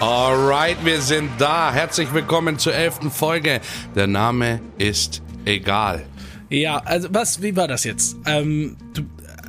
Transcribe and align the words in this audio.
Alright, 0.00 0.84
wir 0.84 1.00
sind 1.00 1.30
da. 1.38 1.72
Herzlich 1.72 2.12
willkommen 2.12 2.58
zur 2.58 2.74
elften 2.74 3.10
Folge. 3.10 3.60
Der 3.94 4.06
Name 4.06 4.60
ist 4.76 5.22
egal. 5.44 6.04
Ja, 6.50 6.78
also 6.78 7.08
was, 7.12 7.42
wie 7.42 7.54
war 7.56 7.68
das 7.68 7.84
jetzt? 7.84 8.16
Ähm, 8.26 8.76
du, 8.92 9.02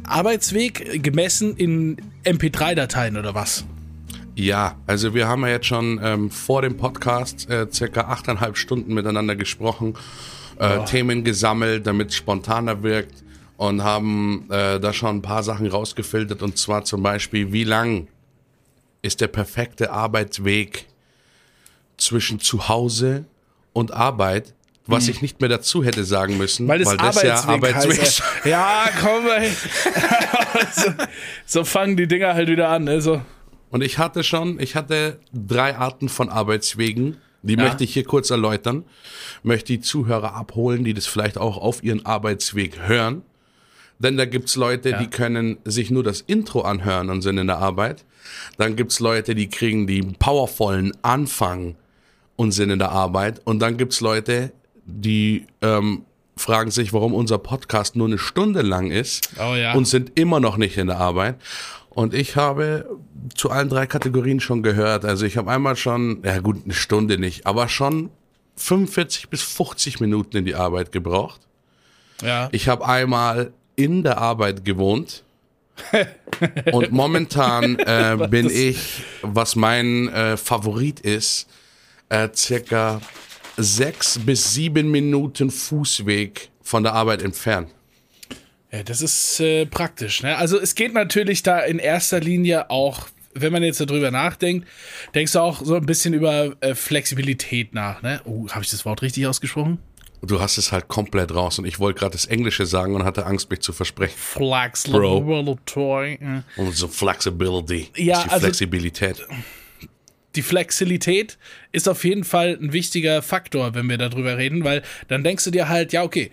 Arbeitsweg 0.04 1.04
gemessen 1.04 1.58
in 1.58 1.98
MP3-Dateien 2.24 3.18
oder 3.18 3.34
was? 3.34 3.66
Ja, 4.36 4.76
also 4.86 5.14
wir 5.14 5.28
haben 5.28 5.42
ja 5.42 5.50
jetzt 5.50 5.66
schon 5.66 6.00
ähm, 6.04 6.30
vor 6.30 6.62
dem 6.62 6.78
Podcast 6.78 7.50
äh, 7.50 7.68
circa 7.72 8.02
achteinhalb 8.02 8.58
Stunden 8.58 8.94
miteinander 8.94 9.36
gesprochen, 9.36 9.96
äh, 10.60 10.78
oh. 10.78 10.86
Themen 10.86 11.24
gesammelt, 11.24 11.88
damit 11.88 12.10
es 12.10 12.16
spontaner 12.16 12.84
wirkt 12.84 13.24
und 13.58 13.84
haben 13.84 14.46
äh, 14.52 14.80
da 14.80 14.94
schon 14.94 15.18
ein 15.18 15.22
paar 15.22 15.42
Sachen 15.42 15.68
rausgefiltert 15.68 16.44
und 16.44 16.58
zwar 16.58 16.84
zum 16.84 17.02
Beispiel, 17.02 17.52
wie 17.52 17.64
lang 17.64 18.08
ist 19.06 19.22
der 19.22 19.28
perfekte 19.28 19.92
Arbeitsweg 19.92 20.88
zwischen 21.98 22.40
Zuhause 22.40 23.26
und 23.74 23.94
Arbeit, 23.94 24.54
was 24.88 25.06
hm. 25.06 25.12
ich 25.12 25.22
nicht 25.22 25.40
mehr 25.40 25.50
dazu 25.50 25.84
hätte 25.84 26.04
sagen 26.04 26.38
müssen, 26.38 26.68
weil, 26.68 26.86
weil 26.86 26.98
das 26.98 27.22
ja 27.22 27.44
Arbeitsweg 27.44 28.02
ist. 28.02 28.24
Ja, 28.44 28.90
komm 29.02 29.26
mal. 29.26 29.50
so, 30.72 30.92
so, 31.46 31.64
fangen 31.64 31.98
die 31.98 32.08
Dinger 32.08 32.34
halt 32.34 32.50
wieder 32.50 32.70
an. 32.70 32.88
Also. 32.88 33.22
Und 33.72 33.82
ich 33.82 33.98
hatte 33.98 34.24
schon, 34.24 34.60
ich 34.60 34.76
hatte 34.76 35.20
drei 35.34 35.76
Arten 35.76 36.10
von 36.10 36.30
Arbeitswegen. 36.30 37.18
Die 37.42 37.56
ja. 37.56 37.64
möchte 37.64 37.84
ich 37.84 37.94
hier 37.94 38.04
kurz 38.04 38.32
erläutern. 38.32 38.86
Möchte 39.44 39.74
die 39.74 39.82
Zuhörer 39.82 40.34
abholen, 40.34 40.84
die 40.84 40.94
das 40.94 41.06
vielleicht 41.06 41.38
auch 41.38 41.58
auf 41.58 41.84
ihren 41.84 42.06
Arbeitsweg 42.06 42.88
hören. 42.88 43.22
Denn 44.00 44.18
da 44.18 44.26
gibt's 44.26 44.56
Leute, 44.56 44.92
ja. 44.92 45.00
die 45.00 45.08
können 45.08 45.58
sich 45.64 45.92
nur 45.92 46.04
das 46.04 46.22
Intro 46.22 46.62
anhören 46.62 47.10
und 47.10 47.22
sind 47.22 47.38
in 47.38 47.48
der 47.48 47.60
Arbeit. 47.60 48.04
Dann 48.58 48.76
gibt's 48.76 49.00
Leute, 49.00 49.36
die 49.36 49.50
kriegen 49.50 49.88
die 49.88 50.02
powervollen 50.02 50.94
Anfang 51.02 51.76
und 52.36 52.52
sind 52.52 52.70
in 52.70 52.80
der 52.80 52.92
Arbeit. 52.92 53.42
Und 53.46 53.60
dann 53.60 53.78
gibt's 53.78 54.02
Leute, 54.02 54.52
die 54.86 55.48
ähm, 55.62 56.04
fragen 56.38 56.72
sich, 56.72 56.94
warum 56.94 57.14
unser 57.14 57.38
Podcast 57.38 57.96
nur 57.96 58.08
eine 58.08 58.18
Stunde 58.18 58.62
lang 58.62 58.92
ist 58.92 59.30
oh, 59.40 59.56
ja. 59.56 59.74
und 59.74 59.88
sind 59.88 60.18
immer 60.20 60.40
noch 60.40 60.58
nicht 60.58 60.78
in 60.78 60.88
der 60.88 60.98
Arbeit. 60.98 61.36
Und 61.90 62.14
ich 62.14 62.36
habe 62.36 62.90
zu 63.36 63.50
allen 63.50 63.70
drei 63.70 63.88
Kategorien 63.88 64.42
schon 64.42 64.64
gehört. 64.64 65.06
Also 65.06 65.26
ich 65.26 65.38
habe 65.38 65.50
einmal 65.50 65.78
schon, 65.78 66.22
ja 66.24 66.40
gut, 66.40 66.58
eine 66.66 66.74
Stunde 66.74 67.18
nicht, 67.18 67.48
aber 67.48 67.70
schon 67.70 68.10
45 68.58 69.30
bis 69.30 69.42
50 69.42 70.02
Minuten 70.02 70.38
in 70.38 70.46
die 70.46 70.56
Arbeit 70.56 70.92
gebraucht. 70.92 71.42
Ja. 72.22 72.50
Ich 72.52 72.68
habe 72.68 72.86
einmal 72.86 73.54
in 73.76 74.04
der 74.04 74.18
Arbeit 74.18 74.66
gewohnt. 74.66 75.24
Und 76.72 76.92
momentan 76.92 77.78
äh, 77.80 78.28
bin 78.30 78.50
ich, 78.50 79.04
was 79.22 79.56
mein 79.56 80.08
äh, 80.10 80.38
Favorit 80.38 81.00
ist, 81.00 81.48
äh, 82.10 82.30
circa 82.34 83.02
sechs 83.58 84.20
bis 84.20 84.54
sieben 84.54 84.92
Minuten 84.92 85.50
Fußweg 85.50 86.50
von 86.62 86.84
der 86.84 86.94
Arbeit 86.94 87.22
entfernt. 87.22 87.70
Ja, 88.72 88.84
das 88.84 89.02
ist 89.02 89.40
äh, 89.40 89.66
praktisch. 89.66 90.24
Ne? 90.24 90.38
Also 90.38 90.60
es 90.60 90.76
geht 90.76 90.94
natürlich 90.94 91.44
da 91.44 91.60
in 91.62 91.80
erster 91.80 92.20
Linie 92.20 92.70
auch, 92.70 93.08
wenn 93.34 93.54
man 93.54 93.64
jetzt 93.64 93.80
darüber 93.80 94.12
nachdenkt, 94.12 94.68
denkst 95.14 95.34
du 95.34 95.40
auch 95.40 95.64
so 95.64 95.76
ein 95.76 95.86
bisschen 95.86 96.14
über 96.14 96.56
äh, 96.60 96.76
Flexibilität 96.76 97.74
nach. 97.74 98.02
Ne? 98.02 98.22
Oh, 98.26 98.48
habe 98.50 98.64
ich 98.64 98.72
das 98.72 98.86
Wort 98.86 99.02
richtig 99.02 99.28
ausgesprochen? 99.28 99.80
Du 100.26 100.40
hast 100.40 100.58
es 100.58 100.72
halt 100.72 100.88
komplett 100.88 101.34
raus 101.34 101.60
und 101.60 101.66
ich 101.66 101.80
wollte 101.80 102.00
gerade 102.00 102.14
das 102.14 102.26
Englische 102.26 102.66
sagen 102.66 102.96
und 102.96 103.04
hatte 103.04 103.26
Angst, 103.26 103.50
mich 103.50 103.60
zu 103.60 103.74
versprechen. 103.74 104.16
Flexibility. 104.18 105.00
Und 106.58 106.76
so 106.76 106.88
Flexibility. 106.88 107.90
Ja, 107.96 108.24
die 108.24 108.30
also 108.30 108.46
Flexibilität. 108.46 109.26
Die 110.36 110.42
Flexibilität 110.42 111.38
ist 111.72 111.88
auf 111.88 112.04
jeden 112.04 112.24
Fall 112.24 112.58
ein 112.62 112.74
wichtiger 112.74 113.22
Faktor, 113.22 113.74
wenn 113.74 113.88
wir 113.90 113.98
darüber 113.98 114.38
reden, 114.38 114.64
weil 114.64 114.82
dann 115.08 115.24
denkst 115.24 115.46
du 115.46 115.52
dir 115.52 115.70
halt, 115.70 115.94
ja, 115.94 116.04
okay, 116.04 116.32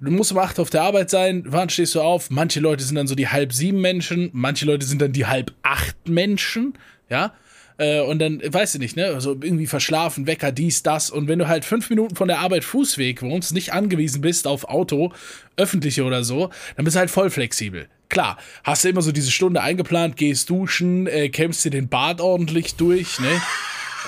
du 0.00 0.10
musst 0.10 0.32
um 0.32 0.38
acht 0.38 0.58
auf 0.58 0.70
der 0.70 0.82
Arbeit 0.82 1.10
sein, 1.10 1.44
wann 1.46 1.70
stehst 1.70 1.94
du 1.94 2.00
auf? 2.00 2.30
Manche 2.30 2.60
Leute 2.60 2.84
sind 2.84 2.96
dann 2.96 3.06
so 3.06 3.14
die 3.14 3.28
halb 3.28 3.52
sieben 3.52 3.80
Menschen, 3.80 4.30
manche 4.32 4.66
Leute 4.66 4.86
sind 4.86 5.00
dann 5.00 5.12
die 5.12 5.26
halb 5.26 5.52
acht 5.62 6.08
Menschen, 6.08 6.74
ja. 7.08 7.32
Äh, 7.78 8.00
und 8.00 8.18
dann, 8.18 8.42
weißt 8.44 8.74
du 8.74 8.78
nicht, 8.80 8.96
ne? 8.96 9.06
Also 9.06 9.30
irgendwie 9.40 9.66
verschlafen, 9.66 10.26
Wecker, 10.26 10.52
dies, 10.52 10.82
das. 10.82 11.10
Und 11.10 11.28
wenn 11.28 11.38
du 11.38 11.48
halt 11.48 11.64
fünf 11.64 11.88
Minuten 11.90 12.16
von 12.16 12.28
der 12.28 12.40
Arbeit 12.40 12.64
Fußweg 12.64 13.22
wohnst, 13.22 13.54
nicht 13.54 13.72
angewiesen 13.72 14.20
bist 14.20 14.46
auf 14.46 14.64
Auto, 14.64 15.12
öffentliche 15.56 16.04
oder 16.04 16.24
so, 16.24 16.50
dann 16.76 16.84
bist 16.84 16.96
du 16.96 17.00
halt 17.00 17.10
voll 17.10 17.30
flexibel. 17.30 17.88
Klar, 18.08 18.36
hast 18.64 18.84
du 18.84 18.88
immer 18.88 19.02
so 19.02 19.12
diese 19.12 19.30
Stunde 19.30 19.60
eingeplant, 19.60 20.16
gehst 20.16 20.50
duschen, 20.50 21.06
äh, 21.06 21.28
kämpfst 21.28 21.64
dir 21.64 21.70
den 21.70 21.88
Bart 21.88 22.20
ordentlich 22.20 22.74
durch, 22.74 23.20
ne? 23.20 23.40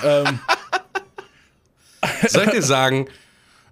ähm. 0.03 0.39
Soll 2.27 2.45
ich 2.45 2.51
dir 2.51 2.63
sagen, 2.63 3.07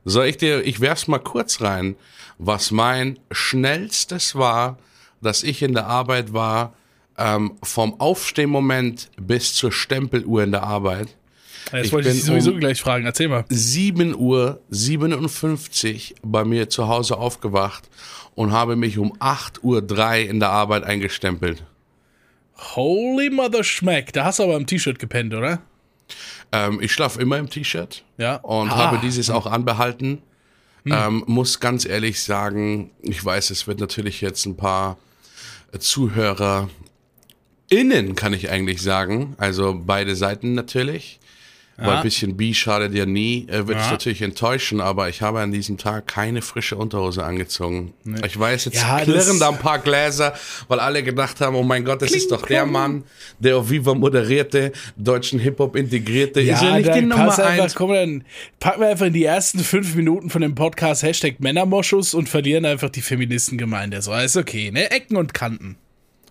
soll 0.05 0.27
ich 0.27 0.37
dir, 0.37 0.63
ich 0.63 0.81
werf's 0.81 1.07
mal 1.07 1.19
kurz 1.19 1.61
rein, 1.61 1.95
was 2.37 2.71
mein 2.71 3.19
schnellstes 3.31 4.35
war, 4.35 4.77
dass 5.21 5.43
ich 5.43 5.61
in 5.61 5.73
der 5.73 5.87
Arbeit 5.87 6.31
war, 6.31 6.73
ähm, 7.19 7.57
vom 7.61 7.99
Aufstehmoment 7.99 9.11
bis 9.17 9.53
zur 9.53 9.71
Stempeluhr 9.71 10.43
in 10.43 10.51
der 10.51 10.63
Arbeit. 10.63 11.15
Das 11.71 11.85
ich 11.85 11.93
wollte 11.93 12.09
ich 12.09 12.23
sowieso 12.23 12.51
um 12.51 12.59
gleich 12.59 12.81
fragen. 12.81 13.05
Erzähl 13.05 13.27
mal. 13.27 13.45
7 13.49 14.15
Uhr 14.15 14.61
57 14.69 16.15
bei 16.23 16.43
mir 16.43 16.69
zu 16.69 16.87
Hause 16.87 17.17
aufgewacht 17.17 17.89
und 18.33 18.51
habe 18.51 18.75
mich 18.75 18.97
um 18.97 19.13
8 19.19 19.63
Uhr 19.63 19.81
3 19.81 20.23
in 20.23 20.39
der 20.39 20.49
Arbeit 20.49 20.83
eingestempelt. 20.83 21.63
Holy 22.75 23.29
Mother 23.29 23.63
Schmeck. 23.63 24.13
Da 24.13 24.25
hast 24.25 24.39
du 24.39 24.43
aber 24.43 24.55
im 24.55 24.65
T-Shirt 24.65 24.97
gepennt, 24.97 25.33
oder? 25.33 25.61
Ähm, 26.51 26.79
ich 26.81 26.91
schlafe 26.91 27.21
immer 27.21 27.37
im 27.37 27.49
T-Shirt. 27.49 28.03
Ja. 28.17 28.37
Und 28.37 28.71
ah. 28.71 28.77
habe 28.77 28.99
dieses 28.99 29.29
auch 29.29 29.45
anbehalten. 29.45 30.21
Hm. 30.85 30.93
Ähm, 30.93 31.23
muss 31.27 31.59
ganz 31.59 31.85
ehrlich 31.85 32.23
sagen, 32.23 32.91
ich 33.01 33.23
weiß, 33.23 33.49
es 33.51 33.67
wird 33.67 33.79
natürlich 33.79 34.21
jetzt 34.21 34.45
ein 34.45 34.55
paar 34.55 34.97
Zuhörer 35.77 36.69
innen, 37.69 38.15
kann 38.15 38.33
ich 38.33 38.49
eigentlich 38.49 38.81
sagen. 38.81 39.35
Also 39.37 39.79
beide 39.85 40.15
Seiten 40.15 40.53
natürlich. 40.53 41.19
Ja. 41.79 41.87
Weil 41.87 41.97
ein 41.97 42.03
bisschen 42.03 42.35
B 42.35 42.53
schadet 42.53 42.93
ja 42.93 43.05
nie, 43.05 43.47
äh, 43.47 43.67
wird 43.67 43.77
ja. 43.77 43.85
es 43.85 43.91
natürlich 43.91 44.21
enttäuschen, 44.21 44.81
aber 44.81 45.07
ich 45.07 45.21
habe 45.21 45.39
an 45.39 45.53
diesem 45.53 45.77
Tag 45.77 46.07
keine 46.07 46.41
frische 46.41 46.75
Unterhose 46.75 47.23
angezogen. 47.23 47.93
Nee. 48.03 48.19
Ich 48.25 48.37
weiß, 48.37 48.65
jetzt 48.65 48.81
ja, 48.81 48.99
klirren 48.99 49.39
da 49.39 49.49
ein 49.49 49.59
paar 49.59 49.79
Gläser, 49.79 50.33
weil 50.67 50.81
alle 50.81 51.03
gedacht 51.03 51.39
haben, 51.39 51.55
oh 51.55 51.63
mein 51.63 51.85
Gott, 51.85 52.01
das 52.01 52.09
Kling, 52.09 52.19
ist 52.19 52.31
doch 52.31 52.45
der 52.45 52.65
Mann, 52.65 53.05
der 53.39 53.57
auf 53.57 53.69
Viva 53.69 53.93
moderierte, 53.93 54.73
deutschen 54.97 55.39
Hip-Hop 55.39 55.77
integrierte. 55.77 56.41
Ja, 56.41 56.55
ist 56.55 56.63
ja 56.63 56.77
nicht 56.77 56.93
die 56.93 57.01
Nummer 57.01 57.39
eins. 57.39 57.75
Komm, 57.75 57.93
dann 57.93 58.25
packen 58.59 58.81
wir 58.81 58.89
einfach 58.89 59.05
in 59.05 59.13
die 59.13 59.23
ersten 59.23 59.59
fünf 59.59 59.95
Minuten 59.95 60.29
von 60.29 60.41
dem 60.41 60.55
Podcast 60.55 61.03
Hashtag 61.03 61.39
Männermoschus 61.39 62.13
und 62.13 62.27
verlieren 62.27 62.65
einfach 62.65 62.89
die 62.89 63.01
Feministengemeinde. 63.01 64.01
So, 64.01 64.13
ist 64.13 64.35
okay, 64.35 64.69
ne? 64.71 64.91
Ecken 64.91 65.15
und 65.15 65.33
Kanten. 65.33 65.77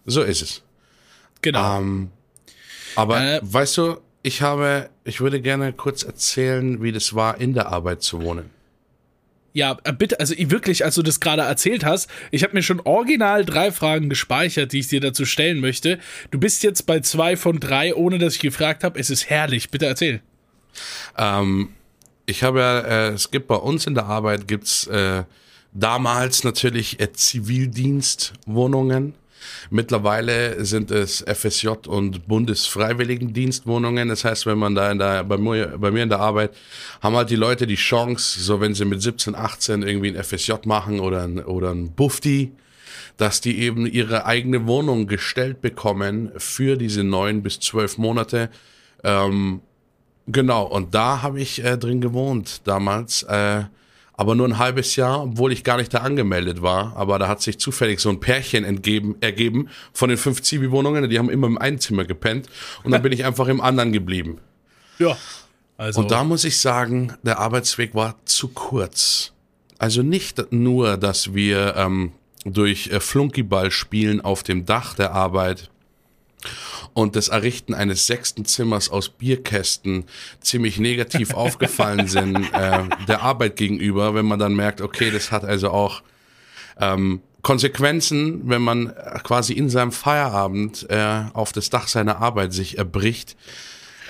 So 0.05 0.21
ist 0.21 0.43
es. 0.43 0.63
Genau. 1.43 1.79
Ähm, 1.79 2.11
aber 2.97 3.21
äh, 3.21 3.41
weißt 3.43 3.79
du, 3.79 3.99
ich 4.23 4.43
habe, 4.43 4.91
ich 5.05 5.21
würde 5.21 5.41
gerne 5.41 5.73
kurz 5.73 6.03
erzählen, 6.03 6.83
wie 6.83 6.91
das 6.93 7.15
war, 7.15 7.41
in 7.41 7.55
der 7.55 7.69
Arbeit 7.69 8.03
zu 8.03 8.23
wohnen. 8.23 8.51
Ja, 9.53 9.79
äh, 9.85 9.93
bitte, 9.93 10.19
also 10.21 10.35
wirklich, 10.37 10.85
als 10.85 10.97
du 10.97 11.03
das 11.03 11.21
gerade 11.21 11.43
erzählt 11.43 11.85
hast, 11.85 12.09
ich 12.31 12.45
habe 12.45 12.55
mir 12.55 12.63
schon 12.63 12.81
original 12.81 13.45
drei 13.45 13.73
Fragen 13.73 14.09
gespeichert, 14.09 14.73
die 14.73 14.79
ich 14.81 14.89
dir 14.89 15.01
dazu 15.01 15.25
stellen 15.25 15.61
möchte. 15.61 15.99
Du 16.31 16.39
bist 16.39 16.63
jetzt 16.63 16.87
bei 16.87 17.01
zwei 17.01 17.37
von 17.37 17.59
drei, 17.59 17.95
ohne 17.95 18.19
dass 18.19 18.35
ich 18.35 18.41
gefragt 18.41 18.85
habe. 18.85 19.01
Es 19.01 19.11
ist 19.11 19.31
herrlich. 19.31 19.71
Bitte 19.71 19.87
erzähl. 19.87 20.21
Ähm, 21.17 21.71
ich 22.27 22.43
habe 22.43 22.61
ja, 22.61 22.81
äh, 22.81 23.15
es 23.15 23.31
gibt 23.31 23.49
bei 23.49 23.57
uns 23.57 23.87
in 23.87 23.95
der 23.95 24.05
Arbeit 24.05 24.47
gibt's 24.47 24.87
äh, 24.87 25.25
damals 25.73 26.45
natürlich 26.45 27.01
äh, 27.01 27.11
Zivildienstwohnungen. 27.13 29.15
Mittlerweile 29.71 30.65
sind 30.65 30.91
es 30.91 31.25
FSJ 31.27 31.69
und 31.87 32.27
Bundesfreiwilligendienstwohnungen. 32.27 34.09
Das 34.09 34.25
heißt, 34.25 34.47
wenn 34.47 34.59
man 34.59 34.75
da 34.75 34.91
in 34.91 34.99
der, 34.99 35.25
bei, 35.25 35.37
mir, 35.37 35.79
bei 35.79 35.91
mir 35.91 36.03
in 36.03 36.09
der 36.09 36.21
Arbeit, 36.21 36.55
haben 37.01 37.17
halt 37.17 37.31
die 37.31 37.37
Leute 37.37 37.67
die 37.67 37.77
Chance, 37.77 38.41
so 38.41 38.61
wenn 38.61 38.75
sie 38.75 38.85
mit 38.85 39.03
17, 39.03 39.35
18 39.35 39.83
irgendwie 39.83 40.17
ein 40.17 40.23
FSJ 40.23 40.53
machen 40.65 41.01
oder 41.01 41.25
ein, 41.25 41.39
oder 41.45 41.71
ein 41.71 41.93
Bufti, 41.93 42.53
dass 43.17 43.41
die 43.41 43.59
eben 43.59 43.87
ihre 43.87 44.27
eigene 44.27 44.67
Wohnung 44.67 45.07
gestellt 45.07 45.61
bekommen 45.61 46.31
für 46.37 46.77
diese 46.77 47.05
neun 47.05 47.43
bis 47.43 47.61
zwölf 47.61 47.99
Monate. 47.99 48.49
Ähm, 49.05 49.61
genau, 50.27 50.65
und 50.65 50.95
da 50.95 51.23
habe 51.23 51.41
ich 51.41 51.65
äh, 51.65 51.77
drin 51.77 52.01
gewohnt 52.01 52.63
damals. 52.65 53.25
Äh, 53.25 53.65
aber 54.19 54.35
nur 54.35 54.49
ein 54.49 54.59
halbes 54.59 54.97
Jahr, 54.97 55.23
obwohl 55.23 55.53
ich 55.53 55.63
gar 55.63 55.77
nicht 55.77 55.95
da 55.95 55.99
angemeldet 55.99 56.61
war. 56.61 56.97
Aber 56.97 57.21
da 57.21 57.29
hat 57.29 57.41
sich 57.41 57.59
zufällig 57.59 58.01
so 58.01 58.09
ein 58.09 58.19
Pärchen 58.19 58.65
entgeben, 58.65 59.15
ergeben 59.21 59.69
von 59.93 60.09
den 60.09 60.19
fünf 60.19 60.43
Zivi-Wohnungen. 60.43 61.09
Die 61.09 61.21
haben 61.21 61.31
immer 61.31 61.47
im 61.47 61.57
einen 61.57 61.79
Zimmer 61.79 62.05
gepennt 62.05 62.49
und 62.83 62.91
dann 62.91 63.01
bin 63.01 63.13
ich 63.13 63.25
einfach 63.25 63.47
im 63.47 63.61
anderen 63.61 63.93
geblieben. 63.93 64.39
Ja. 64.99 65.17
Also. 65.77 66.01
Und 66.01 66.11
da 66.11 66.25
muss 66.25 66.43
ich 66.43 66.59
sagen, 66.59 67.15
der 67.23 67.39
Arbeitsweg 67.39 67.95
war 67.95 68.17
zu 68.25 68.49
kurz. 68.49 69.33
Also 69.79 70.03
nicht 70.03 70.51
nur, 70.51 70.97
dass 70.97 71.35
wir 71.35 71.77
ähm, 71.77 72.11
durch 72.45 72.89
äh, 72.89 72.99
Flunkyball 72.99 73.71
spielen 73.71 74.21
auf 74.21 74.43
dem 74.43 74.67
Dach 74.67 74.95
der 74.95 75.13
Arbeit 75.13 75.71
und 76.95 77.17
das 77.17 77.29
Errichten 77.29 77.75
eines 77.75 78.07
sechsten 78.07 78.45
Zimmers 78.45 78.89
aus 78.89 79.09
Bierkästen 79.09 80.05
ziemlich 80.41 80.79
negativ 80.79 81.35
aufgefallen 81.35 82.07
sind 82.07 82.37
äh, 82.53 82.85
der 83.07 83.23
Arbeit 83.23 83.57
gegenüber, 83.57 84.15
wenn 84.15 84.27
man 84.27 84.39
dann 84.39 84.55
merkt, 84.55 84.81
okay, 84.81 85.11
das 85.11 85.31
hat 85.31 85.45
also 85.45 85.71
auch 85.71 86.03
ähm, 86.81 87.21
Konsequenzen, 87.43 88.49
wenn 88.49 88.63
man 88.63 88.93
quasi 89.23 89.53
in 89.53 89.71
seinem 89.71 89.93
Feierabend 89.93 90.87
äh, 90.91 91.25
auf 91.33 91.53
das 91.53 91.71
Dach 91.71 91.89
seiner 91.89 92.19
Arbeit 92.19 92.53
sich 92.53 92.79
erbricht, 92.79 93.37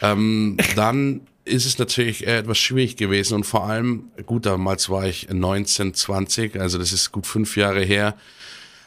ähm, 0.02 0.56
dann 0.76 1.22
ist 1.44 1.66
es 1.66 1.78
natürlich 1.78 2.26
etwas 2.26 2.58
schwierig 2.58 2.96
gewesen 2.96 3.34
und 3.34 3.44
vor 3.44 3.64
allem, 3.66 4.10
gut, 4.26 4.46
damals 4.46 4.90
war 4.90 5.06
ich 5.06 5.28
19, 5.30 5.94
20, 5.94 6.60
also 6.60 6.78
das 6.78 6.92
ist 6.92 7.10
gut 7.10 7.26
fünf 7.26 7.56
Jahre 7.56 7.82
her. 7.82 8.14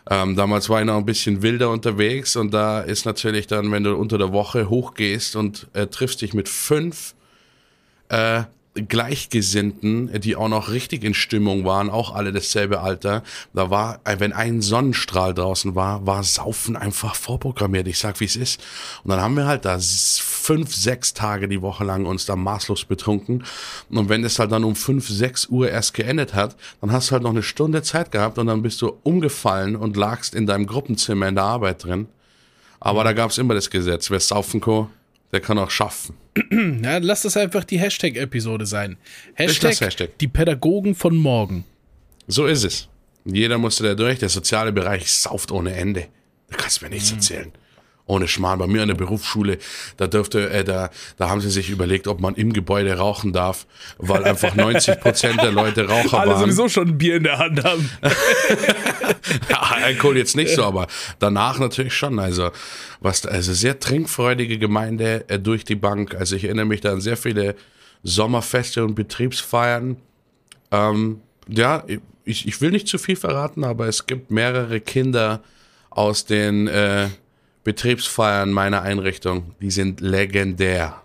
Ähm, 0.09 0.36
damals 0.36 0.69
war 0.69 0.80
ich 0.80 0.88
noch 0.88 0.98
ein 0.98 1.06
bisschen 1.06 1.42
wilder 1.42 1.69
unterwegs 1.69 2.36
und 2.36 2.53
da 2.53 2.81
ist 2.81 3.06
natürlich 3.06 3.48
dann, 3.48 3.71
wenn 3.71 3.83
du 3.83 3.95
unter 3.95 4.18
der 4.18 4.33
Woche 4.33 4.69
hochgehst 4.69 5.36
und 5.36 5.68
äh, 5.74 5.88
triffst 5.88 6.21
dich 6.21 6.33
mit 6.33 6.50
fünf 6.50 7.13
äh, 8.09 8.44
Gleichgesinnten, 8.73 10.21
die 10.21 10.38
auch 10.38 10.47
noch 10.47 10.69
richtig 10.69 11.03
in 11.03 11.13
Stimmung 11.13 11.65
waren, 11.65 11.89
auch 11.89 12.15
alle 12.15 12.31
dasselbe 12.31 12.79
Alter. 12.79 13.21
Da 13.53 13.69
war, 13.69 14.00
wenn 14.06 14.31
ein 14.31 14.62
Sonnenstrahl 14.62 15.33
draußen 15.33 15.75
war, 15.75 16.07
war 16.07 16.23
Saufen 16.23 16.77
einfach 16.77 17.15
vorprogrammiert. 17.15 17.88
Ich 17.88 18.00
sag, 18.00 18.21
wie 18.21 18.25
es 18.25 18.38
ist. 18.38 18.62
Und 19.03 19.09
dann 19.09 19.19
haben 19.19 19.35
wir 19.35 19.45
halt 19.45 19.65
da 19.65 19.77
fünf, 19.79 20.73
sechs 20.73 21.13
Tage 21.13 21.50
die 21.50 21.62
Woche 21.62 21.83
lang 21.83 22.06
uns 22.06 22.25
da 22.25 22.38
maßlos 22.38 22.85
betrunken. 22.85 23.44
Und 23.89 24.07
wenn 24.07 24.23
es 24.23 24.39
halt 24.39 24.53
dann 24.53 24.63
um 24.63 24.75
fünf, 24.75 25.07
sechs 25.09 25.47
Uhr 25.47 25.69
erst 25.69 25.94
geendet 25.94 26.33
hat, 26.33 26.56
dann 26.79 26.94
hast 26.94 27.09
du 27.09 27.13
halt 27.13 27.24
noch 27.24 27.31
eine 27.31 27.44
Stunde 27.44 27.83
Zeit 27.83 28.12
gehabt 28.12 28.38
und 28.38 28.47
dann 28.47 28.62
bist 28.62 28.81
du 28.81 28.94
umgefallen 29.03 29.75
und 29.75 29.97
lagst 29.97 30.33
in 30.33 30.45
deinem 30.45 30.65
Gruppenzimmer 30.65 31.27
in 31.27 31.35
der 31.35 31.44
Arbeit 31.44 31.83
drin. 31.83 32.07
Aber 32.79 33.03
da 33.03 33.12
gab's 33.13 33.38
immer 33.38 33.53
das 33.53 33.69
Gesetz, 33.69 34.09
wer 34.09 34.19
saufen 34.19 34.62
kann, 34.62 34.88
der 35.31 35.42
kann 35.42 35.57
auch 35.57 35.72
schaffen. 35.72 36.16
Ja, 36.83 36.98
lass 36.98 37.24
das 37.24 37.38
einfach 37.38 37.63
die 37.63 37.80
Hashtag-Episode 37.80 38.66
sein. 38.66 38.98
Hashtag, 39.33 39.80
Hashtag, 39.80 40.18
die 40.19 40.28
Pädagogen 40.28 40.95
von 40.95 41.16
morgen. 41.16 41.66
So 42.28 42.45
ist 42.45 42.63
es. 42.63 42.88
Jeder 43.25 43.57
musste 43.57 43.83
da 43.83 43.95
durch. 43.95 44.19
Der 44.19 44.30
soziale 44.30 44.72
Bereich 44.72 45.12
sauft 45.12 45.51
ohne 45.51 45.74
Ende. 45.74 46.07
Da 46.50 46.57
kannst 46.57 46.81
du 46.81 46.86
mir 46.86 46.92
nichts 46.92 47.12
mhm. 47.12 47.18
erzählen 47.18 47.51
ohne 48.12 48.28
Schmarrn. 48.28 48.60
Bei 48.60 48.68
mir 48.68 48.81
an 48.81 48.90
der 48.90 48.96
Berufsschule, 48.96 49.58
da 49.98 50.08
dürfte, 50.08 50.50
äh, 50.50 50.63
da, 50.63 50.90
da 51.18 51.30
haben 51.30 51.42
sie 51.42 51.50
sich 51.50 51.69
überlegt, 51.69 52.08
ob 52.08 52.19
man 52.19 52.36
im 52.36 52.52
Gebäude 52.54 52.98
rauchen 52.98 53.31
darf, 53.31 53.66
weil 53.98 54.24
einfach 54.25 54.54
90 54.54 55.00
Prozent 55.00 55.42
der 55.42 55.52
Leute 55.52 55.88
Raucher 55.88 56.19
Alle 56.19 56.31
waren. 56.31 56.44
Alle 56.44 56.52
sowieso 56.52 56.69
schon 56.69 56.90
ein 56.90 56.98
Bier 56.98 57.16
in 57.16 57.24
der 57.24 57.40
Hand 57.40 57.63
haben. 57.63 57.90
ja, 59.50 59.62
Alkohol 59.62 60.18
jetzt 60.18 60.36
nicht 60.36 60.54
so, 60.54 60.63
aber 60.63 60.88
danach 61.19 61.58
natürlich 61.58 61.94
schon. 61.94 62.19
Also, 62.19 62.52
was, 63.00 63.25
also 63.25 63.54
sehr 63.54 63.80
trinkfreudige 63.80 64.60
Gemeinde 64.60 65.24
äh, 65.30 65.40
durch 65.40 65.63
die 65.63 65.75
Bank. 65.75 66.13
Also 66.16 66.36
ich 66.36 66.44
erinnere 66.44 66.66
mich 66.66 66.81
da 66.81 66.92
an 66.92 67.02
sehr 67.02 67.18
viele 67.18 67.56
Sommerfeste 68.04 68.84
und 68.84 68.96
Betriebsfeiern. 68.96 69.96
Ähm, 70.72 71.22
ja, 71.48 71.86
ich, 72.25 72.48
ich 72.48 72.60
will 72.60 72.72
nicht 72.72 72.88
zu 72.88 72.98
viel 72.98 73.16
verraten, 73.16 73.63
aber 73.63 73.88
es 73.88 74.06
gibt 74.06 74.31
mehrere 74.31 74.81
Kinder 74.81 75.42
aus 75.90 76.25
den 76.25 76.68
äh, 76.68 77.10
Betriebsfeiern 77.63 78.52
meiner 78.52 78.81
Einrichtung, 78.81 79.56
die 79.62 79.72
sind 79.72 80.02
legendär. 80.02 81.02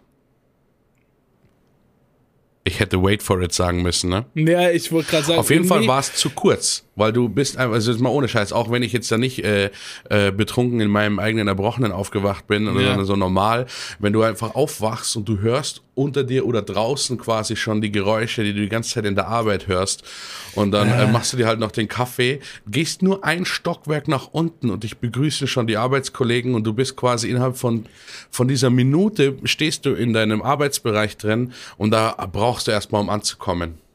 Ich 2.64 2.81
hätte 2.81 3.03
wait 3.03 3.23
for 3.23 3.41
it 3.43 3.53
sagen 3.53 3.82
müssen, 3.82 4.11
ne? 4.11 4.25
Ja, 4.35 4.70
ich 4.70 4.91
wollte 4.91 5.11
gerade 5.11 5.25
sagen. 5.25 5.38
Auf 5.38 5.50
jeden 5.50 5.67
Fall 5.67 5.87
war 5.87 6.00
es 6.00 6.14
zu 6.14 6.31
kurz, 6.31 6.85
weil 6.96 7.12
du 7.12 7.28
bist 7.28 7.56
einfach, 7.58 7.75
also 7.75 7.93
ist 7.93 8.00
mal 8.00 8.10
ohne 8.10 8.28
Scheiß, 8.28 8.52
auch 8.52 8.70
wenn 8.70 8.82
ich 8.82 8.93
jetzt 8.93 9.12
da 9.12 9.19
nicht 9.19 9.44
äh, 9.44 9.70
äh, 10.08 10.32
betrunken 10.32 10.81
in 10.81 10.90
meinem 10.90 11.19
eigenen 11.19 11.46
Erbrochenen 11.46 11.93
aufgewacht 11.93 12.46
bin, 12.46 12.66
ja. 12.78 13.04
so 13.04 13.14
normal, 13.14 13.66
wenn 13.98 14.12
du 14.12 14.22
einfach 14.22 14.54
aufwachst 14.54 15.16
und 15.16 15.28
du 15.28 15.38
hörst 15.40 15.82
unter 15.94 16.25
dir 16.25 16.46
oder 16.46 16.62
draußen 16.62 17.16
quasi 17.16 17.56
schon 17.56 17.81
die 17.81 17.93
Geräusche, 17.93 18.44
die 18.44 18.52
du 18.52 18.60
die 18.60 18.69
ganze 18.69 18.90
Zeit 18.90 19.06
in 19.06 19.14
der 19.14 19.28
Arbeit 19.28 19.66
hörst. 19.66 20.04
Und 20.54 20.72
dann 20.72 20.88
äh, 20.88 21.06
machst 21.06 21.32
du 21.32 21.37
dir 21.37 21.46
halt 21.46 21.58
noch 21.58 21.70
den 21.70 21.88
Kaffee, 21.88 22.40
gehst 22.66 23.02
nur 23.02 23.25
ein 23.25 23.44
Stockwerk 23.44 24.08
nach 24.08 24.28
unten 24.32 24.70
und 24.70 24.84
ich 24.84 24.98
begrüße 24.98 25.46
schon 25.46 25.66
die 25.66 25.76
Arbeitskollegen 25.76 26.54
und 26.54 26.64
du 26.64 26.72
bist 26.72 26.96
quasi 26.96 27.28
innerhalb 27.28 27.56
von, 27.56 27.87
von 28.31 28.48
dieser 28.48 28.70
Minute 28.70 29.38
stehst 29.44 29.87
du 29.87 29.94
in 29.94 30.12
deinem 30.12 30.43
Arbeitsbereich 30.43 31.16
drin 31.16 31.52
und 31.76 31.90
da 31.90 32.12
brauchst 32.31 32.66
du 32.66 32.70
erstmal, 32.72 33.00
um 33.00 33.10
anzukommen. 33.10 33.85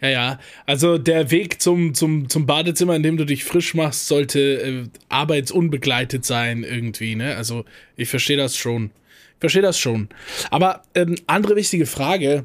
Ja, 0.00 0.08
ja. 0.08 0.40
Also 0.66 0.98
der 0.98 1.30
Weg 1.30 1.60
zum, 1.62 1.94
zum, 1.94 2.28
zum 2.28 2.46
Badezimmer, 2.46 2.96
in 2.96 3.02
dem 3.02 3.16
du 3.16 3.24
dich 3.24 3.44
frisch 3.44 3.74
machst, 3.74 4.08
sollte 4.08 4.40
äh, 4.40 4.84
arbeitsunbegleitet 5.08 6.24
sein 6.24 6.64
irgendwie, 6.64 7.14
ne? 7.14 7.36
Also 7.36 7.64
ich 7.96 8.08
verstehe 8.08 8.36
das 8.36 8.56
schon 8.56 8.90
verstehe 9.38 9.62
das 9.62 9.78
schon. 9.78 10.08
Aber 10.50 10.82
ähm, 10.94 11.16
andere 11.26 11.56
wichtige 11.56 11.86
Frage. 11.86 12.44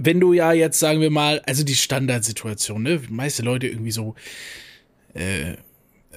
Wenn 0.00 0.20
du 0.20 0.32
ja 0.32 0.52
jetzt, 0.52 0.78
sagen 0.78 1.00
wir 1.00 1.10
mal, 1.10 1.40
also 1.40 1.64
die 1.64 1.74
Standardsituation, 1.74 2.82
ne? 2.82 2.98
Die 2.98 3.12
meiste 3.12 3.42
Leute 3.42 3.66
irgendwie 3.66 3.90
so, 3.90 4.14
äh, 5.14 5.56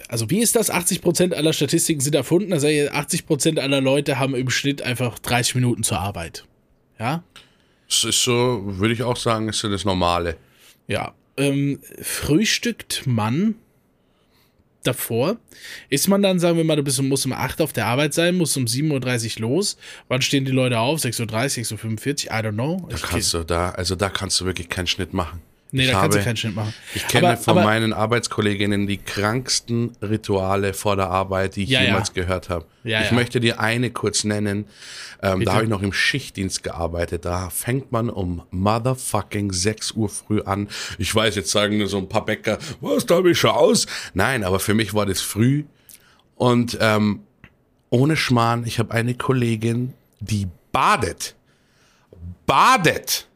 also 0.08 0.30
wie 0.30 0.40
ist 0.40 0.56
das? 0.56 0.72
80% 0.72 1.34
aller 1.34 1.54
Statistiken 1.54 2.00
sind 2.02 2.16
erfunden. 2.16 2.54
Also 2.54 2.68
80% 2.68 3.60
aller 3.60 3.82
Leute 3.82 4.20
haben 4.20 4.36
im 4.36 4.50
Schnitt 4.50 4.82
einfach 4.82 5.20
30 5.20 5.56
Minuten 5.56 5.84
zur 5.84 6.00
Arbeit. 6.00 6.46
Ja? 7.00 7.24
Das 7.92 8.06
ist 8.06 8.24
so, 8.24 8.62
würde 8.64 8.94
ich 8.94 9.04
auch 9.04 9.18
sagen, 9.18 9.50
ist 9.50 9.60
so 9.60 9.70
das 9.70 9.84
Normale. 9.84 10.38
Ja. 10.88 11.14
Ähm, 11.36 11.82
frühstückt 12.02 13.04
man 13.06 13.56
davor. 14.84 15.36
Ist 15.90 16.08
man 16.08 16.22
dann, 16.22 16.40
sagen 16.40 16.56
wir 16.56 16.64
mal, 16.64 16.78
du 16.78 16.84
bist, 16.84 17.02
musst 17.02 17.26
um 17.26 17.34
8 17.34 17.60
auf 17.60 17.74
der 17.74 17.88
Arbeit 17.88 18.14
sein, 18.14 18.36
musst 18.36 18.56
um 18.56 18.64
7.30 18.64 19.36
Uhr 19.36 19.50
los. 19.50 19.78
Wann 20.08 20.22
stehen 20.22 20.46
die 20.46 20.52
Leute 20.52 20.80
auf? 20.80 21.02
6.30 21.02 21.74
Uhr, 21.74 21.78
6.45 21.78 22.28
Uhr? 22.28 22.32
I 22.32 22.42
don't 22.42 22.54
know. 22.54 22.88
Da 22.90 22.96
kannst 22.96 23.34
du 23.34 23.44
da, 23.44 23.72
also 23.72 23.96
da 23.96 24.10
kannst 24.10 24.40
du 24.40 24.46
wirklich 24.46 24.70
keinen 24.70 24.88
Schnitt 24.88 25.14
machen. 25.14 25.42
Nee, 25.74 25.86
ich 25.86 25.92
da 25.92 26.02
kannst 26.02 26.18
du 26.18 26.24
keinen 26.24 26.36
Schnitt 26.36 26.56
machen. 26.56 26.74
Ich 26.94 27.08
kenne 27.08 27.30
aber, 27.30 27.38
von 27.38 27.58
aber, 27.58 27.66
meinen 27.66 27.94
Arbeitskolleginnen 27.94 28.88
die 28.88 28.98
kranksten 28.98 29.96
Rituale 30.02 30.74
vor 30.74 30.98
der 30.98 31.10
Arbeit, 31.10 31.56
die 31.56 31.64
ich 31.64 31.70
ja, 31.70 31.82
jemals 31.82 32.10
ja. 32.10 32.24
gehört 32.24 32.50
habe. 32.50 32.66
Ja, 32.84 33.02
ich 33.02 33.12
möchte 33.12 33.40
dir 33.40 33.62
eine 33.62 33.90
kurz 33.90 34.26
nennen. 34.26 34.66
Ähm, 35.22 35.46
da 35.46 35.54
habe 35.54 35.64
ich 35.64 35.70
noch 35.70 35.82
im 35.82 35.94
Schichtdienst 35.94 36.64
gearbeitet. 36.64 37.24
Da 37.24 37.50
fängt 37.50 37.92
man 37.92 38.10
um 38.10 38.42
motherfucking 38.52 39.54
6 39.54 39.92
Uhr 39.94 40.10
früh 40.10 40.42
an. 40.42 40.68
Ich 40.98 41.16
weiß, 41.16 41.36
jetzt 41.36 41.52
sagen 41.52 41.78
nur 41.78 41.88
so 41.88 42.00
ein 42.00 42.10
paar 42.10 42.26
Bäcker, 42.26 42.58
was, 42.82 43.06
da 43.06 43.22
bin 43.22 43.32
ich 43.32 43.40
schon 43.40 43.52
aus? 43.52 43.88
Nein, 44.14 44.44
aber 44.44 44.60
für 44.60 44.74
mich 44.74 44.94
war 44.94 45.06
das 45.06 45.22
früh. 45.22 45.64
Und 46.36 46.78
ähm, 46.82 47.22
ohne 47.90 48.18
Schmarrn, 48.18 48.66
ich 48.66 48.80
habe 48.80 48.94
eine 48.94 49.14
Kollegin, 49.14 49.94
die 50.20 50.48
badet. 50.72 51.36
Badet! 52.46 53.28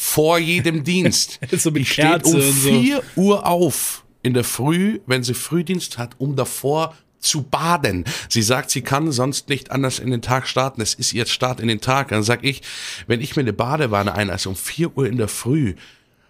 Vor 0.00 0.38
jedem 0.38 0.82
Dienst. 0.90 1.38
so 1.52 1.70
die 1.70 1.84
steht 1.84 2.24
um 2.24 2.40
4 2.40 3.02
so. 3.14 3.20
Uhr 3.20 3.46
auf 3.46 4.04
in 4.22 4.32
der 4.32 4.44
Früh, 4.44 5.00
wenn 5.06 5.22
sie 5.22 5.34
Frühdienst 5.34 5.98
hat, 5.98 6.14
um 6.16 6.36
davor 6.36 6.96
zu 7.18 7.42
baden. 7.42 8.04
Sie 8.30 8.40
sagt, 8.40 8.70
sie 8.70 8.80
kann 8.80 9.12
sonst 9.12 9.50
nicht 9.50 9.70
anders 9.70 9.98
in 9.98 10.10
den 10.10 10.22
Tag 10.22 10.48
starten. 10.48 10.80
Es 10.80 10.94
ist 10.94 11.12
ihr 11.12 11.26
Start 11.26 11.60
in 11.60 11.68
den 11.68 11.82
Tag. 11.82 12.08
Dann 12.08 12.22
sag 12.22 12.44
ich, 12.44 12.62
wenn 13.08 13.20
ich 13.20 13.36
mir 13.36 13.42
eine 13.42 13.52
Badewanne 13.52 14.14
einlasse 14.14 14.48
um 14.48 14.56
4 14.56 14.96
Uhr 14.96 15.06
in 15.06 15.18
der 15.18 15.28
Früh, 15.28 15.74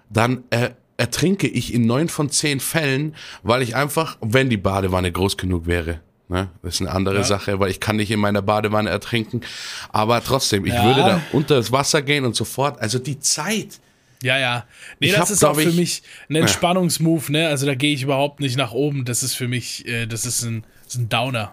dann 0.09 0.43
äh, 0.51 0.71
ertrinke 0.97 1.47
ich 1.47 1.73
in 1.73 1.87
neun 1.87 2.09
von 2.09 2.29
zehn 2.29 2.59
Fällen, 2.59 3.15
weil 3.45 3.63
ich 3.63 3.77
einfach, 3.77 4.19
wenn 4.21 4.51
die 4.51 4.57
Badewanne 4.57 5.13
groß 5.13 5.37
genug 5.37 5.67
wäre, 5.67 6.01
Ne? 6.31 6.49
Das 6.63 6.75
ist 6.75 6.81
eine 6.81 6.93
andere 6.93 7.17
ja. 7.17 7.25
Sache, 7.25 7.59
weil 7.59 7.73
ich 7.73 7.81
kann 7.81 7.97
nicht 7.97 8.13
in 8.13 8.21
meiner 8.21 8.41
Badewanne 8.41 8.89
ertrinken. 8.89 9.41
Aber 9.89 10.23
trotzdem, 10.23 10.65
ich 10.65 10.73
ja. 10.73 10.85
würde 10.85 11.01
da 11.01 11.21
unter 11.33 11.57
das 11.57 11.73
Wasser 11.73 12.03
gehen 12.03 12.25
und 12.25 12.37
sofort. 12.37 12.81
Also 12.81 13.01
die 13.01 13.19
Zeit. 13.19 13.81
Ja, 14.23 14.39
ja. 14.39 14.65
Nee, 15.01 15.09
ich 15.09 15.13
das 15.13 15.23
hab, 15.23 15.31
ist 15.31 15.45
auch 15.45 15.59
für 15.59 15.73
mich 15.73 16.05
ein 16.29 16.37
Entspannungsmove, 16.37 17.33
ne? 17.33 17.49
Also 17.49 17.67
da 17.67 17.75
gehe 17.75 17.93
ich 17.93 18.05
überhaupt 18.05 18.39
nicht 18.39 18.57
nach 18.57 18.71
oben. 18.71 19.05
Das 19.05 19.25
ist 19.25 19.35
für 19.35 19.49
mich, 19.49 19.89
äh, 19.89 20.07
das 20.07 20.25
ist 20.25 20.45
ein, 20.45 20.65
das 20.85 20.95
ist 20.95 21.01
ein 21.01 21.09
Downer. 21.09 21.53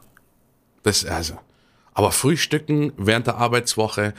Das, 0.83 1.03
also. 1.05 1.39
Aber 1.95 2.11
Frühstücken 2.11 2.93
während 2.97 3.25
der 3.25 3.37
Arbeitswoche, 3.37 4.13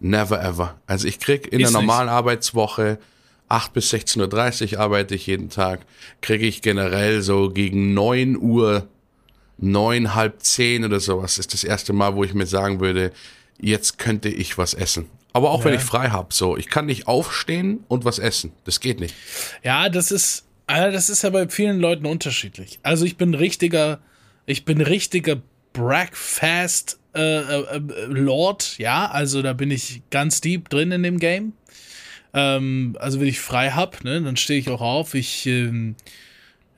never 0.00 0.42
ever. 0.42 0.80
Also 0.88 1.06
ich 1.06 1.20
krieg 1.20 1.52
in 1.52 1.60
ist 1.60 1.72
der 1.72 1.80
normalen 1.80 2.06
nicht. 2.06 2.14
Arbeitswoche 2.14 2.98
8 3.48 3.72
bis 3.72 3.94
16.30 3.94 4.74
Uhr 4.74 4.80
arbeite 4.80 5.14
ich 5.14 5.28
jeden 5.28 5.50
Tag, 5.50 5.86
kriege 6.20 6.46
ich 6.46 6.62
generell 6.62 7.22
so 7.22 7.50
gegen 7.50 7.94
9 7.94 8.36
Uhr 8.36 8.88
neun, 9.60 10.14
halb 10.14 10.42
zehn 10.42 10.84
oder 10.84 11.00
sowas 11.00 11.38
ist 11.38 11.52
das 11.52 11.64
erste 11.64 11.92
Mal, 11.92 12.14
wo 12.14 12.24
ich 12.24 12.34
mir 12.34 12.46
sagen 12.46 12.80
würde, 12.80 13.12
jetzt 13.60 13.98
könnte 13.98 14.28
ich 14.28 14.58
was 14.58 14.74
essen. 14.74 15.06
Aber 15.32 15.50
auch 15.50 15.60
ja. 15.60 15.66
wenn 15.66 15.74
ich 15.74 15.82
frei 15.82 16.08
habe, 16.08 16.34
so, 16.34 16.56
ich 16.56 16.68
kann 16.68 16.86
nicht 16.86 17.06
aufstehen 17.06 17.84
und 17.88 18.04
was 18.04 18.18
essen. 18.18 18.52
Das 18.64 18.80
geht 18.80 18.98
nicht. 19.00 19.14
Ja, 19.62 19.88
das 19.88 20.10
ist, 20.10 20.44
also 20.66 20.92
das 20.92 21.08
ist 21.08 21.22
ja 21.22 21.30
bei 21.30 21.48
vielen 21.48 21.78
Leuten 21.78 22.06
unterschiedlich. 22.06 22.80
Also 22.82 23.04
ich 23.04 23.16
bin 23.16 23.34
richtiger, 23.34 24.00
ich 24.46 24.64
bin 24.64 24.80
richtiger 24.80 25.36
Breakfast 25.72 26.98
äh, 27.14 27.20
äh, 27.20 27.76
äh, 27.76 27.78
Lord, 28.06 28.78
ja, 28.78 29.10
also 29.10 29.42
da 29.42 29.52
bin 29.52 29.70
ich 29.70 30.02
ganz 30.10 30.40
deep 30.40 30.68
drin 30.68 30.92
in 30.92 31.02
dem 31.02 31.18
Game. 31.18 31.52
Ähm, 32.32 32.96
also 33.00 33.20
wenn 33.20 33.26
ich 33.26 33.40
frei 33.40 33.70
hab, 33.70 34.04
ne, 34.04 34.20
dann 34.22 34.36
stehe 34.36 34.60
ich 34.60 34.68
auch 34.70 34.80
auf. 34.80 35.14
Ich 35.14 35.46
ähm, 35.46 35.96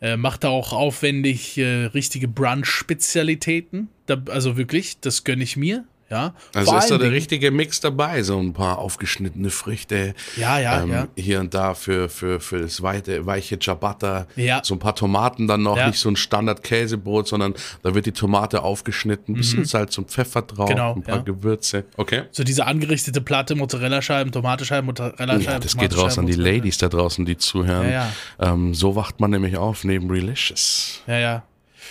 Äh, 0.03 0.17
macht 0.17 0.43
da 0.43 0.49
auch 0.49 0.73
aufwendig 0.73 1.57
äh, 1.59 1.85
richtige 1.85 2.27
Brunch-Spezialitäten. 2.27 3.89
Also 4.29 4.57
wirklich, 4.57 4.99
das 4.99 5.23
gönne 5.23 5.45
ich 5.45 5.57
mir. 5.57 5.85
Ja, 6.13 6.35
also 6.55 6.77
ist 6.77 6.91
da 6.91 6.99
der 6.99 7.11
richtige 7.11 7.51
Mix 7.51 7.81
dabei, 7.81 8.23
so 8.23 8.39
ein 8.39 8.53
paar 8.53 8.79
aufgeschnittene 8.79 9.49
Früchte. 9.49 10.13
Ja, 10.37 10.59
ja, 10.59 10.83
ähm, 10.83 10.93
ja. 10.93 11.09
Hier 11.17 11.41
und 11.41 11.55
da 11.55 11.73
für, 11.73 12.11
für, 12.11 12.39
für 12.39 12.59
das 12.61 12.83
weite, 12.83 13.25
weiche 13.25 13.59
Ciabatta. 13.59 14.27
Ja. 14.37 14.61
So 14.63 14.75
ein 14.75 14.79
paar 14.79 14.95
Tomaten 14.95 15.49
dann 15.49 15.63
noch, 15.63 15.79
Ja. 15.79 15.87
nicht 15.87 15.99
so 15.99 16.11
ein 16.11 16.17
Standard-Käsebrot, 16.17 17.29
sondern 17.29 17.55
da 17.83 17.95
wird 17.95 18.05
die 18.05 18.13
Tomate 18.13 18.63
aufgeschnitten, 18.63 19.35
ein 19.35 19.39
bisschen 19.39 19.65
Salz 19.65 19.97
und 19.97 20.11
Pfeffer 20.11 20.43
drauf, 20.43 20.69
Mhm. 20.69 20.73
Genau, 20.75 20.95
ein 20.97 21.03
paar 21.03 21.17
ja. 21.17 21.23
Gewürze. 21.23 21.85
Okay. 21.97 22.25
So 22.31 22.45
diese 22.45 22.67
angerichtete 22.67 23.21
Platte, 23.23 23.55
Mozzarella-Scheiben, 23.55 24.33
Tomatescheiben, 24.33 24.85
Mozzarella-Scheiben. 24.87 25.41
Ja, 25.45 25.59
das 25.59 25.77
geht 25.79 25.97
raus 25.97 26.19
an 26.19 26.27
die 26.27 26.35
Ladies 26.35 26.77
da 26.79 26.89
draußen, 26.89 27.25
die 27.25 27.39
zuhören. 27.39 27.91
Ja, 27.91 28.13
Ähm, 28.39 28.75
so 28.75 28.97
wacht 28.97 29.19
man 29.19 29.31
nämlich 29.31 29.57
auf 29.57 29.85
neben 29.85 30.11
Relicious. 30.11 31.01
Ja, 31.07 31.19
ja. 31.19 31.43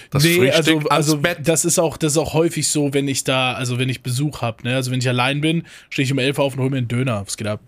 Das 0.09 0.23
nee, 0.23 0.35
Frühstück 0.35 0.89
also, 0.91 1.17
also 1.17 1.21
das 1.43 1.65
ist 1.65 1.79
auch, 1.79 1.97
das 1.97 2.13
ist 2.13 2.17
auch 2.17 2.33
häufig 2.33 2.67
so, 2.67 2.93
wenn 2.93 3.07
ich 3.07 3.23
da, 3.23 3.53
also 3.53 3.77
wenn 3.79 3.89
ich 3.89 4.01
Besuch 4.03 4.41
habe, 4.41 4.63
ne? 4.63 4.75
Also 4.75 4.91
wenn 4.91 4.99
ich 4.99 5.07
allein 5.09 5.41
bin, 5.41 5.63
stehe 5.89 6.05
ich 6.05 6.11
um 6.11 6.19
11 6.19 6.37
Uhr 6.39 6.45
auf 6.45 6.53
und 6.53 6.59
hole 6.61 6.69
mir 6.69 6.77
einen 6.77 6.87
Döner. 6.87 7.23
Was 7.25 7.37
geht 7.37 7.47
ab? 7.47 7.59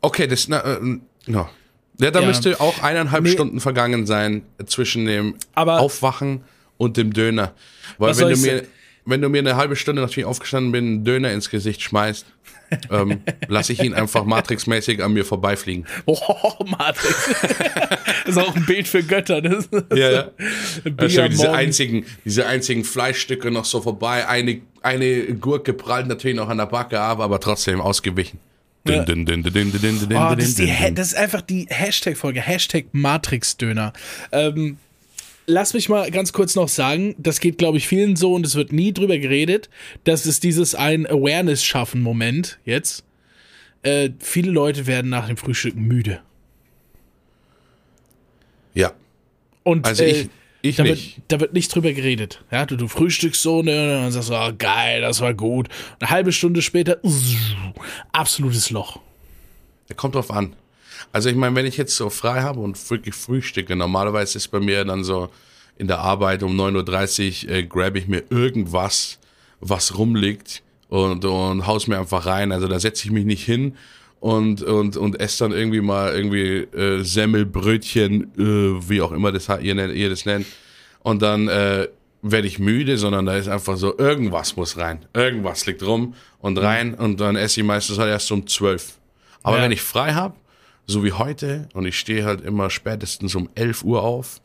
Okay, 0.00 0.26
das, 0.26 0.48
na, 0.48 0.60
äh, 0.62 0.78
no. 1.26 1.48
Ja, 1.98 2.10
da 2.10 2.20
Ja. 2.20 2.26
müsste 2.26 2.60
auch 2.60 2.82
eineinhalb 2.82 3.24
Nee. 3.24 3.30
Stunden 3.30 3.60
vergangen 3.60 4.06
sein 4.06 4.42
zwischen 4.66 5.06
dem 5.06 5.34
Aber- 5.54 5.80
Aufwachen 5.80 6.42
und 6.76 6.96
dem 6.96 7.12
Döner. 7.12 7.52
Weil 7.98 8.16
wenn 8.18 8.28
du 8.30 8.36
mir, 8.36 8.64
wenn 9.06 9.22
du 9.22 9.28
mir 9.28 9.38
eine 9.38 9.56
halbe 9.56 9.76
Stunde, 9.76 10.02
nachdem 10.02 10.20
ich 10.20 10.26
aufgestanden 10.26 10.72
bin, 10.72 10.84
einen 10.86 11.04
Döner 11.04 11.32
ins 11.32 11.48
Gesicht 11.48 11.80
schmeißt, 11.82 12.26
ähm, 12.90 13.20
lasse 13.48 13.72
ich 13.72 13.82
ihn 13.82 13.94
einfach 13.94 14.24
matrixmäßig 14.24 15.02
an 15.02 15.12
mir 15.12 15.24
vorbeifliegen. 15.24 15.86
Oh, 16.04 16.64
Matrix. 16.64 17.30
das 18.24 18.26
ist 18.36 18.38
auch 18.38 18.54
ein 18.54 18.66
Bild 18.66 18.88
für 18.88 19.02
Götter. 19.02 19.40
Das 19.40 19.68
Ja, 19.94 20.10
ja. 20.10 20.30
Schön, 21.08 21.24
am 21.24 21.30
diese 21.30 21.52
einzigen, 21.52 22.04
diese 22.24 22.46
einzigen 22.46 22.84
Fleischstücke 22.84 23.50
noch 23.50 23.64
so 23.64 23.80
vorbei. 23.80 24.26
Eine, 24.28 24.60
eine 24.82 25.34
Gurke 25.34 25.72
prallt 25.72 26.06
natürlich 26.06 26.36
noch 26.36 26.48
an 26.48 26.58
der 26.58 26.66
Backe 26.66 27.00
ab, 27.00 27.20
aber 27.20 27.40
trotzdem 27.40 27.80
ausgewichen. 27.80 28.38
Ja. 28.88 30.32
Oh, 30.32 30.34
das, 30.36 30.48
ist 30.48 30.58
die, 30.58 30.94
das 30.94 31.08
ist 31.08 31.16
einfach 31.16 31.40
die 31.40 31.66
Hashtag-Folge, 31.68 32.40
Hashtag 32.40 32.86
Matrix-Döner. 32.92 33.92
Ähm, 34.30 34.78
lass 35.46 35.74
mich 35.74 35.88
mal 35.88 36.10
ganz 36.10 36.32
kurz 36.32 36.54
noch 36.54 36.68
sagen, 36.68 37.14
das 37.18 37.40
geht, 37.40 37.58
glaube 37.58 37.78
ich, 37.78 37.88
vielen 37.88 38.16
so 38.16 38.34
und 38.34 38.44
es 38.44 38.54
wird 38.54 38.72
nie 38.72 38.92
drüber 38.92 39.18
geredet. 39.18 39.70
Das 40.04 40.26
ist 40.26 40.42
dieses 40.42 40.74
ein 40.74 41.06
Awareness-Schaffen-Moment 41.06 42.58
jetzt. 42.64 43.04
Äh, 43.82 44.10
viele 44.18 44.50
Leute 44.50 44.86
werden 44.86 45.10
nach 45.10 45.28
dem 45.28 45.36
Frühstück 45.36 45.76
müde. 45.76 46.20
Ja, 48.74 48.92
Und 49.62 49.86
also 49.86 50.02
äh, 50.02 50.10
ich, 50.10 50.28
ich 50.62 50.76
da, 50.76 50.82
nicht. 50.82 51.16
Wird, 51.16 51.24
da 51.28 51.40
wird 51.40 51.52
nicht 51.54 51.74
drüber 51.74 51.92
geredet. 51.92 52.44
Ja, 52.50 52.66
du, 52.66 52.76
du 52.76 52.88
frühstückst 52.88 53.40
so 53.40 53.62
ne, 53.62 53.96
und 53.96 54.02
dann 54.02 54.12
sagst 54.12 54.30
du, 54.30 54.34
oh, 54.34 54.52
geil, 54.58 55.00
das 55.00 55.20
war 55.20 55.34
gut. 55.34 55.68
Eine 56.00 56.10
halbe 56.10 56.32
Stunde 56.32 56.62
später, 56.62 56.98
absolutes 58.12 58.70
Loch. 58.70 59.00
Kommt 59.96 60.16
drauf 60.16 60.30
an. 60.30 60.56
Also 61.12 61.28
ich 61.28 61.36
meine, 61.36 61.54
wenn 61.56 61.66
ich 61.66 61.76
jetzt 61.76 61.96
so 61.96 62.10
frei 62.10 62.42
habe 62.42 62.60
und 62.60 62.90
wirklich 62.90 63.14
frühstücke, 63.14 63.76
normalerweise 63.76 64.38
ist 64.38 64.48
bei 64.48 64.60
mir 64.60 64.84
dann 64.84 65.04
so 65.04 65.28
in 65.78 65.88
der 65.88 65.98
Arbeit 65.98 66.42
um 66.42 66.58
9.30 66.58 67.44
Uhr 67.48 67.50
äh, 67.54 67.62
grab 67.64 67.96
ich 67.96 68.08
mir 68.08 68.22
irgendwas, 68.30 69.18
was 69.60 69.96
rumliegt 69.98 70.62
und, 70.88 71.24
und 71.24 71.66
haus 71.66 71.86
mir 71.86 71.98
einfach 71.98 72.26
rein. 72.26 72.52
Also 72.52 72.68
da 72.68 72.78
setze 72.80 73.04
ich 73.06 73.10
mich 73.10 73.24
nicht 73.24 73.44
hin 73.44 73.74
und, 74.20 74.62
und, 74.62 74.96
und 74.96 75.20
esse 75.20 75.44
dann 75.44 75.52
irgendwie 75.52 75.80
mal 75.82 76.14
irgendwie 76.14 76.66
äh, 76.76 77.02
Semmel, 77.02 77.44
Brötchen, 77.46 78.32
äh, 78.38 78.88
wie 78.88 79.00
auch 79.02 79.12
immer 79.12 79.32
das, 79.32 79.48
ihr, 79.60 79.74
nennt- 79.74 79.94
ihr 79.94 80.08
das 80.08 80.24
nennt. 80.24 80.46
Und 81.02 81.22
dann 81.22 81.48
äh, 81.48 81.88
werde 82.22 82.48
ich 82.48 82.58
müde, 82.58 82.96
sondern 82.98 83.26
da 83.26 83.36
ist 83.36 83.46
einfach 83.48 83.76
so, 83.76 83.96
irgendwas 83.98 84.56
muss 84.56 84.76
rein. 84.78 85.04
Irgendwas 85.14 85.66
liegt 85.66 85.82
rum 85.82 86.14
und 86.40 86.58
rein 86.58 86.94
und 86.94 87.20
dann 87.20 87.36
esse 87.36 87.60
ich 87.60 87.66
meistens 87.66 87.98
halt 87.98 88.08
erst 88.10 88.32
um 88.32 88.46
12. 88.46 88.94
Aber 89.42 89.58
Ja. 89.58 89.62
wenn 89.64 89.72
ich 89.72 89.82
frei 89.82 90.14
habe, 90.14 90.34
so 90.86 91.04
wie 91.04 91.12
heute, 91.12 91.68
und 91.74 91.86
ich 91.86 91.98
stehe 91.98 92.24
halt 92.24 92.40
immer 92.40 92.70
spätestens 92.70 93.34
um 93.34 93.48
11 93.54 93.84
Uhr 93.84 94.02
auf 94.02 94.40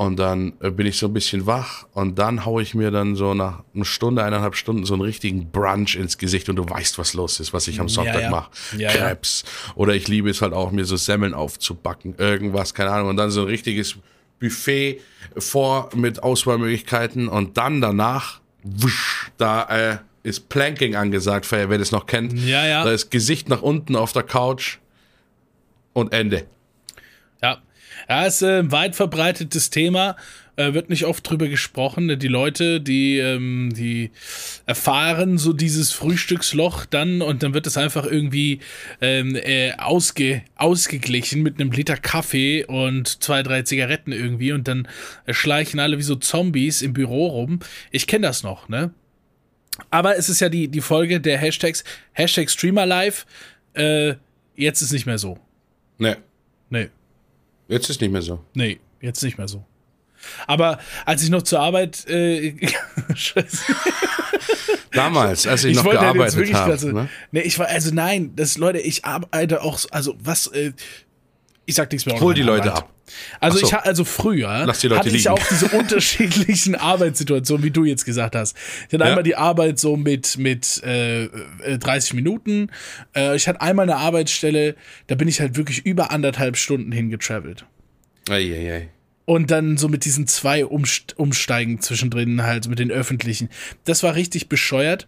und 0.00 0.16
dann 0.16 0.54
äh, 0.60 0.70
bin 0.70 0.86
ich 0.86 0.96
so 0.96 1.08
ein 1.08 1.12
bisschen 1.12 1.46
wach 1.46 1.86
und 1.92 2.18
dann 2.18 2.46
haue 2.46 2.62
ich 2.62 2.74
mir 2.74 2.90
dann 2.90 3.16
so 3.16 3.34
nach 3.34 3.62
einer 3.74 3.84
Stunde, 3.84 4.24
eineinhalb 4.24 4.56
Stunden 4.56 4.86
so 4.86 4.94
einen 4.94 5.02
richtigen 5.02 5.50
Brunch 5.50 5.94
ins 5.94 6.16
Gesicht 6.16 6.48
und 6.48 6.56
du 6.56 6.68
weißt, 6.68 6.98
was 6.98 7.12
los 7.12 7.38
ist, 7.38 7.52
was 7.52 7.68
ich 7.68 7.80
am 7.80 7.88
Sonntag 7.90 8.22
ja. 8.22 8.30
mache. 8.30 8.50
Ja, 8.78 8.90
ja. 8.90 9.08
Krebs. 9.08 9.44
Oder 9.74 9.94
ich 9.94 10.08
liebe 10.08 10.30
es 10.30 10.40
halt 10.40 10.54
auch, 10.54 10.70
mir 10.70 10.86
so 10.86 10.96
Semmeln 10.96 11.34
aufzubacken, 11.34 12.14
irgendwas, 12.16 12.72
keine 12.72 12.92
Ahnung. 12.92 13.10
Und 13.10 13.18
dann 13.18 13.30
so 13.30 13.42
ein 13.42 13.48
richtiges 13.48 13.96
Buffet 14.38 15.00
vor 15.36 15.90
mit 15.94 16.22
Auswahlmöglichkeiten 16.22 17.28
und 17.28 17.58
dann 17.58 17.82
danach, 17.82 18.40
wusch, 18.62 19.30
da 19.36 19.64
äh, 19.64 19.98
ist 20.22 20.48
Planking 20.48 20.96
angesagt, 20.96 21.46
wer 21.52 21.76
das 21.76 21.92
noch 21.92 22.06
kennt. 22.06 22.32
Ja, 22.32 22.66
ja. 22.66 22.84
Da 22.84 22.90
ist 22.90 23.10
Gesicht 23.10 23.50
nach 23.50 23.60
unten 23.60 23.96
auf 23.96 24.12
der 24.12 24.22
Couch 24.22 24.78
und 25.92 26.12
Ende. 26.12 26.46
Ja, 27.42 27.62
ja, 28.08 28.26
ist 28.26 28.42
äh, 28.42 28.58
ein 28.58 28.72
weit 28.72 28.96
verbreitetes 28.96 29.70
Thema. 29.70 30.16
Äh, 30.56 30.74
wird 30.74 30.90
nicht 30.90 31.06
oft 31.06 31.28
drüber 31.28 31.48
gesprochen. 31.48 32.18
Die 32.18 32.28
Leute, 32.28 32.80
die, 32.80 33.18
ähm, 33.18 33.72
die 33.74 34.10
erfahren 34.66 35.38
so 35.38 35.52
dieses 35.52 35.92
Frühstücksloch 35.92 36.84
dann 36.86 37.22
und 37.22 37.42
dann 37.42 37.54
wird 37.54 37.66
es 37.66 37.76
einfach 37.78 38.04
irgendwie 38.04 38.60
ähm, 39.00 39.36
äh, 39.36 39.72
ausge, 39.78 40.42
ausgeglichen 40.56 41.42
mit 41.42 41.60
einem 41.60 41.72
Liter 41.72 41.96
Kaffee 41.96 42.64
und 42.64 43.22
zwei, 43.22 43.42
drei 43.42 43.62
Zigaretten 43.62 44.12
irgendwie 44.12 44.52
und 44.52 44.68
dann 44.68 44.86
schleichen 45.28 45.80
alle 45.80 45.98
wie 45.98 46.02
so 46.02 46.16
Zombies 46.16 46.82
im 46.82 46.92
Büro 46.92 47.28
rum. 47.28 47.60
Ich 47.90 48.06
kenne 48.06 48.26
das 48.26 48.42
noch, 48.42 48.68
ne? 48.68 48.92
Aber 49.90 50.18
es 50.18 50.28
ist 50.28 50.40
ja 50.40 50.50
die, 50.50 50.68
die 50.68 50.82
Folge 50.82 51.20
der 51.20 51.38
Hashtags, 51.38 51.84
Hashtag 52.12 52.50
Streamerlife. 52.50 53.24
Äh, 53.72 54.14
jetzt 54.56 54.82
ist 54.82 54.92
nicht 54.92 55.06
mehr 55.06 55.16
so. 55.16 55.38
Ne, 56.00 56.16
Nee. 56.70 56.88
jetzt 57.68 57.88
ist 57.90 58.00
nicht 58.00 58.10
mehr 58.10 58.22
so. 58.22 58.44
Nee, 58.54 58.80
jetzt 59.00 59.22
nicht 59.22 59.38
mehr 59.38 59.46
so. 59.48 59.64
Aber 60.46 60.78
als 61.06 61.22
ich 61.22 61.30
noch 61.30 61.42
zur 61.42 61.60
Arbeit, 61.60 62.06
äh, 62.08 62.54
Scheiße. 63.14 63.58
Damals, 64.92 65.46
als 65.46 65.64
ich, 65.64 65.76
noch 65.76 65.84
wollte 65.84 66.00
halt 66.00 66.14
gearbeitet 66.14 66.54
habe. 66.54 66.72
also, 66.72 66.88
Ne? 66.92 67.08
Nee, 67.30 67.40
ich 67.40 67.58
war, 67.58 67.68
also 67.68 67.94
nein, 67.94 68.32
das, 68.34 68.58
Leute, 68.58 68.78
ich 68.80 69.04
arbeite 69.04 69.62
auch, 69.62 69.78
so- 69.78 69.88
also 69.90 70.16
was, 70.22 70.48
äh, 70.48 70.72
ich 71.64 71.74
sag 71.76 71.90
nichts 71.92 72.06
mehr. 72.06 72.16
über 72.16 72.24
Hol 72.24 72.34
die 72.34 72.42
Leute 72.42 72.72
Arbeit. 72.72 72.84
ab. 72.84 72.92
Also 73.40 73.58
so. 73.58 73.66
ich 73.66 73.74
also 73.74 74.04
früher 74.04 74.50
hatte 74.66 74.86
ich 75.08 75.12
liegen. 75.12 75.28
auch 75.28 75.40
diese 75.50 75.68
unterschiedlichen 75.68 76.74
Arbeitssituationen, 76.76 77.64
wie 77.64 77.70
du 77.70 77.84
jetzt 77.84 78.04
gesagt 78.04 78.34
hast. 78.36 78.56
Ich 78.88 78.94
hatte 78.94 79.04
Ja. 79.04 79.10
einmal 79.10 79.22
die 79.22 79.36
Arbeit 79.36 79.78
so 79.78 79.96
mit 79.96 80.38
mit 80.38 80.82
äh, 80.84 81.24
äh, 81.24 81.78
30 81.78 82.14
Minuten. 82.14 82.70
Äh, 83.14 83.36
ich 83.36 83.48
hatte 83.48 83.60
einmal 83.60 83.84
eine 83.84 83.96
Arbeitsstelle, 83.96 84.76
da 85.06 85.14
bin 85.14 85.28
ich 85.28 85.40
halt 85.40 85.56
wirklich 85.56 85.84
über 85.86 86.10
anderthalb 86.10 86.56
Stunden 86.56 86.92
hingetravelt. 86.92 87.64
Eieiei. 88.28 88.88
Und 89.24 89.50
dann 89.50 89.76
so 89.76 89.88
mit 89.88 90.04
diesen 90.04 90.26
zwei 90.26 90.66
Umst 90.66 91.16
Umsteigen 91.18 91.80
zwischendrin 91.80 92.42
halt 92.42 92.68
mit 92.68 92.78
den 92.80 92.90
öffentlichen. 92.90 93.48
Das 93.84 94.02
war 94.02 94.14
richtig 94.16 94.48
bescheuert. 94.48 95.06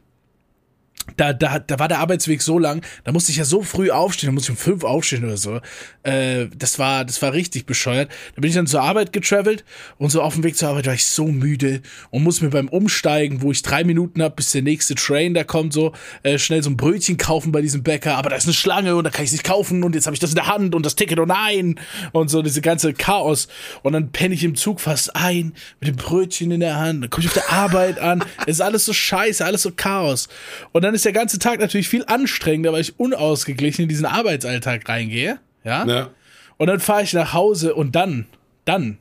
Da, 1.17 1.33
da, 1.33 1.59
da 1.59 1.79
war 1.79 1.89
der 1.89 1.99
Arbeitsweg 1.99 2.43
so 2.43 2.59
lang, 2.59 2.81
da 3.05 3.13
musste 3.13 3.33
ich 3.33 3.39
ja 3.39 3.45
so 3.45 3.63
früh 3.63 3.91
aufstehen, 3.91 4.29
da 4.29 4.33
musste 4.33 4.53
ich 4.53 4.59
um 4.59 4.63
fünf 4.63 4.85
aufstehen 4.85 5.25
oder 5.25 5.37
so. 5.37 5.61
Äh, 6.05 6.47
das 6.57 6.79
war, 6.79 7.05
das 7.05 7.21
war 7.23 7.33
richtig 7.33 7.67
bescheuert. 7.67 8.11
Da 8.35 8.41
bin 8.41 8.49
ich 8.49 8.55
dann 8.55 8.69
zur 8.69 8.83
Arbeit 8.83 9.13
getravelt 9.13 9.65
und 9.99 10.11
so 10.11 10.23
auf 10.23 10.35
dem 10.35 10.45
Weg 10.45 10.57
zur 10.57 10.69
Arbeit 10.69 10.87
war 10.87 10.95
ich 10.95 11.07
so 11.07 11.27
müde 11.27 11.83
und 12.11 12.23
muss 12.23 12.41
mir 12.41 12.51
beim 12.51 12.69
Umsteigen, 12.69 13.43
wo 13.43 13.51
ich 13.51 13.63
drei 13.63 13.83
Minuten 13.85 14.23
hab, 14.23 14.37
bis 14.37 14.53
der 14.53 14.63
nächste 14.63 14.95
Train 14.95 15.35
da 15.35 15.45
kommt, 15.45 15.73
so 15.73 15.93
äh, 16.23 16.39
schnell 16.39 16.63
so 16.63 16.71
ein 16.71 16.77
Brötchen 16.77 17.17
kaufen 17.17 17.51
bei 17.51 17.63
diesem 17.63 17.83
Bäcker, 17.83 18.17
aber 18.17 18.31
da 18.31 18.37
ist 18.37 18.45
eine 18.45 18.55
Schlange 18.55 18.95
und 18.95 19.05
da 19.05 19.11
kann 19.11 19.25
ich 19.25 19.33
nicht 19.33 19.45
kaufen 19.45 19.83
und 19.83 19.95
jetzt 19.95 20.07
habe 20.07 20.15
ich 20.15 20.21
das 20.21 20.31
in 20.31 20.37
der 20.37 20.47
Hand 20.47 20.75
und 20.75 20.87
das 20.87 20.95
Ticket 20.95 21.19
und 21.19 21.29
nein! 21.29 21.81
Und 22.13 22.31
so 22.31 22.43
diese 22.43 22.61
ganze 22.61 22.93
Chaos. 22.95 23.49
Und 23.83 23.93
dann 23.93 24.13
penne 24.13 24.35
ich 24.35 24.45
im 24.45 24.55
Zug 24.55 24.81
fast 24.81 25.15
ein 25.17 25.53
mit 25.81 25.89
dem 25.89 25.97
Brötchen 25.97 26.51
in 26.51 26.61
der 26.61 26.77
Hand, 26.77 27.03
dann 27.03 27.11
komme 27.11 27.25
ich 27.25 27.29
auf 27.29 27.35
der 27.35 27.53
Arbeit 27.53 27.99
an, 27.99 28.25
es 28.47 28.57
ist 28.57 28.61
alles 28.61 28.85
so 28.85 28.93
scheiße, 28.93 29.45
alles 29.45 29.63
so 29.63 29.73
Chaos. 29.73 30.29
Und 30.73 30.83
dann 30.83 30.92
ist 30.95 31.05
der 31.05 31.13
ganze 31.13 31.39
Tag 31.39 31.61
natürlich 31.61 31.89
viel 31.89 32.05
anstrengender, 32.07 32.73
weil 32.73 32.81
ich 32.83 32.99
unausgeglichen 32.99 33.83
in 33.85 33.89
diesen 33.89 34.07
Arbeitsalltag 34.07 34.89
reingehe, 34.89 35.39
ja, 35.65 35.85
Ja. 35.87 36.11
und 36.59 36.67
dann 36.67 36.81
fahre 36.81 37.03
ich 37.03 37.13
nach 37.13 37.33
Hause 37.33 37.75
und 37.75 37.95
dann, 37.97 38.27
dann, 38.65 38.99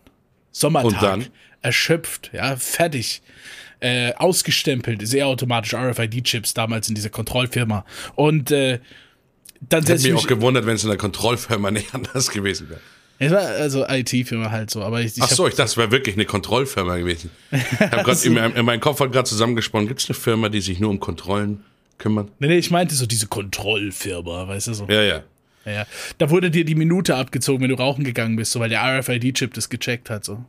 Sommertag, 0.52 0.92
Und 0.92 1.02
dann? 1.02 1.26
erschöpft, 1.62 2.32
ja, 2.34 2.56
fertig, 2.58 3.22
äh, 3.80 4.14
ausgestempelt, 4.14 5.08
sehr 5.08 5.28
automatisch 5.28 5.74
RFID-Chips 5.74 6.54
damals 6.54 6.88
in 6.90 6.96
dieser 6.96 7.10
Kontrollfirma. 7.10 7.86
Und 8.16 8.52
äh, 8.52 8.80
dann 9.62 9.82
Hätte 9.82 9.94
setze 9.94 10.08
ich 10.08 10.14
mich 10.14 10.24
mich. 10.24 10.24
auch 10.24 10.28
gewundert, 10.28 10.66
wenn 10.66 10.76
es 10.76 10.84
in 10.84 10.90
der 10.90 10.98
Kontrollfirma 10.98 11.72
nicht 11.72 11.94
anders 11.96 12.30
gewesen 12.32 12.70
wäre. 12.70 12.80
Es 13.24 13.32
war 13.32 13.42
also 13.42 13.86
IT-Firma 13.88 14.50
halt 14.50 14.72
so, 14.72 14.82
aber 14.82 15.02
ich, 15.02 15.16
ich 15.16 15.22
Ach 15.22 15.30
so, 15.30 15.48
ich 15.48 15.54
dachte, 15.54 15.66
es 15.70 15.78
wäre 15.78 15.92
wirklich 15.92 16.16
eine 16.16 16.26
Kontrollfirma 16.26 16.98
gewesen. 16.98 17.30
Ich 17.52 17.80
habe 17.80 18.04
gerade 18.04 18.20
in, 18.24 18.34
meinem- 18.34 18.56
in 18.56 18.66
meinem 18.66 18.80
Kopf 18.80 19.00
hat 19.00 19.12
gerade 19.12 19.30
zusammengesponnen, 19.30 19.88
gibt 19.88 20.02
es 20.02 20.10
eine 20.10 20.16
Firma, 20.18 20.50
die 20.50 20.62
sich 20.62 20.80
nur 20.80 20.90
um 20.90 21.00
Kontrollen 21.00 21.64
kümmert? 22.02 22.30
nee, 22.40 22.48
nee, 22.48 22.58
ich 22.58 22.72
meinte 22.72 22.96
so 22.96 23.06
diese 23.06 23.28
Kontrollfirma, 23.28 24.48
weißt 24.48 24.68
du 24.68 24.74
so. 24.74 24.88
Ja, 24.88 25.02
ja. 25.02 25.24
Ja, 25.64 25.86
da 26.18 26.32
wurde 26.32 26.50
dir 26.50 26.66
die 26.66 26.74
Minute 26.74 27.16
abgezogen, 27.16 27.62
wenn 27.62 27.70
du 27.70 27.76
rauchen 27.76 28.04
gegangen 28.04 28.36
bist, 28.36 28.52
so 28.52 28.60
weil 28.60 28.70
der 28.70 28.82
RFID-Chip 28.82 29.54
das 29.54 29.70
gecheckt 29.70 30.10
hat. 30.10 30.26
So. 30.26 30.44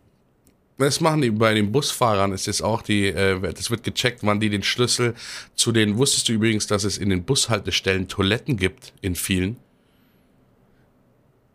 Das 0.78 1.00
machen 1.00 1.21
die 1.21 1.30
bei 1.30 1.52
den 1.52 1.71
Busfahrern, 1.71 2.32
ist 2.32 2.49
es 2.49 2.62
auch 2.62 2.80
die, 2.80 3.09
äh, 3.09 3.38
das 3.40 3.71
wird 3.71 3.85
gecheckt, 3.85 4.21
wann 4.23 4.40
die 4.40 4.49
den 4.49 4.62
Schlüssel 4.62 5.14
zu 5.54 5.71
den, 5.71 5.99
wusstest 5.99 6.28
du 6.28 6.32
übrigens, 6.32 6.66
dass 6.66 6.85
es 6.85 6.97
in 6.97 7.11
den 7.11 7.25
Bushaltestellen 7.25 8.09
Toiletten 8.09 8.56
gibt, 8.56 8.94
in 9.02 9.14
vielen? 9.14 9.56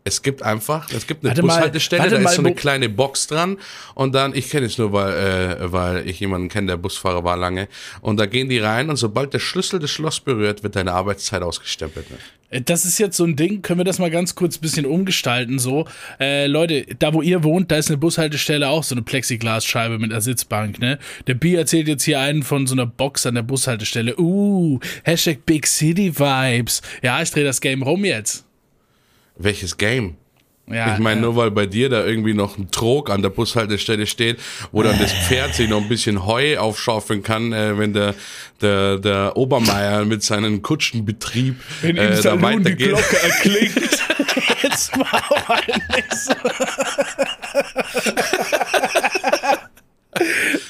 Es 0.08 0.22
gibt 0.22 0.42
einfach, 0.42 0.90
es 0.90 1.06
gibt 1.06 1.22
eine 1.22 1.30
Warte 1.30 1.42
mal, 1.42 1.54
Bushaltestelle, 1.54 2.02
warte 2.02 2.14
da 2.16 2.20
mal, 2.22 2.30
ist 2.30 2.36
so 2.36 2.42
eine 2.42 2.54
kleine 2.54 2.88
Box 2.88 3.26
dran 3.26 3.58
und 3.94 4.14
dann, 4.14 4.34
ich 4.34 4.48
kenne 4.48 4.66
es 4.66 4.78
nur, 4.78 4.92
weil, 4.92 5.12
äh, 5.12 5.72
weil 5.72 6.08
ich 6.08 6.18
jemanden 6.18 6.48
kenne, 6.48 6.68
der 6.68 6.76
Busfahrer 6.78 7.24
war 7.24 7.36
lange 7.36 7.68
und 8.00 8.18
da 8.18 8.26
gehen 8.26 8.48
die 8.48 8.58
rein 8.58 8.88
und 8.88 8.96
sobald 8.96 9.34
der 9.34 9.38
Schlüssel 9.38 9.78
das 9.78 9.90
Schloss 9.90 10.20
berührt, 10.20 10.62
wird 10.62 10.76
deine 10.76 10.92
Arbeitszeit 10.92 11.42
ausgestempelt. 11.42 12.10
Ne? 12.10 12.16
Das 12.64 12.86
ist 12.86 12.98
jetzt 12.98 13.18
so 13.18 13.24
ein 13.24 13.36
Ding, 13.36 13.60
können 13.60 13.80
wir 13.80 13.84
das 13.84 13.98
mal 13.98 14.10
ganz 14.10 14.34
kurz 14.34 14.56
ein 14.56 14.62
bisschen 14.62 14.86
umgestalten, 14.86 15.58
so. 15.58 15.86
Äh, 16.18 16.46
Leute, 16.46 16.86
da 16.98 17.12
wo 17.12 17.20
ihr 17.20 17.44
wohnt, 17.44 17.70
da 17.70 17.76
ist 17.76 17.90
eine 17.90 17.98
Bushaltestelle 17.98 18.68
auch 18.70 18.84
so 18.84 18.94
eine 18.94 19.02
Plexiglasscheibe 19.02 19.98
mit 19.98 20.10
einer 20.10 20.22
Sitzbank, 20.22 20.78
ne? 20.78 20.98
Der 21.26 21.34
B 21.34 21.54
erzählt 21.54 21.88
jetzt 21.88 22.04
hier 22.04 22.20
einen 22.20 22.42
von 22.42 22.66
so 22.66 22.74
einer 22.74 22.86
Box 22.86 23.26
an 23.26 23.34
der 23.34 23.42
Bushaltestelle. 23.42 24.18
Uh, 24.18 24.80
Hashtag 25.02 25.44
Big 25.44 25.66
City 25.66 26.18
Vibes. 26.18 26.80
Ja, 27.02 27.20
ich 27.20 27.30
drehe 27.30 27.44
das 27.44 27.60
Game 27.60 27.82
rum 27.82 28.06
jetzt. 28.06 28.47
Welches 29.38 29.76
Game? 29.76 30.16
Ja, 30.70 30.92
Ich 30.92 30.98
meine, 30.98 31.20
ja. 31.20 31.26
nur 31.26 31.36
weil 31.36 31.50
bei 31.50 31.66
dir 31.66 31.88
da 31.88 32.04
irgendwie 32.04 32.34
noch 32.34 32.58
ein 32.58 32.70
Trog 32.70 33.10
an 33.10 33.22
der 33.22 33.30
Bushaltestelle 33.30 34.06
steht, 34.06 34.38
wo 34.70 34.82
dann 34.82 34.98
das 34.98 35.12
Pferd 35.12 35.54
sich 35.54 35.68
noch 35.68 35.80
ein 35.80 35.88
bisschen 35.88 36.26
Heu 36.26 36.58
aufschaufeln 36.58 37.22
kann, 37.22 37.52
äh, 37.52 37.78
wenn 37.78 37.94
der, 37.94 38.14
der, 38.60 38.98
der 38.98 39.36
Obermeier 39.36 40.04
mit 40.04 40.22
seinem 40.22 40.60
Kutschenbetrieb 40.60 41.56
Wenn 41.80 41.96
im 41.96 42.02
äh, 42.02 42.10
da 42.10 42.16
Salon 42.16 42.62
die 42.62 42.74
weitergeht. 42.74 42.88
Glocke 42.88 43.22
erklingt. 43.22 43.74
Jetzt 44.62 44.96
mal 44.96 45.06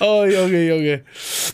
oh, 0.00 0.24
Junge, 0.24 0.68
Junge. 0.68 1.02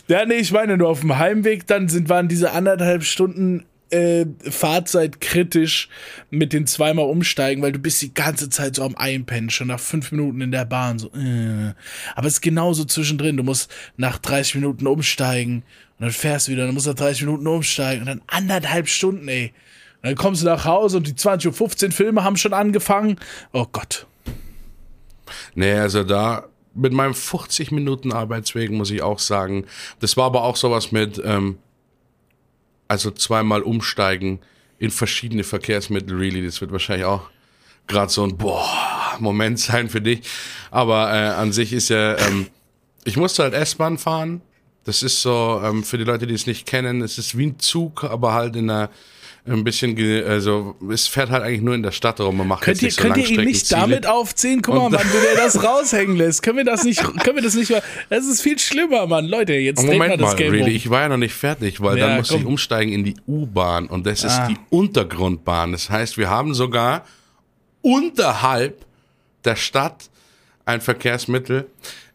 Ja, 0.07 0.25
nee, 0.25 0.35
ich 0.35 0.51
meine, 0.51 0.77
nur 0.77 0.89
auf 0.89 0.99
dem 0.99 1.17
Heimweg, 1.17 1.65
dann 1.65 1.87
sind, 1.87 2.09
waren 2.09 2.27
diese 2.27 2.51
anderthalb 2.51 3.03
Stunden 3.03 3.65
äh, 3.89 4.25
Fahrzeit 4.49 5.21
kritisch 5.21 5.89
mit 6.29 6.53
den 6.53 6.67
zweimal 6.67 7.05
umsteigen, 7.05 7.61
weil 7.61 7.71
du 7.71 7.79
bist 7.79 8.01
die 8.01 8.13
ganze 8.13 8.49
Zeit 8.49 8.75
so 8.75 8.83
am 8.83 8.95
Einpennen, 8.95 9.49
schon 9.49 9.67
nach 9.67 9.79
fünf 9.79 10.11
Minuten 10.11 10.41
in 10.41 10.51
der 10.51 10.65
Bahn, 10.65 10.99
so, 10.99 11.07
äh. 11.13 11.73
Aber 12.15 12.27
es 12.27 12.35
ist 12.35 12.41
genauso 12.41 12.85
zwischendrin. 12.85 13.37
Du 13.37 13.43
musst 13.43 13.71
nach 13.97 14.17
30 14.17 14.55
Minuten 14.55 14.87
umsteigen 14.87 15.63
und 15.97 16.03
dann 16.03 16.11
fährst 16.11 16.47
du 16.47 16.51
wieder, 16.51 16.65
dann 16.65 16.73
musst 16.73 16.87
du 16.87 16.91
nach 16.91 16.97
30 16.97 17.25
Minuten 17.25 17.47
umsteigen 17.47 18.01
und 18.01 18.07
dann 18.07 18.21
anderthalb 18.27 18.87
Stunden, 18.87 19.27
ey. 19.27 19.53
Und 20.01 20.09
dann 20.09 20.15
kommst 20.15 20.41
du 20.41 20.45
nach 20.45 20.65
Hause 20.65 20.97
und 20.97 21.07
die 21.07 21.13
20.15 21.13 21.85
Uhr 21.85 21.91
Filme 21.91 22.23
haben 22.23 22.37
schon 22.37 22.53
angefangen. 22.53 23.17
Oh 23.53 23.65
Gott. 23.71 24.07
Nee, 25.55 25.73
also 25.73 26.03
da 26.03 26.47
mit 26.75 26.93
meinem 26.93 27.13
50 27.13 27.71
Minuten 27.71 28.11
Arbeitsweg 28.11 28.69
muss 28.71 28.91
ich 28.91 29.01
auch 29.01 29.19
sagen, 29.19 29.65
das 29.99 30.17
war 30.17 30.25
aber 30.25 30.43
auch 30.43 30.57
sowas 30.57 30.91
mit, 30.91 31.21
ähm, 31.23 31.57
also 32.87 33.11
zweimal 33.11 33.61
umsteigen 33.61 34.39
in 34.77 34.91
verschiedene 34.91 35.43
Verkehrsmittel, 35.43 36.17
really, 36.17 36.45
das 36.45 36.61
wird 36.61 36.71
wahrscheinlich 36.71 37.05
auch 37.05 37.29
gerade 37.87 38.11
so 38.11 38.23
ein 38.23 38.37
boah, 38.37 39.17
Moment 39.19 39.59
sein 39.59 39.89
für 39.89 40.01
dich. 40.01 40.21
Aber 40.71 41.11
äh, 41.13 41.29
an 41.29 41.51
sich 41.51 41.73
ist 41.73 41.89
ja, 41.89 42.17
ähm, 42.17 42.47
ich 43.03 43.17
musste 43.17 43.43
halt 43.43 43.53
S-Bahn 43.53 43.97
fahren. 43.97 44.41
Das 44.83 45.01
ist 45.01 45.21
so, 45.21 45.61
ähm, 45.63 45.83
für 45.83 45.97
die 45.97 46.03
Leute, 46.03 46.27
die 46.27 46.33
es 46.33 46.45
nicht 46.45 46.67
kennen, 46.67 47.01
es 47.01 47.17
ist 47.17 47.37
wie 47.37 47.47
ein 47.47 47.59
Zug, 47.59 48.03
aber 48.03 48.33
halt 48.33 48.55
in 48.55 48.69
einer 48.69 48.89
ein 49.47 49.63
bisschen, 49.63 49.95
also 50.27 50.75
es 50.91 51.07
fährt 51.07 51.29
halt 51.29 51.43
eigentlich 51.43 51.61
nur 51.61 51.75
in 51.75 51.83
der 51.83 51.91
Stadt 51.91 52.19
rum. 52.19 52.37
Man 52.37 52.47
macht 52.47 52.63
Könnt 52.63 52.81
jetzt 52.81 52.81
ihr, 52.81 52.87
nicht 52.87 52.95
so 52.95 53.01
könnt 53.03 53.17
ihr 53.17 53.39
ihn 53.39 53.45
nicht 53.45 53.71
damit 53.71 54.07
aufziehen? 54.07 54.61
Guck 54.63 54.73
mal, 54.75 54.85
Und- 54.87 54.93
Mann, 54.93 55.03
wie 55.05 55.21
der 55.35 55.43
das 55.43 55.63
raushängen 55.63 56.15
lässt. 56.17 56.41
Können 56.41 56.57
wir 56.57 56.63
das 56.65 56.83
nicht, 56.83 56.99
können 57.23 57.35
wir 57.35 57.43
das 57.43 57.53
nicht 57.53 57.69
mal, 57.69 57.83
das 58.09 58.25
ist 58.25 58.41
viel 58.41 58.57
schlimmer, 58.57 59.05
Mann. 59.05 59.25
Leute, 59.25 59.53
jetzt 59.53 59.83
Moment 59.83 60.13
das 60.13 60.31
mal, 60.31 60.35
Game 60.35 60.51
really, 60.51 60.71
um. 60.71 60.75
ich 60.75 60.89
war 60.89 61.01
ja 61.01 61.09
noch 61.09 61.17
nicht 61.17 61.33
fertig, 61.35 61.79
weil 61.79 61.97
Ja, 61.97 62.07
dann 62.07 62.17
musste 62.17 62.37
ich 62.37 62.45
umsteigen 62.45 62.91
in 62.91 63.03
die 63.03 63.15
U-Bahn 63.27 63.85
und 63.87 64.05
das 64.07 64.23
ist 64.23 64.31
Ah. 64.33 64.47
die 64.47 64.57
Untergrundbahn. 64.71 65.71
Das 65.73 65.89
heißt, 65.91 66.17
wir 66.17 66.29
haben 66.29 66.53
sogar 66.55 67.05
unterhalb 67.81 68.83
der 69.43 69.55
Stadt 69.55 70.09
ein 70.65 70.81
Verkehrsmittel. 70.81 71.67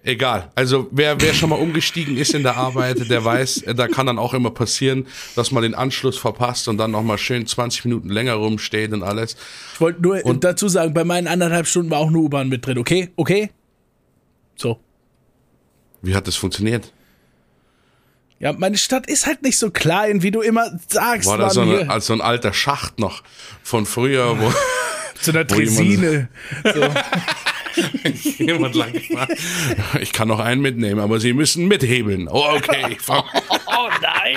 Egal. 0.03 0.51
Also 0.55 0.89
wer, 0.91 1.21
wer 1.21 1.35
schon 1.35 1.51
mal 1.51 1.59
umgestiegen 1.59 2.17
ist 2.17 2.33
in 2.35 2.43
der 2.43 2.57
Arbeit, 2.57 3.11
der 3.11 3.23
weiß, 3.23 3.63
äh, 3.63 3.75
da 3.75 3.87
kann 3.87 4.07
dann 4.07 4.19
auch 4.19 4.33
immer 4.33 4.51
passieren, 4.51 5.07
dass 5.37 5.51
man 5.51 5.63
den 5.63 5.75
Anschluss 5.75 6.17
verpasst 6.17 6.69
und 6.69 6.79
dann 6.79 6.93
noch 6.93 7.03
mal 7.03 7.19
schön 7.19 7.47
20 7.47 7.85
Minuten 7.85 8.09
länger 8.09 8.35
rumsteht 8.35 8.93
und 8.93 9.03
alles. 9.03 9.37
Ich 9.75 9.81
wollte 9.81 10.01
nur 10.01 10.23
dazu 10.41 10.69
sagen, 10.69 10.95
bei 10.95 11.05
meinen 11.05 11.27
anderthalb 11.27 11.67
Stunden 11.67 11.91
war 11.91 11.99
auch 11.99 12.09
eine 12.09 12.17
U-Bahn 12.17 12.49
mit 12.49 12.65
drin. 12.67 12.79
Okay? 12.79 13.11
Okay? 13.17 13.51
So. 14.57 14.81
Wie 16.01 16.15
hat 16.15 16.27
das 16.27 16.37
funktioniert? 16.37 16.93
Ja, 18.39 18.55
meine 18.55 18.79
Stadt 18.79 19.07
ist 19.07 19.27
halt 19.27 19.43
nicht 19.43 19.59
so 19.59 19.71
klein, 19.71 20.23
wie 20.23 20.31
du 20.31 20.41
immer 20.41 20.81
sagst, 20.89 21.29
War 21.29 21.37
da 21.37 21.51
so, 21.51 21.61
eine, 21.61 21.79
hier. 21.81 21.91
als 21.91 22.07
so 22.07 22.15
ein 22.15 22.23
alter 22.23 22.55
Schacht 22.55 22.99
noch 22.99 23.23
von 23.63 23.85
früher, 23.85 24.41
wo 24.41 24.51
Zu 25.21 25.33
einer 25.33 25.47
Tresine. 25.47 26.31
So. 26.65 26.81
jemand 28.39 28.75
lang 28.75 28.93
gefahren. 28.93 29.29
Ich 30.01 30.13
kann 30.13 30.29
noch 30.29 30.41
einen 30.41 30.61
mitnehmen, 30.61 31.01
aber 31.01 31.21
Sie 31.21 31.33
müssen 31.33 31.69
mithebeln. 31.69 32.29
Oh, 32.29 32.45
okay. 32.55 32.97
Oh 33.73 33.89
nein! 34.03 34.37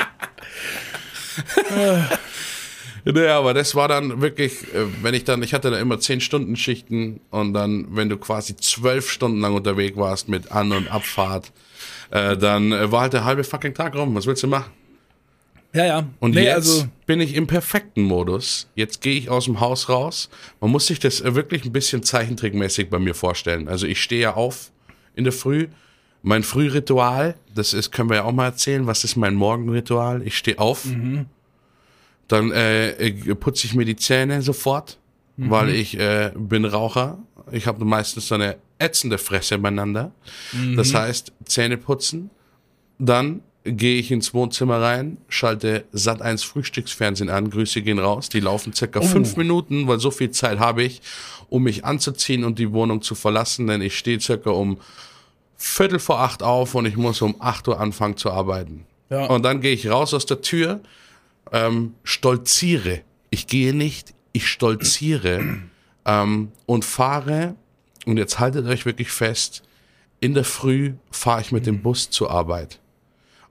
Naja, 3.06 3.38
aber 3.38 3.54
das 3.54 3.76
war 3.76 3.88
dann 3.88 4.22
wirklich, 4.22 4.64
äh, 4.74 4.86
wenn 5.02 5.14
ich 5.14 5.26
dann, 5.26 5.44
ich 5.44 5.54
hatte 5.54 5.70
da 5.72 5.78
immer 5.80 6.00
10 6.00 6.22
Stunden 6.22 6.56
Schichten 6.56 7.20
und 7.32 7.54
dann, 7.54 7.88
wenn 7.90 8.08
du 8.10 8.18
quasi 8.18 8.56
zwölf 8.56 9.10
Stunden 9.12 9.42
lang 9.42 9.56
unterwegs 9.56 9.98
warst 9.98 10.30
mit 10.30 10.52
An- 10.52 10.72
und 10.72 10.90
Abfahrt, 10.90 11.52
äh, 12.12 12.38
dann 12.38 12.72
äh, 12.72 12.92
war 12.92 13.02
halt 13.02 13.14
der 13.14 13.26
halbe 13.26 13.44
fucking 13.44 13.74
Tag 13.74 13.96
rum. 13.96 14.16
Was 14.16 14.26
willst 14.26 14.44
du 14.44 14.48
machen? 14.48 14.72
Ja, 15.74 15.86
ja. 15.86 16.08
Und 16.20 16.36
nee, 16.36 16.44
jetzt 16.44 16.56
also, 16.56 16.88
bin 17.08 17.20
ich 17.20 17.36
im 17.36 17.48
perfekten 17.48 18.04
Modus. 18.04 18.68
Jetzt 18.76 19.02
gehe 19.02 19.18
ich 19.18 19.30
aus 19.30 19.46
dem 19.46 19.60
Haus 19.60 19.90
raus. 19.90 20.30
Man 20.62 20.70
muss 20.72 20.86
sich 20.86 21.00
das 21.00 21.20
äh, 21.22 21.34
wirklich 21.36 21.66
ein 21.66 21.74
bisschen 21.74 22.04
zeichentrickmäßig 22.04 22.90
bei 22.90 23.00
mir 23.00 23.16
vorstellen. 23.16 23.68
Also 23.68 23.88
ich 23.88 24.02
stehe 24.02 24.22
ja 24.22 24.34
auf 24.36 24.72
in 25.16 25.24
der 25.24 25.34
Früh. 25.34 25.68
Mein 26.22 26.44
Frühritual, 26.44 27.36
das 27.54 27.74
ist, 27.74 27.92
können 27.92 28.10
wir 28.10 28.18
ja 28.18 28.24
auch 28.24 28.32
mal 28.32 28.46
erzählen, 28.46 28.88
was 28.88 29.04
ist 29.04 29.18
mein 29.18 29.36
Morgenritual? 29.36 30.22
Ich 30.26 30.38
stehe 30.38 30.58
auf, 30.58 30.88
dann 32.30 32.52
äh, 32.52 32.92
äh, 32.92 33.36
putze 33.36 33.68
ich 33.68 33.76
mir 33.76 33.84
die 33.84 33.98
Zähne 33.98 34.42
sofort, 34.42 35.00
weil 35.36 35.70
ich 35.72 36.00
äh, 36.00 36.32
bin 36.34 36.64
Raucher. 36.64 37.18
Ich 37.52 37.68
habe 37.68 37.84
meistens 37.84 38.30
so 38.30 38.36
eine 38.36 38.56
ätzende 38.80 39.18
Fresse 39.18 39.58
beieinander. 39.58 40.14
Das 40.78 40.94
heißt, 40.94 41.34
Zähne 41.44 41.76
putzen, 41.76 42.30
dann 43.00 43.42
gehe 43.66 43.98
ich 44.00 44.12
ins 44.12 44.34
Wohnzimmer 44.34 44.82
rein, 44.82 45.18
schalte 45.30 45.86
Sat1 45.94 46.46
Frühstücksfernsehen 46.46 47.30
an, 47.30 47.50
Grüße 47.50 47.82
gehen 47.82 48.00
raus. 48.00 48.30
Die 48.30 48.42
laufen 48.42 48.74
circa 48.74 49.02
fünf 49.02 49.38
Minuten, 49.38 49.88
weil 49.88 50.00
so 50.00 50.12
viel 50.12 50.32
Zeit 50.32 50.60
habe 50.60 50.84
ich, 50.84 51.02
um 51.50 51.64
mich 51.64 51.86
anzuziehen 51.86 52.44
und 52.44 52.60
die 52.60 52.74
Wohnung 52.74 53.02
zu 53.02 53.16
verlassen, 53.16 53.68
denn 53.68 53.82
ich 53.82 53.98
stehe 53.98 54.20
circa 54.20 54.50
um 54.50 54.80
Viertel 55.56 56.00
vor 56.00 56.20
acht 56.20 56.44
auf 56.44 56.76
und 56.76 56.86
ich 56.86 56.98
muss 56.98 57.22
um 57.22 57.36
acht 57.40 57.68
Uhr 57.70 57.80
anfangen 57.80 58.18
zu 58.18 58.32
arbeiten. 58.32 58.86
Ja. 59.10 59.28
Und 59.28 59.44
dann 59.44 59.62
gehe 59.62 59.74
ich 59.74 59.90
raus 59.90 60.14
aus 60.14 60.26
der 60.26 60.42
Tür, 60.42 60.82
ähm, 61.54 61.94
stolziere. 62.04 63.02
Ich 63.30 63.48
gehe 63.48 63.74
nicht, 63.74 64.14
ich 64.34 64.48
stolziere 64.48 65.60
ähm, 66.06 66.52
und 66.66 66.84
fahre, 66.84 67.56
und 68.06 68.18
jetzt 68.18 68.40
haltet 68.40 68.66
euch 68.66 68.86
wirklich 68.86 69.10
fest, 69.10 69.64
in 70.20 70.34
der 70.34 70.44
Früh 70.44 70.94
fahre 71.12 71.42
ich 71.42 71.54
mit 71.54 71.66
dem 71.66 71.82
Bus 71.82 72.10
zur 72.10 72.30
Arbeit. 72.30 72.80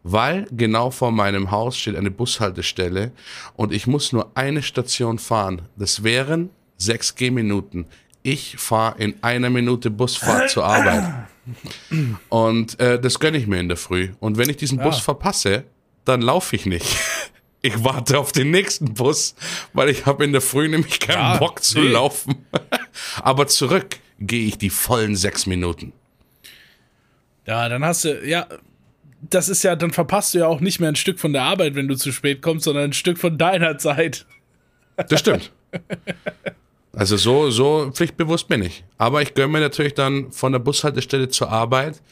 Weil 0.05 0.47
genau 0.51 0.91
vor 0.91 1.13
meinem 1.13 1.51
Haus 1.53 1.77
steht 1.77 1.97
eine 1.97 2.11
Bushaltestelle 2.11 3.13
und 3.55 3.73
ich 3.73 3.87
muss 3.87 4.13
nur 4.13 4.33
eine 4.37 4.63
Station 4.63 5.19
fahren. 5.19 5.63
Das 5.77 6.03
wären 6.03 6.51
sechs 6.77 7.15
Gehminuten. 7.15 7.87
Ich 8.25 8.57
fahre 8.57 8.99
in 9.01 9.15
einer 9.23 9.51
Minute 9.51 9.91
Busfahrt 9.91 10.51
zur 10.51 10.65
Arbeit. 10.65 11.05
Und 12.29 12.79
äh, 12.81 13.01
das 13.01 13.19
gönne 13.21 13.39
ich 13.39 13.47
mir 13.47 13.59
in 13.61 13.69
der 13.69 13.77
Früh. 13.77 14.11
Und 14.21 14.39
wenn 14.39 14.49
ich 14.49 14.57
diesen 14.57 14.79
Bus 14.79 14.99
verpasse, 15.01 15.65
dann 16.05 16.21
laufe 16.23 16.57
ich 16.57 16.67
nicht. 16.67 16.87
Ich 17.65 17.85
warte 17.85 18.19
auf 18.19 18.33
den 18.33 18.51
nächsten 18.51 18.93
Bus, 18.95 19.37
weil 19.73 19.89
ich 19.89 20.05
habe 20.05 20.25
in 20.25 20.33
der 20.33 20.41
Früh 20.41 20.67
nämlich 20.69 20.99
keinen 20.99 21.19
Ja, 21.35 21.37
Bock 21.37 21.63
zu 21.63 21.79
nee. 21.79 21.87
laufen. 21.91 22.45
Aber 23.23 23.47
zurück 23.47 24.01
gehe 24.19 24.49
ich 24.49 24.59
die 24.59 24.69
vollen 24.69 25.15
sechs 25.15 25.47
Minuten. 25.47 25.93
ja, 27.47 27.69
dann 27.69 27.85
hast 27.85 28.05
du, 28.05 28.21
ja, 28.27 28.49
das 29.31 29.49
ist 29.49 29.63
ja, 29.63 29.77
dann 29.77 29.93
verpasst 29.93 30.35
du 30.35 30.39
ja 30.39 30.47
auch 30.47 30.61
nicht 30.61 30.81
mehr 30.81 30.89
ein 30.89 30.97
Stück 30.97 31.19
von 31.21 31.33
der 31.33 31.43
Arbeit, 31.43 31.75
wenn 31.75 31.89
du 31.89 31.95
zu 31.97 32.13
spät 32.13 32.43
kommst, 32.43 32.65
sondern 32.65 32.85
ein 32.85 32.93
Stück 32.93 33.19
von 33.19 33.39
deiner 33.39 33.79
Zeit. 33.79 34.27
Das 35.09 35.21
stimmt. 35.21 35.53
Also 36.95 37.17
so, 37.17 37.51
so 37.51 37.91
pflichtbewusst 37.93 38.49
bin 38.49 38.63
ich. 38.63 38.85
Aber 38.99 39.23
ich 39.23 39.33
gönne 39.35 39.49
mir 39.49 39.61
natürlich 39.61 39.95
dann 39.95 40.31
von 40.33 40.53
der 40.53 40.59
Bushaltestelle 40.59 41.29
zur 41.29 41.51
Arbeit 41.51 42.03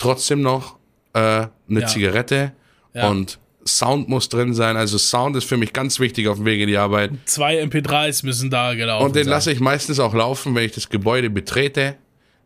trotzdem 0.00 0.40
noch 0.42 0.76
äh, 1.12 1.18
eine 1.18 1.50
Ja. 1.68 1.86
Zigarette 1.86 2.52
Ja. 2.94 3.08
und 3.10 3.38
Sound 3.66 4.08
muss 4.08 4.28
drin 4.28 4.52
sein. 4.52 4.76
Also 4.76 4.98
Sound 4.98 5.36
ist 5.36 5.44
für 5.44 5.56
mich 5.56 5.72
ganz 5.72 5.98
wichtig 6.00 6.28
auf 6.28 6.36
dem 6.36 6.44
Weg 6.44 6.60
in 6.60 6.66
die 6.66 6.76
Arbeit. 6.76 7.12
Zwei 7.24 7.62
MP3s 7.62 8.26
müssen 8.26 8.50
da 8.50 8.74
gelaufen 8.74 9.06
Und 9.06 9.16
den 9.16 9.26
lasse 9.26 9.52
ich 9.52 9.60
meistens 9.60 10.00
auch 10.00 10.12
laufen, 10.14 10.54
wenn 10.54 10.64
ich 10.64 10.72
das 10.72 10.88
Gebäude 10.90 11.30
betrete. 11.30 11.96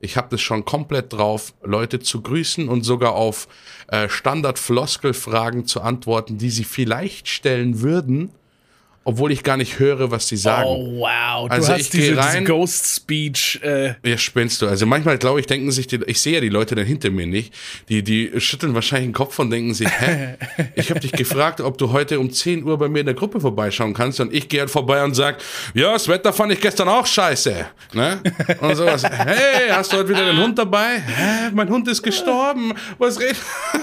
Ich 0.01 0.17
habe 0.17 0.29
das 0.31 0.41
schon 0.41 0.65
komplett 0.65 1.13
drauf, 1.13 1.55
Leute 1.63 1.99
zu 1.99 2.23
grüßen 2.23 2.69
und 2.69 2.83
sogar 2.83 3.15
auf 3.15 3.49
äh, 3.89 4.09
Standard-Floskel-Fragen 4.09 5.67
zu 5.67 5.81
antworten, 5.81 6.39
die 6.39 6.51
sie 6.51 6.65
vielleicht 6.65 7.29
stellen 7.29 7.81
würden, 7.81 8.31
obwohl 9.09 9.33
ich 9.33 9.43
gar 9.43 9.57
nicht 9.57 9.79
höre, 9.79 10.11
was 10.11 10.29
sie 10.29 10.37
sagen. 10.37 10.69
Oh 10.69 10.99
wow, 11.01 11.49
du 11.49 11.55
Also 11.55 11.73
ich 11.73 11.79
hast 11.79 11.93
diese, 11.95 12.03
geh 12.03 12.09
diese 12.11 12.23
rein- 12.23 12.45
Ghost 12.45 12.95
Speech. 12.95 13.59
Äh, 13.63 13.95
Ja, 14.05 14.19
spinnst 14.19 14.61
du. 14.61 14.69
Also 14.69 14.85
manchmal, 14.85 15.17
glaube 15.17 15.41
ich, 15.41 15.47
denken 15.47 15.71
sich 15.71 15.87
die, 15.87 15.99
ich 16.05 16.21
sehe 16.21 16.35
ja 16.35 16.41
die 16.43 16.51
Leute 16.51 16.75
dann 16.75 16.85
hinter 16.85 17.09
mir 17.11 17.27
nicht, 17.27 17.55
die, 17.89 18.03
die 18.03 18.31
schütteln 18.39 18.75
wahrscheinlich 18.75 19.09
den 19.09 19.15
Kopf 19.15 19.39
und 19.39 19.49
denken 19.51 19.73
sich, 19.73 19.89
hä? 19.89 20.35
Ich 20.75 20.91
habe 20.91 21.01
dich 21.01 21.13
gefragt, 21.13 21.63
ob 21.63 21.79
du 21.79 21.91
heute 21.93 22.21
um 22.21 22.31
10 22.31 22.65
Uhr 22.65 22.77
bei 22.77 22.89
mir 22.89 23.01
in 23.01 23.07
der 23.07 23.15
Gruppe 23.15 23.41
vorbeischauen 23.41 23.95
kannst 23.95 24.21
und 24.21 24.31
ich 24.35 24.47
gehe 24.47 24.61
halt 24.61 24.71
vorbei 24.71 25.03
und 25.03 25.15
sag, 25.15 25.39
ja, 25.73 25.95
das 25.95 26.07
Wetter 26.07 26.35
fand 26.35 26.53
ich 26.53 26.61
gestern 26.61 26.89
auch 26.89 27.07
scheiße. 27.07 27.65
Ne? 27.95 28.21
Und 28.61 28.75
sowas, 28.77 29.05
hey, 29.05 29.71
hast 29.71 29.91
du 29.91 29.97
heute 29.97 30.11
wieder 30.11 30.27
den 30.27 30.37
Hund 30.37 30.59
dabei? 30.59 30.99
Hä? 31.01 31.51
Mein 31.55 31.71
Hund 31.71 31.89
ist 31.89 32.03
gestorben. 32.03 32.75
Was 32.99 33.19
redet? 33.19 33.39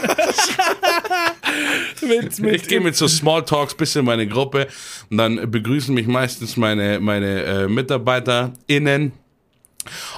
mit, 2.01 2.39
mit, 2.39 2.55
Ich 2.61 2.67
gehe 2.67 2.79
mit 2.79 2.95
so 2.95 3.07
Smalltalks 3.07 3.73
bis 3.73 3.95
in 3.95 4.05
meine 4.05 4.27
Gruppe 4.27 4.67
und 5.15 5.19
dann 5.19 5.49
begrüßen 5.49 5.95
mich 5.95 6.07
meistens 6.07 6.57
meine, 6.57 6.99
meine 6.99 7.43
äh, 7.43 7.67
MitarbeiterInnen 7.69 9.13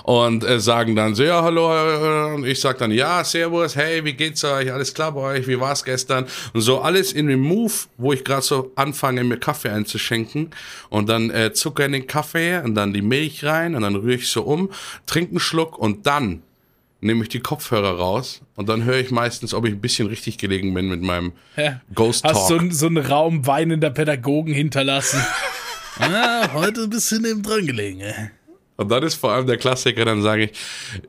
und 0.02 0.44
äh, 0.44 0.60
sagen 0.60 0.96
dann 0.96 1.14
so, 1.14 1.22
ja, 1.22 1.44
hallo, 1.44 1.72
äh, 1.72 2.34
und 2.34 2.48
ich 2.48 2.60
sag 2.60 2.80
dann, 2.80 2.90
ja, 2.90 3.24
servus, 3.24 3.76
hey, 3.76 4.04
wie 4.06 4.14
geht's 4.14 4.44
euch, 4.44 4.74
alles 4.74 4.96
klar 4.96 5.12
bei 5.12 5.22
euch, 5.22 5.48
wie 5.48 5.60
war's 5.60 5.84
gestern? 5.84 6.26
Und 6.54 6.62
so 6.62 6.80
alles 6.80 7.14
in 7.14 7.28
dem 7.28 7.42
Move, 7.42 7.74
wo 7.98 8.12
ich 8.12 8.24
gerade 8.24 8.42
so 8.42 8.72
anfange, 8.76 9.24
mir 9.24 9.38
Kaffee 9.38 9.70
einzuschenken 9.70 10.50
und 10.90 11.10
dann 11.10 11.30
äh, 11.30 11.54
Zucker 11.54 11.86
in 11.86 11.92
den 11.92 12.08
Kaffee 12.08 12.58
und 12.64 12.74
dann 12.74 12.92
die 12.92 13.04
Milch 13.04 13.46
rein 13.46 13.76
und 13.76 13.84
dann 13.84 13.98
rühre 13.98 14.16
ich 14.16 14.30
so 14.30 14.42
um, 14.42 14.72
trinke 15.06 15.30
einen 15.30 15.40
Schluck 15.40 15.78
und 15.78 16.08
dann 16.08 16.42
nehme 17.02 17.24
ich 17.24 17.30
die 17.30 17.40
Kopfhörer 17.40 17.98
raus 17.98 18.42
und 18.56 18.68
dann 18.70 18.84
höre 18.84 18.98
ich 18.98 19.12
meistens, 19.12 19.54
ob 19.54 19.66
ich 19.66 19.74
ein 19.74 19.82
bisschen 19.82 20.08
richtig 20.08 20.38
gelegen 20.38 20.74
bin 20.74 20.88
mit 20.90 21.02
meinem 21.02 21.34
Ja. 21.56 21.82
Ghost 21.94 22.24
Talk. 22.24 22.36
Hast 22.36 22.48
so, 22.48 22.58
einen- 22.58 22.72
so 22.72 22.88
einen 22.88 22.98
Raum 23.06 23.46
weinender 23.46 23.90
Pädagogen 23.92 24.54
hinterlassen. 24.54 25.24
ah, 26.00 26.50
heute 26.54 26.82
ein 26.84 26.90
bisschen 26.90 27.22
neben 27.22 27.44
dran 27.44 27.66
gelegen. 27.66 28.02
ey. 28.02 28.30
Und 28.78 28.90
dann 28.90 29.02
ist 29.02 29.16
vor 29.16 29.32
allem 29.32 29.48
der 29.48 29.58
Klassiker, 29.58 30.06
dann 30.06 30.22
sage 30.22 30.44
ich, 30.46 30.52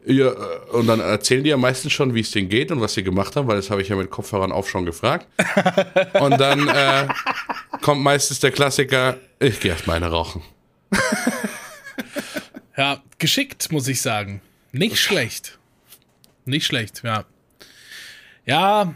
ja, 0.07 0.29
äh, 0.29 0.35
und 0.73 0.87
dann 0.87 1.01
erzählen 1.01 1.45
die 1.45 1.51
ja 1.51 1.59
meistens 1.59 1.93
schon, 1.93 2.15
wie 2.15 2.21
es 2.21 2.31
denen 2.31 2.49
geht 2.49 2.71
und 2.73 2.81
was 2.81 2.95
sie 2.95 3.03
gemacht 3.03 3.37
haben, 3.37 3.47
weil 3.47 3.57
das 3.57 3.69
habe 3.71 3.83
ich 3.83 3.89
ja 3.91 3.97
mit 3.97 4.09
Kopfhörern 4.11 4.53
auf 4.53 4.71
schon 4.71 4.87
gefragt. 4.87 5.27
Und 6.19 6.39
dann 6.41 6.67
äh, 6.67 7.09
kommt 7.83 8.01
meistens 8.01 8.41
der 8.41 8.53
Klassiker, 8.53 9.19
ich 9.39 9.61
gehe 9.61 9.73
erst 9.73 9.87
mal 9.87 9.95
eine 9.95 10.07
rauchen. 10.07 10.43
Ja, 12.77 13.03
geschickt, 13.19 13.71
muss 13.73 13.89
ich 13.89 14.01
sagen. 14.01 14.41
Nicht 14.73 14.99
schlecht. 14.99 15.58
Nicht 16.49 16.67
schlecht, 16.67 17.03
ja. 17.05 17.25
Ja, 18.47 18.95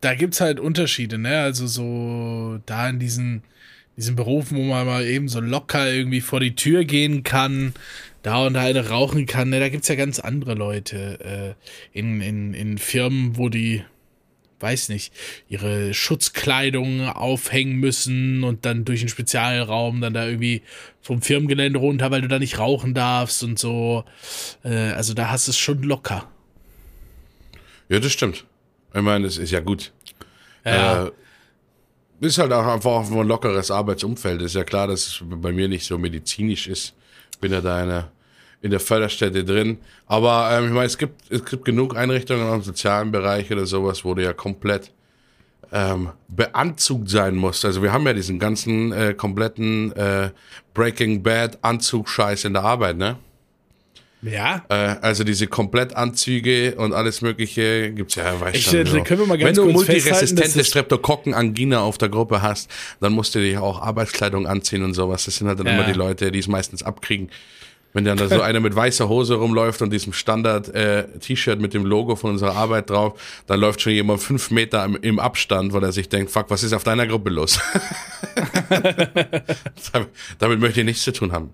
da 0.00 0.14
gibt's 0.14 0.40
halt 0.40 0.58
Unterschiede, 0.58 1.18
ne? 1.18 1.40
Also 1.40 1.66
so 1.66 2.58
da 2.64 2.88
in 2.88 2.98
diesen, 2.98 3.42
diesen 3.96 4.16
Berufen, 4.16 4.56
wo 4.56 4.62
man 4.62 4.86
mal 4.86 5.04
eben 5.04 5.28
so 5.28 5.40
locker 5.40 5.92
irgendwie 5.92 6.22
vor 6.22 6.40
die 6.40 6.54
Tür 6.54 6.84
gehen 6.84 7.22
kann, 7.22 7.74
da 8.22 8.46
und 8.46 8.54
da 8.54 8.62
eine 8.62 8.88
rauchen 8.88 9.26
kann, 9.26 9.50
ne? 9.50 9.60
Da 9.60 9.68
gibt's 9.68 9.88
ja 9.88 9.94
ganz 9.94 10.20
andere 10.20 10.54
Leute 10.54 11.56
äh, 11.92 11.98
in, 11.98 12.22
in, 12.22 12.54
in 12.54 12.78
Firmen, 12.78 13.36
wo 13.36 13.50
die 13.50 13.84
weiß 14.60 14.88
nicht, 14.88 15.12
ihre 15.48 15.94
Schutzkleidung 15.94 17.06
aufhängen 17.08 17.76
müssen 17.76 18.42
und 18.42 18.64
dann 18.64 18.84
durch 18.84 19.00
einen 19.00 19.08
Spezialraum 19.08 20.00
dann 20.00 20.14
da 20.14 20.26
irgendwie 20.26 20.62
vom 21.00 21.22
Firmengelände 21.22 21.78
runter, 21.78 22.10
weil 22.10 22.22
du 22.22 22.28
da 22.28 22.38
nicht 22.40 22.58
rauchen 22.58 22.92
darfst 22.92 23.44
und 23.44 23.58
so. 23.58 24.04
Äh, 24.64 24.92
also 24.92 25.14
da 25.14 25.30
hast 25.30 25.46
du 25.46 25.50
es 25.50 25.58
schon 25.58 25.82
locker. 25.82 26.28
Ja, 27.88 27.98
das 27.98 28.12
stimmt. 28.12 28.44
Ich 28.94 29.02
meine, 29.02 29.24
das 29.26 29.38
ist 29.38 29.50
ja 29.50 29.60
gut. 29.60 29.92
Ja, 30.64 31.06
Äh, 31.06 31.10
ist 32.20 32.38
halt 32.38 32.52
auch 32.52 32.66
einfach 32.66 33.10
ein 33.10 33.28
lockeres 33.28 33.70
Arbeitsumfeld. 33.70 34.42
Ist 34.42 34.54
ja 34.54 34.64
klar, 34.64 34.88
dass 34.88 35.06
es 35.06 35.22
bei 35.22 35.52
mir 35.52 35.68
nicht 35.68 35.86
so 35.86 35.98
medizinisch 35.98 36.66
ist. 36.66 36.94
Bin 37.40 37.52
ja 37.52 37.60
da 37.60 37.80
in 37.82 37.88
der, 37.88 38.10
in 38.60 38.70
der 38.72 38.80
Förderstätte 38.80 39.44
drin. 39.44 39.78
Aber 40.06 40.50
ähm, 40.52 40.66
ich 40.66 40.72
meine, 40.72 40.86
es 40.86 40.98
gibt, 40.98 41.30
es 41.30 41.44
gibt 41.44 41.64
genug 41.64 41.96
Einrichtungen 41.96 42.52
im 42.52 42.62
sozialen 42.62 43.12
Bereich 43.12 43.50
oder 43.52 43.66
sowas, 43.66 44.04
wo 44.04 44.14
du 44.14 44.22
ja 44.24 44.32
komplett 44.32 44.92
ähm, 45.70 46.10
beanzugt 46.28 47.08
sein 47.08 47.36
musst. 47.36 47.64
Also 47.64 47.82
wir 47.82 47.92
haben 47.92 48.04
ja 48.06 48.14
diesen 48.14 48.38
ganzen 48.38 48.90
äh, 48.92 49.14
kompletten 49.14 49.92
äh, 49.92 50.30
Breaking 50.74 51.22
Bad 51.22 51.58
Anzug-Scheiß 51.62 52.44
in 52.46 52.54
der 52.54 52.64
Arbeit, 52.64 52.96
ne? 52.96 53.16
Ja. 54.22 54.64
Äh, 54.68 54.74
also 55.00 55.24
diese 55.24 55.46
Komplettanzüge 55.46 56.74
und 56.76 56.92
alles 56.92 57.22
mögliche 57.22 57.92
gibt's 57.92 58.16
ja, 58.16 58.40
weißt 58.40 58.56
Ich, 58.56 58.64
schon, 58.64 58.86
so. 58.86 59.02
können 59.02 59.20
wir 59.20 59.26
mal 59.26 59.38
ganz 59.38 59.56
Wenn 59.56 59.66
du 59.66 59.72
multiresistente 59.72 60.64
Streptokokkenangina 60.64 61.80
auf 61.80 61.98
der 61.98 62.08
Gruppe 62.08 62.42
hast, 62.42 62.70
dann 63.00 63.12
musst 63.12 63.34
du 63.34 63.40
dir 63.40 63.62
auch 63.62 63.80
Arbeitskleidung 63.80 64.46
anziehen 64.46 64.82
und 64.82 64.94
sowas. 64.94 65.24
Das 65.24 65.36
sind 65.36 65.46
halt 65.48 65.58
dann 65.60 65.66
Ja. 65.66 65.74
immer 65.74 65.84
die 65.84 65.92
Leute, 65.92 66.32
die 66.32 66.38
es 66.40 66.48
meistens 66.48 66.82
abkriegen. 66.82 67.30
Wenn 67.94 68.04
dann 68.04 68.18
da 68.18 68.28
so 68.28 68.42
einer 68.42 68.60
mit 68.60 68.76
weißer 68.76 69.08
Hose 69.08 69.36
rumläuft 69.36 69.80
und 69.80 69.90
diesem 69.90 70.12
Standard 70.12 70.68
äh, 70.74 71.08
T-Shirt 71.20 71.58
mit 71.58 71.72
dem 71.72 71.86
Logo 71.86 72.16
von 72.16 72.32
unserer 72.32 72.54
Arbeit 72.54 72.90
drauf, 72.90 73.18
dann 73.46 73.58
läuft 73.60 73.80
schon 73.80 73.92
jemand 73.92 74.20
fünf 74.20 74.50
Meter 74.50 74.84
im, 74.84 74.96
im 74.96 75.18
Abstand, 75.18 75.72
weil 75.72 75.82
er 75.82 75.92
sich 75.92 76.08
denkt, 76.08 76.30
fuck, 76.30 76.50
was 76.50 76.62
ist 76.62 76.74
auf 76.74 76.84
deiner 76.84 77.06
Gruppe 77.06 77.30
los? 77.30 77.58
damit, 79.92 80.08
damit 80.38 80.60
möchte 80.60 80.80
ich 80.80 80.86
nichts 80.86 81.02
zu 81.02 81.12
tun 81.12 81.32
haben. 81.32 81.50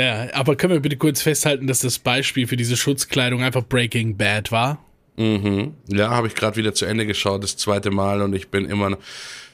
Ja, 0.00 0.28
aber 0.34 0.56
können 0.56 0.72
wir 0.72 0.80
bitte 0.80 0.96
kurz 0.96 1.22
festhalten, 1.22 1.66
dass 1.66 1.80
das 1.80 1.98
Beispiel 1.98 2.46
für 2.46 2.56
diese 2.56 2.76
Schutzkleidung 2.76 3.42
einfach 3.42 3.64
Breaking 3.64 4.16
Bad 4.16 4.50
war? 4.52 4.78
Ja, 5.16 6.10
habe 6.10 6.28
ich 6.28 6.34
gerade 6.34 6.56
wieder 6.56 6.72
zu 6.74 6.86
Ende 6.86 7.04
geschaut, 7.04 7.42
das 7.44 7.56
zweite 7.56 7.90
Mal 7.90 8.22
und 8.22 8.34
ich 8.34 8.48
bin 8.48 8.64
immer 8.64 8.90
noch, 8.90 8.98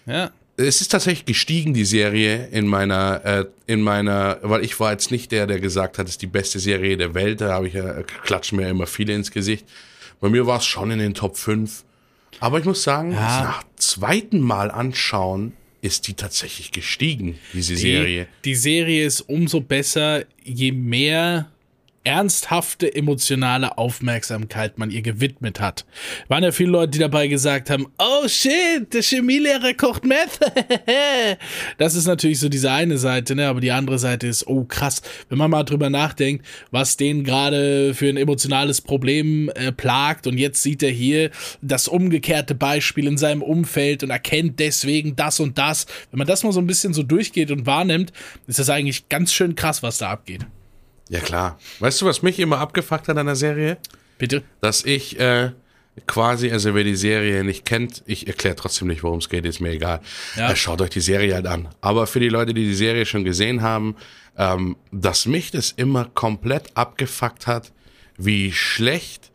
Ja. 0.06 0.30
es 0.56 0.80
ist 0.80 0.88
tatsächlich 0.92 1.24
gestiegen, 1.24 1.74
die 1.74 1.85
Serie 1.85 2.46
in 2.52 2.66
meiner, 2.68 3.20
äh, 3.24 3.44
in 3.66 3.82
meiner, 3.82 4.38
weil 4.42 4.64
ich 4.64 4.78
war 4.78 4.92
jetzt 4.92 5.11
nicht 5.11 5.32
der, 5.32 5.48
der 5.48 5.59
gesagt 5.59 5.98
hat, 5.98 6.06
es 6.06 6.12
ist 6.12 6.22
die 6.22 6.28
beste 6.28 6.61
Serie 6.61 6.96
der 6.96 7.14
Welt, 7.14 7.40
da 7.40 7.52
habe 7.54 7.66
ich 7.66 7.74
ja, 7.74 8.02
klatschen 8.24 8.56
mir 8.59 8.64
ja 8.64 8.70
immer 8.70 8.87
viele 8.87 9.12
ins 9.14 9.32
Gesicht. 9.32 9.66
Bei 10.20 10.28
mir 10.28 10.46
war 10.46 10.59
es 10.59 10.64
schon 10.66 10.90
in 10.92 10.98
den 11.00 11.14
Top 11.14 11.37
5. 11.37 11.82
Aber 12.38 12.59
ich 12.61 12.64
muss 12.64 12.82
sagen, 12.85 13.11
Ja. 13.12 13.18
nach 13.42 13.62
zweiten 13.76 14.38
Mal 14.40 14.70
anschauen, 14.70 15.52
ist 15.87 16.09
die 16.09 16.14
tatsächlich 16.14 16.72
gestiegen, 16.72 17.38
diese 17.53 17.77
Serie. 17.77 18.27
Die, 18.44 18.51
die 18.51 18.55
Serie 18.55 19.07
ist 19.07 19.22
umso 19.22 19.61
besser, 19.61 20.25
je 20.44 20.72
mehr 20.72 21.51
ernsthafte 22.06 22.94
emotionale 22.94 23.78
Aufmerksamkeit 23.78 24.78
man 24.78 24.90
ihr 24.90 25.02
gewidmet 25.02 25.60
hat. 25.60 25.84
Waren 26.28 26.44
ja 26.44 26.52
viele 26.52 26.70
Leute, 26.70 26.92
die 26.92 26.98
dabei 27.00 27.26
gesagt 27.26 27.68
haben, 27.68 27.86
oh 27.98 28.28
shit, 28.28 28.92
der 28.92 29.02
Chemielehrer 29.02 29.74
kocht 29.74 30.04
Meth. 30.04 30.38
das 31.78 31.96
ist 31.96 32.06
natürlich 32.06 32.38
so 32.38 32.48
diese 32.48 32.70
eine 32.70 32.96
Seite, 32.96 33.34
ne? 33.34 33.48
aber 33.48 33.60
die 33.60 33.72
andere 33.72 33.98
Seite 33.98 34.28
ist, 34.28 34.46
oh 34.46 34.64
krass, 34.64 35.02
wenn 35.28 35.38
man 35.38 35.50
mal 35.50 35.64
drüber 35.64 35.90
nachdenkt, 35.90 36.46
was 36.70 36.96
den 36.96 37.24
gerade 37.24 37.92
für 37.92 38.08
ein 38.08 38.16
emotionales 38.16 38.80
Problem 38.80 39.50
äh, 39.56 39.72
plagt 39.72 40.28
und 40.28 40.38
jetzt 40.38 40.62
sieht 40.62 40.84
er 40.84 40.90
hier 40.90 41.30
das 41.60 41.88
umgekehrte 41.88 42.54
Beispiel 42.54 43.08
in 43.08 43.18
seinem 43.18 43.42
Umfeld 43.42 44.04
und 44.04 44.10
erkennt 44.10 44.60
deswegen 44.60 45.16
das 45.16 45.40
und 45.40 45.58
das. 45.58 45.86
Wenn 46.12 46.18
man 46.18 46.28
das 46.28 46.44
mal 46.44 46.52
so 46.52 46.60
ein 46.60 46.68
bisschen 46.68 46.94
so 46.94 47.02
durchgeht 47.02 47.50
und 47.50 47.66
wahrnimmt, 47.66 48.12
ist 48.46 48.60
das 48.60 48.70
eigentlich 48.70 49.08
ganz 49.08 49.32
schön 49.32 49.56
krass, 49.56 49.82
was 49.82 49.98
da 49.98 50.10
abgeht. 50.10 50.46
Ja, 51.08 51.20
klar. 51.20 51.58
Weißt 51.78 52.00
du, 52.00 52.06
was 52.06 52.22
mich 52.22 52.38
immer 52.38 52.58
abgefuckt 52.58 53.08
hat 53.08 53.16
an 53.16 53.26
der 53.26 53.36
Serie? 53.36 53.78
Bitte? 54.18 54.42
dass 54.60 54.84
ich 54.84 55.18
äh, 55.20 55.50
quasi, 56.06 56.50
also 56.50 56.74
wer 56.74 56.84
die 56.84 56.96
Serie 56.96 57.44
nicht 57.44 57.64
kennt, 57.64 58.02
ich 58.06 58.26
erkläre 58.26 58.56
trotzdem 58.56 58.88
nicht, 58.88 59.02
worum 59.02 59.18
es 59.18 59.28
geht, 59.28 59.44
ist 59.44 59.60
mir 59.60 59.70
egal. 59.70 60.00
Ja. 60.36 60.50
Äh, 60.50 60.56
schaut 60.56 60.80
euch 60.80 60.90
die 60.90 61.00
Serie 61.00 61.34
halt 61.34 61.46
an. 61.46 61.68
Aber 61.80 62.06
für 62.06 62.20
die 62.20 62.28
Leute, 62.28 62.54
die 62.54 62.64
die 62.64 62.74
Serie 62.74 63.06
schon 63.06 63.24
gesehen 63.24 63.62
haben, 63.62 63.96
ähm, 64.36 64.76
dass 64.90 65.26
mich 65.26 65.50
das 65.50 65.72
immer 65.72 66.06
komplett 66.06 66.76
abgefuckt 66.76 67.46
hat, 67.46 67.72
wie 68.16 68.52
schlecht 68.52 69.30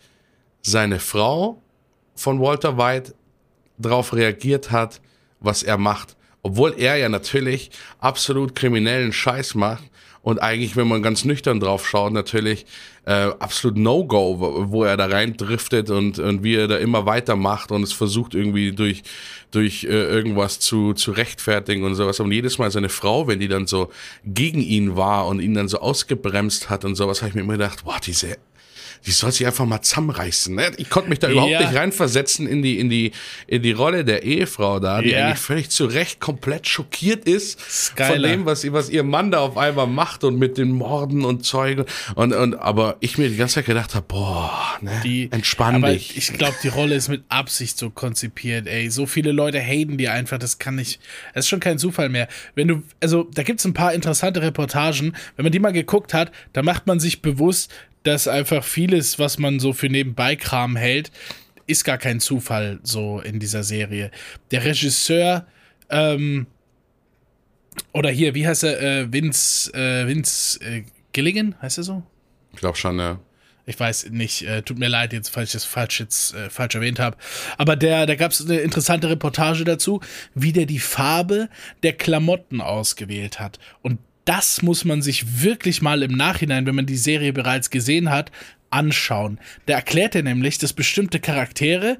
seine 0.61 0.99
Frau 0.99 1.61
von 2.15 2.39
Walter 2.39 2.77
White 2.77 3.15
drauf 3.79 4.13
reagiert 4.13 4.71
hat, 4.71 5.01
was 5.39 5.63
er 5.63 5.77
macht. 5.77 6.15
Obwohl 6.43 6.75
er 6.77 6.95
ja 6.97 7.09
natürlich 7.09 7.71
absolut 7.99 8.55
kriminellen 8.55 9.13
Scheiß 9.13 9.55
macht 9.55 9.90
und 10.23 10.39
eigentlich, 10.39 10.75
wenn 10.75 10.87
man 10.87 11.01
ganz 11.01 11.25
nüchtern 11.25 11.59
drauf 11.59 11.87
schaut, 11.87 12.13
natürlich 12.13 12.65
äh, 13.05 13.31
absolut 13.39 13.77
No-Go, 13.77 14.39
wo, 14.39 14.71
wo 14.71 14.83
er 14.83 14.95
da 14.95 15.07
reindriftet 15.07 15.89
und, 15.89 16.19
und 16.19 16.43
wie 16.43 16.55
er 16.55 16.67
da 16.67 16.77
immer 16.77 17.07
weitermacht 17.07 17.71
und 17.71 17.81
es 17.81 17.93
versucht 17.93 18.35
irgendwie 18.35 18.71
durch, 18.71 19.01
durch 19.49 19.83
äh, 19.83 19.87
irgendwas 19.87 20.59
zu, 20.59 20.93
zu 20.93 21.11
rechtfertigen 21.11 21.83
und 21.83 21.95
sowas. 21.95 22.19
Und 22.19 22.31
jedes 22.31 22.59
Mal 22.59 22.69
seine 22.69 22.89
Frau, 22.89 23.27
wenn 23.27 23.39
die 23.39 23.47
dann 23.47 23.65
so 23.65 23.89
gegen 24.23 24.61
ihn 24.61 24.95
war 24.95 25.25
und 25.25 25.39
ihn 25.39 25.55
dann 25.55 25.67
so 25.67 25.79
ausgebremst 25.79 26.69
hat 26.69 26.85
und 26.85 26.95
sowas, 26.95 27.21
habe 27.21 27.29
ich 27.29 27.35
mir 27.35 27.41
immer 27.41 27.53
gedacht, 27.53 27.83
boah, 27.83 27.97
diese 28.05 28.37
die 29.05 29.11
soll 29.11 29.31
sich 29.31 29.45
einfach 29.47 29.65
mal 29.65 29.81
zusammenreißen. 29.81 30.53
Ne? 30.55 30.71
Ich 30.77 30.89
konnte 30.89 31.09
mich 31.09 31.19
da 31.19 31.29
überhaupt 31.29 31.51
Ja. 31.51 31.61
nicht 31.61 31.75
reinversetzen 31.75 32.47
in 32.47 32.61
die, 32.61 32.79
in 32.79 32.89
die, 32.89 33.11
in 33.47 33.61
die 33.63 33.71
Rolle 33.71 34.05
der 34.05 34.23
Ehefrau 34.23 34.79
da, 34.79 35.01
die 35.01 35.09
Ja. 35.09 35.25
eigentlich 35.27 35.39
völlig 35.39 35.69
zu 35.69 35.85
Recht 35.85 36.19
komplett 36.19 36.67
schockiert 36.67 37.25
ist 37.25 37.59
von 37.61 37.71
Skylar. 38.07 38.31
dem, 38.31 38.45
was, 38.45 38.71
was 38.71 38.89
ihr 38.89 39.03
Mann 39.03 39.31
da 39.31 39.39
auf 39.39 39.57
einmal 39.57 39.87
macht 39.87 40.23
und 40.23 40.37
mit 40.37 40.57
den 40.57 40.71
Morden 40.71 41.25
und 41.25 41.45
Zeugen. 41.45 41.85
Und, 42.15 42.33
und, 42.33 42.55
aber 42.55 42.97
ich 42.99 43.17
mir 43.17 43.29
die 43.29 43.37
ganze 43.37 43.55
Zeit 43.55 43.65
gedacht 43.65 43.95
habe, 43.95 44.05
boah, 44.07 44.51
ne, 44.81 44.91
Die, 45.03 45.29
entspann 45.31 45.81
dich. 45.81 46.15
Ich 46.17 46.33
glaube, 46.33 46.55
die 46.61 46.67
Rolle 46.67 46.95
ist 46.95 47.07
mit 47.09 47.23
Absicht 47.29 47.77
so 47.77 47.89
konzipiert, 47.89 48.67
ey. 48.67 48.89
So 48.89 49.05
viele 49.05 49.31
Leute 49.31 49.59
haten 49.59 49.97
die 49.97 50.09
einfach, 50.09 50.37
das 50.37 50.59
kann 50.59 50.75
nicht. 50.75 50.99
Das 51.33 51.45
ist 51.45 51.49
schon 51.49 51.59
kein 51.59 51.79
Zufall 51.79 52.09
mehr. 52.09 52.27
Wenn 52.55 52.67
du, 52.67 52.83
also 53.01 53.27
da 53.33 53.43
gibt's 53.43 53.65
ein 53.65 53.73
paar 53.73 53.93
interessante 53.93 54.41
Reportagen. 54.41 55.15
Wenn 55.35 55.43
man 55.43 55.51
die 55.51 55.59
mal 55.59 55.73
geguckt 55.73 56.13
hat, 56.13 56.31
da 56.53 56.61
macht 56.61 56.85
man 56.87 56.99
sich 56.99 57.21
bewusst, 57.21 57.71
dass 58.03 58.27
einfach 58.27 58.63
vieles, 58.63 59.19
was 59.19 59.37
man 59.37 59.59
so 59.59 59.73
für 59.73 59.89
Nebenbeikram 59.89 60.75
hält, 60.75 61.11
ist 61.67 61.83
gar 61.83 61.97
kein 61.97 62.19
Zufall 62.19 62.79
so 62.83 63.19
in 63.19 63.39
dieser 63.39 63.63
Serie. 63.63 64.11
Der 64.51 64.65
Regisseur, 64.65 65.45
ähm, 65.89 66.47
oder 67.93 68.09
hier, 68.09 68.35
wie 68.35 68.47
heißt 68.47 68.63
er? 68.63 68.81
Äh, 68.81 69.13
Vince, 69.13 69.73
äh, 69.73 70.07
Vince 70.07 70.59
äh, 70.61 70.83
Gilligan, 71.13 71.55
heißt 71.61 71.77
er 71.77 71.83
so? 71.83 72.03
ich 72.53 72.59
glaube 72.59 72.77
schon, 72.77 72.99
ja. 72.99 73.19
Ich 73.65 73.79
weiß 73.79 74.09
nicht, 74.09 74.41
äh, 74.41 74.63
tut 74.63 74.79
mir 74.79 74.87
leid 74.87 75.13
jetzt, 75.13 75.29
falls 75.29 75.49
ich 75.49 75.53
das 75.53 75.65
falsch 75.65 75.99
jetzt 75.99 76.33
äh, 76.33 76.49
falsch 76.49 76.75
erwähnt 76.75 76.99
habe. 76.99 77.15
Aber 77.57 77.75
der, 77.75 78.05
da 78.05 78.15
gab 78.15 78.31
es 78.31 78.43
eine 78.43 78.57
interessante 78.59 79.09
Reportage 79.09 79.63
dazu, 79.63 80.01
wie 80.33 80.51
der 80.51 80.65
die 80.65 80.79
Farbe 80.79 81.47
der 81.83 81.93
Klamotten 81.93 82.59
ausgewählt 82.59 83.39
hat. 83.39 83.59
Und 83.81 83.99
das 84.31 84.61
muss 84.61 84.85
man 84.85 85.01
sich 85.01 85.43
wirklich 85.43 85.81
mal 85.81 86.03
im 86.03 86.13
Nachhinein, 86.13 86.65
wenn 86.65 86.75
man 86.75 86.85
die 86.85 86.95
Serie 86.95 87.33
bereits 87.33 87.69
gesehen 87.69 88.09
hat, 88.09 88.31
anschauen. 88.69 89.41
Da 89.65 89.73
erklärt 89.73 90.15
er 90.15 90.23
nämlich, 90.23 90.57
dass 90.57 90.71
bestimmte 90.71 91.19
Charaktere 91.19 91.97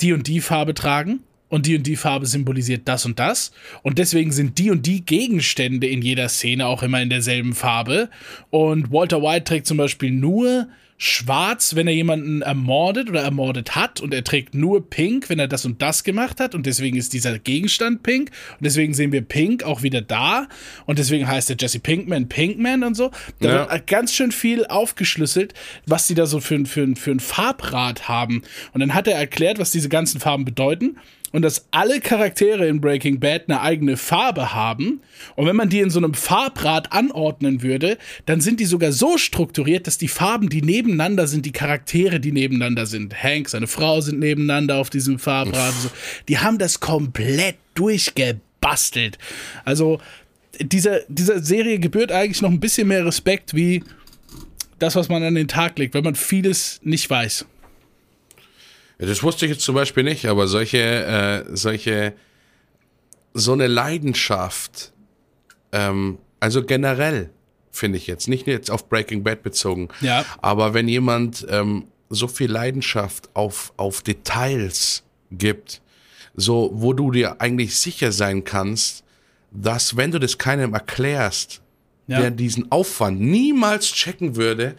die 0.00 0.12
und 0.12 0.28
die 0.28 0.40
Farbe 0.40 0.74
tragen 0.74 1.24
und 1.48 1.66
die 1.66 1.76
und 1.76 1.84
die 1.84 1.96
Farbe 1.96 2.26
symbolisiert 2.26 2.82
das 2.84 3.04
und 3.04 3.18
das. 3.18 3.50
Und 3.82 3.98
deswegen 3.98 4.30
sind 4.30 4.58
die 4.58 4.70
und 4.70 4.86
die 4.86 5.04
Gegenstände 5.04 5.88
in 5.88 6.02
jeder 6.02 6.28
Szene 6.28 6.68
auch 6.68 6.84
immer 6.84 7.02
in 7.02 7.10
derselben 7.10 7.52
Farbe. 7.52 8.10
Und 8.50 8.92
Walter 8.92 9.20
White 9.20 9.42
trägt 9.42 9.66
zum 9.66 9.76
Beispiel 9.76 10.12
nur 10.12 10.68
schwarz, 10.98 11.74
wenn 11.74 11.86
er 11.88 11.92
jemanden 11.94 12.42
ermordet 12.42 13.08
oder 13.08 13.22
ermordet 13.22 13.74
hat. 13.74 14.00
Und 14.00 14.14
er 14.14 14.22
trägt 14.24 14.54
nur 14.54 14.88
pink, 14.88 15.28
wenn 15.28 15.38
er 15.38 15.48
das 15.48 15.64
und 15.64 15.82
das 15.82 16.04
gemacht 16.04 16.38
hat. 16.40 16.54
Und 16.54 16.64
deswegen 16.66 16.96
ist 16.96 17.12
dieser 17.12 17.38
Gegenstand 17.38 18.02
pink. 18.02 18.30
Und 18.58 18.64
deswegen 18.64 18.94
sehen 18.94 19.12
wir 19.12 19.22
pink 19.22 19.64
auch 19.64 19.82
wieder 19.82 20.00
da. 20.00 20.48
Und 20.86 20.98
deswegen 20.98 21.26
heißt 21.26 21.50
er 21.50 21.56
Jesse 21.58 21.80
Pinkman 21.80 22.28
Pinkman 22.28 22.84
und 22.84 22.94
so. 22.94 23.10
Da 23.40 23.48
Ja. 23.48 23.70
wird 23.70 23.86
ganz 23.88 24.14
schön 24.14 24.32
viel 24.32 24.64
aufgeschlüsselt, 24.66 25.54
was 25.86 26.06
die 26.06 26.14
da 26.14 26.26
so 26.26 26.40
für, 26.40 26.54
ein- 26.54 26.66
für, 26.66 26.94
für 26.96 27.10
ein 27.10 27.20
Farbrad 27.20 28.08
haben. 28.08 28.42
Und 28.72 28.80
dann 28.80 28.94
hat 28.94 29.08
er 29.08 29.16
erklärt, 29.16 29.58
was 29.58 29.70
diese 29.72 29.88
ganzen 29.88 30.20
Farben 30.20 30.44
bedeuten. 30.44 30.96
Und 31.32 31.42
dass 31.42 31.66
alle 31.70 32.00
Charaktere 32.00 32.66
in 32.66 32.80
Breaking 32.80 33.18
Bad 33.18 33.48
eine 33.48 33.60
eigene 33.62 33.96
Farbe 33.96 34.54
haben. 34.54 35.00
Und 35.34 35.46
wenn 35.46 35.56
man 35.56 35.70
die 35.70 35.80
in 35.80 35.90
so 35.90 35.98
einem 35.98 36.14
Farbrad 36.14 36.92
anordnen 36.92 37.62
würde, 37.62 37.98
dann 38.26 38.40
sind 38.40 38.60
die 38.60 38.66
sogar 38.66 38.92
so 38.92 39.16
strukturiert, 39.16 39.86
dass 39.86 39.98
die 39.98 40.08
Farben, 40.08 40.48
die 40.48 40.62
nebeneinander 40.62 41.26
sind, 41.26 41.46
die 41.46 41.52
Charaktere, 41.52 42.20
die 42.20 42.32
nebeneinander 42.32 42.86
sind. 42.86 43.22
Hank, 43.22 43.48
seine 43.48 43.66
Frau 43.66 44.00
sind 44.00 44.18
nebeneinander 44.18 44.76
auf 44.76 44.90
diesem 44.90 45.18
Farbrad. 45.18 45.72
So. 45.72 45.90
Die 46.28 46.38
haben 46.38 46.58
das 46.58 46.80
komplett 46.80 47.56
durchgebastelt. 47.74 49.18
Also 49.64 50.00
dieser, 50.60 51.00
dieser 51.08 51.42
Serie 51.42 51.78
gebührt 51.78 52.12
eigentlich 52.12 52.42
noch 52.42 52.50
ein 52.50 52.60
bisschen 52.60 52.88
mehr 52.88 53.06
Respekt 53.06 53.54
wie 53.54 53.82
das, 54.78 54.96
was 54.96 55.08
man 55.08 55.22
an 55.22 55.34
den 55.34 55.48
Tag 55.48 55.78
legt, 55.78 55.94
weil 55.94 56.02
man 56.02 56.14
vieles 56.14 56.80
nicht 56.82 57.08
weiß. 57.08 57.46
Das 58.98 59.22
wusste 59.22 59.46
ich 59.46 59.52
jetzt 59.52 59.64
zum 59.64 59.74
Beispiel 59.74 60.04
nicht, 60.04 60.26
aber 60.26 60.46
solche, 60.46 60.78
äh, 60.78 61.56
solche, 61.56 62.12
so 63.34 63.52
eine 63.52 63.66
Leidenschaft, 63.66 64.92
ähm, 65.72 66.18
also 66.40 66.62
generell, 66.64 67.30
finde 67.70 67.98
ich 67.98 68.06
jetzt, 68.06 68.28
nicht 68.28 68.46
nur 68.46 68.54
jetzt 68.54 68.70
auf 68.70 68.88
Breaking 68.88 69.22
Bad 69.24 69.42
bezogen, 69.42 69.88
Ja. 70.00 70.24
aber 70.40 70.74
wenn 70.74 70.88
jemand 70.88 71.46
ähm, 71.48 71.86
so 72.10 72.28
viel 72.28 72.50
Leidenschaft 72.50 73.30
auf, 73.34 73.72
auf 73.76 74.02
Details 74.02 75.02
gibt, 75.30 75.80
so, 76.34 76.70
wo 76.74 76.92
du 76.92 77.10
dir 77.10 77.40
eigentlich 77.40 77.76
sicher 77.76 78.12
sein 78.12 78.44
kannst, 78.44 79.04
dass 79.50 79.96
wenn 79.96 80.10
du 80.10 80.18
das 80.18 80.38
keinem 80.38 80.74
erklärst, 80.74 81.60
Ja. 82.06 82.20
der 82.20 82.30
diesen 82.30 82.70
Aufwand 82.70 83.20
niemals 83.20 83.92
checken 83.92 84.36
würde, 84.36 84.74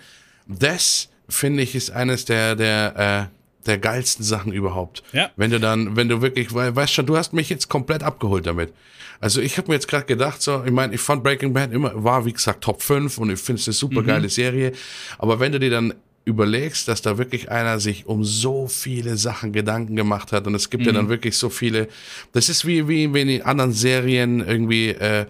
das 0.47 1.09
finde 1.29 1.63
ich 1.63 1.73
ist 1.73 1.89
eines 1.91 2.25
der 2.25 2.55
der 2.55 3.29
äh, 3.31 3.42
der 3.65 3.77
geilsten 3.77 4.23
Sachen 4.25 4.51
überhaupt. 4.51 5.03
Ja. 5.13 5.29
Wenn 5.35 5.51
du 5.51 5.59
dann, 5.59 5.95
wenn 5.95 6.09
du 6.09 6.21
wirklich, 6.21 6.53
weil, 6.53 6.75
weißt 6.75 6.93
schon, 6.93 7.05
du 7.05 7.17
hast 7.17 7.33
mich 7.33 7.49
jetzt 7.49 7.69
komplett 7.69 8.03
abgeholt 8.03 8.45
damit. 8.45 8.73
Also 9.19 9.39
ich 9.41 9.57
habe 9.57 9.69
mir 9.69 9.75
jetzt 9.75 9.87
gerade 9.87 10.05
gedacht, 10.05 10.41
so, 10.41 10.63
ich 10.65 10.71
meine, 10.71 10.93
ich 10.93 11.01
fand 11.01 11.23
Breaking 11.23 11.53
Bad 11.53 11.71
immer, 11.71 11.91
war 12.03 12.25
wie 12.25 12.33
gesagt 12.33 12.63
Top 12.63 12.81
5 12.81 13.17
und 13.19 13.29
ich 13.29 13.39
finde 13.39 13.61
es 13.61 13.67
eine 13.67 13.73
super 13.73 14.01
Mhm. 14.01 14.07
geile 14.07 14.29
Serie. 14.29 14.73
Aber 15.17 15.39
wenn 15.39 15.51
du 15.53 15.59
dir 15.59 15.69
dann 15.69 15.93
überlegst, 16.25 16.87
dass 16.87 17.01
da 17.01 17.17
wirklich 17.17 17.51
einer 17.51 17.79
sich 17.79 18.05
um 18.05 18.23
so 18.23 18.67
viele 18.67 19.17
Sachen 19.17 19.51
Gedanken 19.53 19.95
gemacht 19.95 20.31
hat 20.31 20.47
und 20.47 20.55
es 20.55 20.69
gibt 20.69 20.85
ja 20.85 20.91
Mhm. 20.91 20.95
dann 20.95 21.09
wirklich 21.09 21.37
so 21.37 21.49
viele, 21.49 21.87
das 22.31 22.49
ist 22.49 22.65
wie, 22.65 22.87
wie, 22.87 23.13
wie 23.13 23.21
in 23.21 23.27
den 23.27 23.41
anderen 23.43 23.71
Serien 23.73 24.39
irgendwie, 24.45 24.89
äh, 24.89 25.25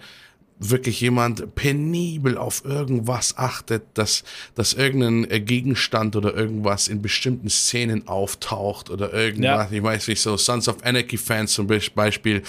wirklich 0.58 1.00
jemand 1.00 1.54
penibel 1.56 2.38
auf 2.38 2.64
irgendwas 2.64 3.36
achtet, 3.36 3.82
dass, 3.94 4.22
dass 4.54 4.72
irgendein 4.72 5.30
äh, 5.30 5.40
Gegenstand 5.40 6.14
oder 6.16 6.34
irgendwas 6.34 6.88
in 6.88 7.02
bestimmten 7.02 7.50
Szenen 7.50 8.06
auftaucht 8.08 8.88
oder 8.88 9.12
irgendwas, 9.12 9.72
ich 9.72 9.82
weiß 9.82 10.08
nicht, 10.08 10.20
so 10.20 10.36
Sons 10.36 10.68
of 10.68 10.76
Anarchy 10.84 11.16
Fans 11.16 11.52
zum 11.52 11.66
Be- 11.66 11.80
Beispiel, 11.94 12.42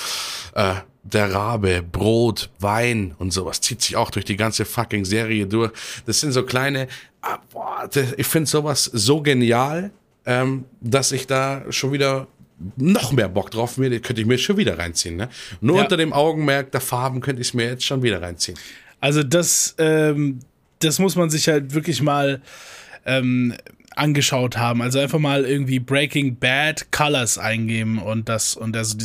äh, 0.53 0.75
der 1.03 1.33
Rabe, 1.33 1.83
Brot, 1.83 2.49
Wein 2.59 3.15
und 3.19 3.31
sowas 3.31 3.61
zieht 3.61 3.81
sich 3.81 3.95
auch 3.95 4.09
durch 4.11 4.25
die 4.25 4.37
ganze 4.37 4.65
fucking 4.65 5.05
Serie 5.05 5.45
durch. 5.45 5.71
Das 6.05 6.19
sind 6.19 6.31
so 6.31 6.43
kleine, 6.43 6.87
ah, 7.21 7.39
boah, 7.51 7.87
das, 7.91 8.13
ich 8.17 8.27
finde 8.27 8.49
sowas 8.49 8.85
so 8.85 9.21
genial, 9.21 9.91
ähm, 10.25 10.65
dass 10.81 11.11
ich 11.11 11.27
da 11.27 11.63
schon 11.71 11.91
wieder 11.91 12.27
noch 12.77 13.11
mehr 13.11 13.27
Bock 13.29 13.51
drauf 13.51 13.77
mir, 13.77 13.89
könnte 13.99 14.21
ich 14.21 14.27
mir 14.27 14.37
schon 14.37 14.57
wieder 14.57 14.77
reinziehen. 14.77 15.15
Ne? 15.17 15.29
Nur 15.61 15.77
Ja. 15.77 15.83
unter 15.83 15.97
dem 15.97 16.13
Augenmerk 16.13 16.71
der 16.71 16.81
Farben 16.81 17.21
könnte 17.21 17.41
ich 17.41 17.49
es 17.49 17.53
mir 17.53 17.65
jetzt 17.65 17.83
schon 17.85 18.01
wieder 18.03 18.21
reinziehen. 18.21 18.57
Also 19.01 19.23
das, 19.23 19.75
ähm, 19.77 20.39
das 20.79 20.99
muss 20.99 21.15
man 21.15 21.29
sich 21.29 21.47
halt 21.47 21.73
wirklich 21.73 22.01
mal 22.01 22.41
ähm, 23.05 23.53
angeschaut 23.95 24.57
haben. 24.57 24.81
Also 24.81 24.99
einfach 24.99 25.19
mal 25.19 25.45
irgendwie 25.45 25.79
Breaking 25.79 26.37
Bad 26.37 26.91
Colors 26.91 27.37
eingeben 27.37 27.99
und 27.99 28.29
das 28.29 28.55
und 28.55 28.73
das 28.73 28.97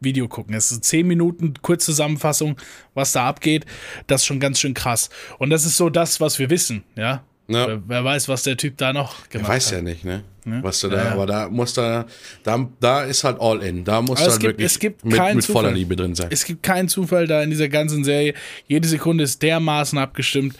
Video 0.00 0.26
gucken. 0.26 0.54
Es 0.54 0.72
ist 0.72 0.84
zehn 0.84 1.06
Minuten 1.06 1.54
Kurzzusammenfassung, 1.62 2.56
was 2.94 3.12
da 3.12 3.28
abgeht. 3.28 3.66
Das 4.06 4.22
ist 4.22 4.26
schon 4.26 4.40
ganz 4.40 4.58
schön 4.58 4.74
krass. 4.74 5.10
Und 5.38 5.50
das 5.50 5.64
ist 5.64 5.76
so 5.76 5.90
das, 5.90 6.20
was 6.20 6.38
wir 6.38 6.50
wissen, 6.50 6.82
ja. 6.96 7.22
Ja. 7.52 7.68
Wer, 7.68 7.82
wer 7.86 8.04
weiß, 8.04 8.28
was 8.28 8.42
der 8.42 8.56
Typ 8.56 8.76
da 8.78 8.92
noch 8.92 9.28
gemacht 9.28 9.48
weiß 9.48 9.66
hat. 9.66 9.72
ja 9.74 9.82
nicht, 9.82 10.04
ne? 10.04 10.24
Was 10.44 10.80
du 10.80 10.88
da, 10.88 10.96
Ja, 10.96 11.04
ja. 11.04 11.10
aber 11.12 11.26
da 11.26 11.48
muss 11.48 11.72
da, 11.74 12.04
da, 12.42 12.68
da 12.80 13.04
ist 13.04 13.22
halt 13.22 13.40
all 13.40 13.62
in. 13.62 13.84
Da 13.84 14.02
muss 14.02 14.20
es 14.20 14.28
halt 14.28 14.42
wirklich 14.42 14.66
es 14.66 14.78
gibt 14.80 15.04
mit, 15.04 15.14
keinen 15.14 15.36
mit 15.36 15.44
voller 15.44 15.68
Zufall. 15.68 15.74
Liebe 15.74 15.94
drin 15.94 16.16
sein. 16.16 16.28
Es 16.30 16.44
gibt 16.44 16.64
keinen 16.64 16.88
Zufall 16.88 17.28
da 17.28 17.42
in 17.42 17.50
dieser 17.50 17.68
ganzen 17.68 18.02
Serie. 18.02 18.34
Jede 18.66 18.88
Sekunde 18.88 19.22
ist 19.22 19.40
dermaßen 19.40 19.98
abgestimmt 20.00 20.56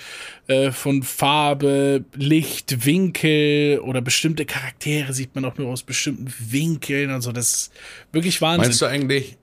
äh, 0.47 0.71
von 0.71 1.03
Farbe, 1.03 2.05
Licht, 2.15 2.87
Winkel 2.87 3.81
oder 3.81 4.01
bestimmte 4.01 4.45
Charaktere 4.45 5.13
sieht 5.13 5.35
man 5.35 5.45
auch 5.45 5.59
nur 5.59 5.69
aus 5.69 5.83
bestimmten 5.83 6.33
Winkeln 6.39 7.13
und 7.13 7.23
so. 7.23 7.33
Das 7.33 7.53
ist 7.53 7.73
wirklich 8.13 8.41
Wahnsinn. 8.41 8.69
Meinst 8.69 8.81
du 8.83 8.87
eigentlich, 8.87 9.37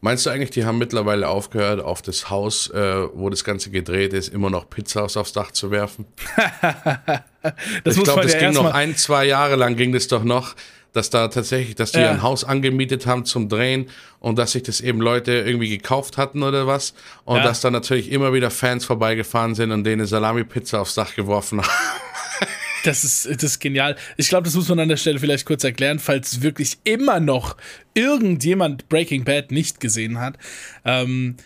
meinst 0.00 0.26
du 0.26 0.30
eigentlich, 0.30 0.50
die 0.50 0.64
haben 0.64 0.78
mittlerweile 0.78 1.28
aufgehört, 1.28 1.80
auf 1.80 2.02
das 2.02 2.30
Haus, 2.30 2.68
äh, 2.70 3.06
wo 3.14 3.28
das 3.30 3.44
Ganze 3.44 3.70
gedreht 3.70 4.12
ist, 4.12 4.28
immer 4.28 4.50
noch 4.50 4.68
Pizzas 4.70 5.16
aufs 5.16 5.32
Dach 5.32 5.50
zu 5.52 5.70
werfen? 5.70 6.06
das 7.84 7.96
ich 7.96 8.04
glaube, 8.04 8.22
das 8.22 8.32
ja 8.34 8.38
ging 8.40 8.52
noch 8.52 8.72
ein, 8.72 8.96
zwei 8.96 9.24
Jahre 9.26 9.56
lang 9.56 9.76
ging 9.76 9.92
das 9.92 10.08
doch 10.08 10.24
noch, 10.24 10.54
dass 10.92 11.08
da 11.10 11.28
tatsächlich, 11.28 11.76
dass 11.76 11.92
die 11.92 12.00
Ja. 12.00 12.10
ein 12.10 12.22
Haus 12.22 12.42
angemietet 12.44 13.06
haben 13.06 13.24
zum 13.24 13.48
Drehen 13.48 13.88
und 14.18 14.38
dass 14.38 14.52
sich 14.52 14.62
das 14.64 14.80
eben 14.80 15.00
Leute 15.00 15.32
irgendwie 15.32 15.68
gekauft 15.68 16.18
hatten 16.18 16.42
oder 16.42 16.66
was 16.66 16.94
und 17.24 17.36
Ja. 17.38 17.44
dass 17.44 17.60
da 17.60 17.70
natürlich 17.70 18.10
immer 18.10 18.32
wieder 18.32 18.50
Fans 18.50 18.84
vorbeigefahren 18.84 19.54
sind 19.54 19.70
und 19.70 19.84
denen 19.84 20.06
Salami-Pizza 20.06 20.80
aufs 20.80 20.94
Dach 20.94 21.14
geworfen 21.14 21.60
haben. 21.62 21.68
Das 22.84 23.04
ist, 23.04 23.26
das 23.26 23.42
ist 23.42 23.60
genial. 23.60 23.96
Ich 24.16 24.28
glaube, 24.28 24.44
das 24.44 24.54
muss 24.54 24.68
man 24.68 24.78
an 24.80 24.88
der 24.88 24.96
Stelle 24.96 25.18
vielleicht 25.18 25.44
kurz 25.44 25.64
erklären, 25.64 25.98
falls 25.98 26.40
wirklich 26.40 26.78
immer 26.84 27.20
noch 27.20 27.56
irgendjemand 27.94 28.88
Breaking 28.88 29.24
Bad 29.24 29.50
nicht 29.50 29.80
gesehen 29.80 30.18
hat. 30.18 30.38
Ähm, 30.84 31.36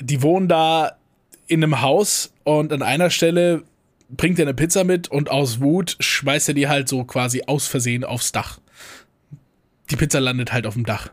die 0.00 0.22
wohnen 0.22 0.48
da 0.48 0.96
in 1.46 1.62
einem 1.62 1.80
Haus 1.80 2.32
und 2.44 2.72
an 2.72 2.82
einer 2.82 3.10
Stelle 3.10 3.64
bringt 4.10 4.38
er 4.38 4.44
eine 4.44 4.54
Pizza 4.54 4.84
mit 4.84 5.08
und 5.08 5.30
aus 5.30 5.60
Wut 5.60 5.96
schmeißt 6.00 6.48
er 6.48 6.54
die 6.54 6.68
halt 6.68 6.88
so 6.88 7.04
quasi 7.04 7.42
aus 7.46 7.66
Versehen 7.66 8.04
aufs 8.04 8.32
Dach. 8.32 8.60
Die 9.90 9.96
Pizza 9.96 10.20
landet 10.20 10.52
halt 10.52 10.66
auf 10.66 10.74
dem 10.74 10.84
Dach. 10.84 11.10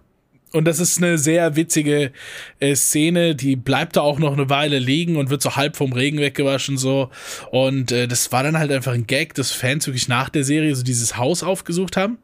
Und 0.53 0.65
das 0.65 0.79
ist 0.79 0.97
eine 0.97 1.17
sehr 1.17 1.55
witzige 1.55 2.11
äh, 2.59 2.75
Szene, 2.75 3.35
die 3.35 3.55
bleibt 3.55 3.95
da 3.95 4.01
auch 4.01 4.19
noch 4.19 4.33
eine 4.33 4.49
Weile 4.49 4.79
liegen 4.79 5.15
und 5.15 5.29
wird 5.29 5.41
so 5.41 5.55
halb 5.55 5.77
vom 5.77 5.93
Regen 5.93 6.19
weggewaschen 6.19 6.77
so. 6.77 7.09
Und 7.51 7.91
äh, 7.93 8.07
das 8.07 8.31
war 8.33 8.43
dann 8.43 8.57
halt 8.57 8.71
einfach 8.71 8.91
ein 8.91 9.07
Gag, 9.07 9.33
dass 9.35 9.51
Fans 9.51 9.87
wirklich 9.87 10.07
nach 10.09 10.27
der 10.29 10.43
Serie 10.43 10.75
so 10.75 10.83
dieses 10.83 11.15
Haus 11.17 11.41
aufgesucht 11.43 11.95
haben. 11.95 12.17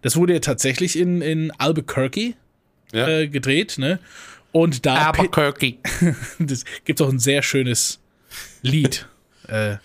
Das 0.00 0.16
wurde 0.16 0.32
ja 0.32 0.40
tatsächlich 0.40 0.98
in, 0.98 1.20
in 1.20 1.50
Albuquerque 1.58 2.34
Ja. 2.92 3.08
äh, 3.08 3.28
gedreht, 3.28 3.76
ne? 3.78 3.98
Und 4.52 4.86
da 4.86 5.10
Albuquerque. 5.10 5.74
das 6.38 6.64
gibt 6.86 7.02
auch 7.02 7.10
ein 7.10 7.18
sehr 7.18 7.42
schönes 7.42 8.00
Lied. 8.62 9.06
äh, 9.48 9.76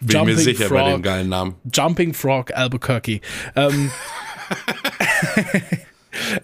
Bin 0.00 0.24
mir 0.24 0.36
sicher 0.36 0.68
bei 0.68 0.90
dem 0.90 1.00
geilen 1.02 1.28
Namen. 1.28 1.54
Jumping 1.72 2.12
Frog 2.12 2.52
Albuquerque. 2.52 3.20
Ähm, 3.54 3.92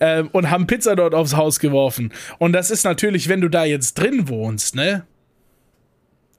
ähm, 0.00 0.28
und 0.32 0.50
haben 0.50 0.66
Pizza 0.66 0.96
dort 0.96 1.14
aufs 1.14 1.36
Haus 1.36 1.60
geworfen. 1.60 2.12
Und 2.38 2.52
das 2.52 2.70
ist 2.70 2.84
natürlich, 2.84 3.28
wenn 3.28 3.40
du 3.40 3.48
da 3.48 3.64
jetzt 3.64 3.94
drin 3.94 4.28
wohnst, 4.28 4.74
ne? 4.74 5.06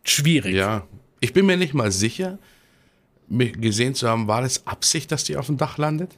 Schwierig. 0.03 0.55
Ja. 0.55 0.85
Ich 1.19 1.33
bin 1.33 1.45
mir 1.45 1.57
nicht 1.57 1.73
mal 1.73 1.91
sicher, 1.91 2.37
mich 3.29 3.53
gesehen 3.53 3.95
zu 3.95 4.09
haben, 4.09 4.27
war 4.27 4.41
das 4.41 4.67
Absicht, 4.67 5.11
dass 5.11 5.23
die 5.23 5.37
auf 5.37 5.45
dem 5.45 5.57
Dach 5.57 5.77
landet? 5.77 6.17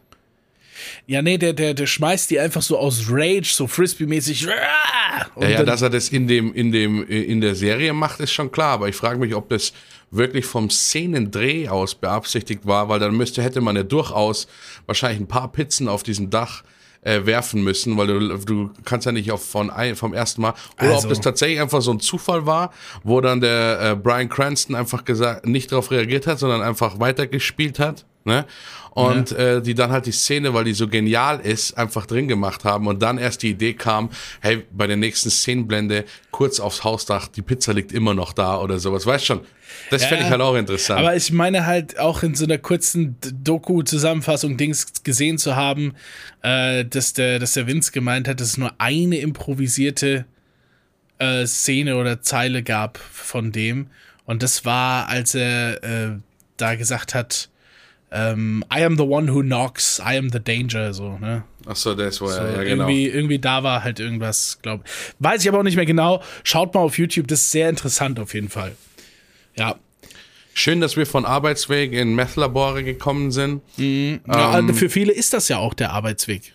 Ja, 1.07 1.21
nee, 1.21 1.37
der, 1.37 1.53
der, 1.53 1.73
der 1.73 1.85
schmeißt 1.85 2.29
die 2.31 2.39
einfach 2.39 2.61
so 2.61 2.77
aus 2.77 3.05
Rage, 3.09 3.47
so 3.53 3.67
Frisbee-mäßig. 3.67 4.41
Ja, 4.41 5.47
ja, 5.47 5.63
dass 5.63 5.81
er 5.81 5.89
das 5.89 6.09
in 6.09 6.27
dem, 6.27 6.53
in 6.53 6.71
dem, 6.71 7.07
in 7.07 7.39
der 7.41 7.55
Serie 7.55 7.93
macht, 7.93 8.19
ist 8.19 8.33
schon 8.33 8.51
klar. 8.51 8.73
Aber 8.73 8.89
ich 8.89 8.95
frage 8.95 9.19
mich, 9.19 9.33
ob 9.35 9.49
das 9.49 9.73
wirklich 10.11 10.45
vom 10.45 10.69
Szenendreh 10.69 11.69
aus 11.69 11.95
beabsichtigt 11.95 12.65
war, 12.65 12.89
weil 12.89 12.99
dann 12.99 13.15
müsste, 13.15 13.41
hätte 13.41 13.61
man 13.61 13.75
ja 13.75 13.83
durchaus 13.83 14.47
wahrscheinlich 14.85 15.21
ein 15.21 15.27
paar 15.27 15.51
Pizzen 15.51 15.87
auf 15.87 16.03
diesem 16.03 16.29
Dach 16.29 16.63
äh, 17.05 17.25
werfen 17.25 17.63
müssen, 17.63 17.95
weil 17.97 18.07
du, 18.07 18.37
du 18.37 18.69
kannst 18.83 19.05
ja 19.05 19.13
nicht 19.13 19.31
auf 19.31 19.45
von 19.45 19.69
ein, 19.69 19.95
vom 19.95 20.13
ersten 20.13 20.41
Mal. 20.41 20.53
Oder 20.79 20.89
Also- 20.95 21.03
ob 21.07 21.09
das 21.09 21.21
tatsächlich 21.21 21.61
einfach 21.61 21.81
so 21.81 21.91
ein 21.91 22.01
Zufall 22.01 22.45
war, 22.45 22.71
wo 23.03 23.21
dann 23.21 23.39
der 23.39 23.79
äh, 23.91 23.95
Brian 23.95 24.27
Cranston 24.27 24.75
einfach 24.75 25.05
gesagt, 25.05 25.45
nicht 25.45 25.71
darauf 25.71 25.91
reagiert 25.91 26.27
hat, 26.27 26.39
sondern 26.39 26.61
einfach 26.61 26.99
weitergespielt 26.99 27.79
hat. 27.79 28.05
Ne? 28.25 28.45
Und 28.89 29.33
äh, 29.33 29.61
die 29.61 29.75
dann 29.75 29.91
halt 29.91 30.05
die 30.05 30.11
Szene, 30.11 30.53
weil 30.53 30.63
die 30.63 30.73
so 30.73 30.87
genial 30.87 31.41
ist, 31.41 31.77
einfach 31.77 32.05
drin 32.05 32.27
gemacht 32.27 32.63
haben 32.63 32.87
und 32.87 33.01
dann 33.01 33.17
erst 33.17 33.43
die 33.43 33.51
Idee 33.51 33.73
kam, 33.73 34.09
hey, 34.39 34.63
bei 34.71 34.87
der 34.87 34.97
nächsten 34.97 35.29
Szenenblende 35.29 36.05
kurz 36.31 36.59
aufs 36.59 36.83
Hausdach, 36.83 37.27
die 37.27 37.41
Pizza 37.41 37.73
liegt 37.73 37.91
immer 37.91 38.13
noch 38.13 38.33
da 38.33 38.57
oder 38.57 38.79
sowas. 38.79 39.05
Weißt 39.05 39.25
schon, 39.25 39.41
das 39.91 40.03
Ja, 40.03 40.07
fände 40.07 40.23
ich 40.23 40.31
halt 40.31 40.41
auch 40.41 40.55
interessant. 40.55 40.99
Aber 40.99 41.15
ich 41.15 41.31
meine 41.31 41.65
halt 41.65 41.99
auch 41.99 42.23
in 42.23 42.35
so 42.35 42.45
einer 42.45 42.57
kurzen 42.57 43.17
Doku-Zusammenfassung 43.21 44.57
Dings 44.57 45.03
gesehen 45.03 45.37
zu 45.37 45.55
haben, 45.55 45.93
äh, 46.41 46.83
dass, 46.85 47.13
der, 47.13 47.39
dass 47.39 47.53
der 47.53 47.67
Vince 47.67 47.91
gemeint 47.91 48.27
hat, 48.27 48.39
dass 48.39 48.47
es 48.47 48.57
nur 48.57 48.71
eine 48.79 49.17
improvisierte 49.17 50.25
äh, 51.19 51.45
Szene 51.45 51.97
oder 51.97 52.21
Zeile 52.21 52.63
gab 52.63 52.97
von 52.97 53.51
dem. 53.51 53.87
Und 54.25 54.41
das 54.41 54.65
war, 54.65 55.09
als 55.09 55.35
er 55.35 55.83
äh, 55.83 56.17
da 56.57 56.75
gesagt 56.75 57.13
hat, 57.13 57.49
ähm, 58.15 58.63
I 58.73 58.85
am 58.85 58.95
the 58.95 59.03
one 59.03 59.27
who 59.27 59.41
knocks, 59.41 59.99
I 59.99 60.17
am 60.17 60.29
the 60.29 60.39
danger, 60.39 60.93
so, 60.93 61.17
ne? 61.19 61.43
Ach 61.65 61.75
so, 61.75 61.93
das 61.93 62.21
war 62.21 62.29
So, 62.29 62.41
ja, 62.41 62.51
ja 62.51 62.63
genau. 62.63 62.87
irgendwie, 62.87 63.07
irgendwie 63.07 63.39
da 63.39 63.61
war 63.63 63.83
halt 63.83 63.99
irgendwas, 63.99 64.59
glaube 64.61 64.85
Weiß 65.19 65.41
ich 65.41 65.49
aber 65.49 65.59
auch 65.59 65.63
nicht 65.63 65.75
mehr 65.75 65.85
genau. 65.85 66.23
Schaut 66.43 66.73
mal 66.73 66.79
auf 66.79 66.97
YouTube, 66.97 67.27
das 67.27 67.41
ist 67.41 67.51
sehr 67.51 67.69
interessant 67.69 68.19
auf 68.19 68.33
jeden 68.33 68.47
Fall. 68.47 68.75
Ja. 69.57 69.75
Schön, 70.53 70.79
dass 70.79 70.95
wir 70.95 71.05
von 71.05 71.25
Arbeitsweg 71.25 71.91
in 71.91 72.15
Meth-Labore 72.15 72.85
gekommen 72.85 73.31
sind. 73.31 73.61
ja 74.25 74.53
Ähm. 74.69 74.73
für 74.73 74.89
viele 74.89 75.11
ist 75.11 75.33
das 75.33 75.49
ja 75.49 75.57
auch 75.57 75.73
der 75.73 75.91
Arbeitsweg. 75.91 76.53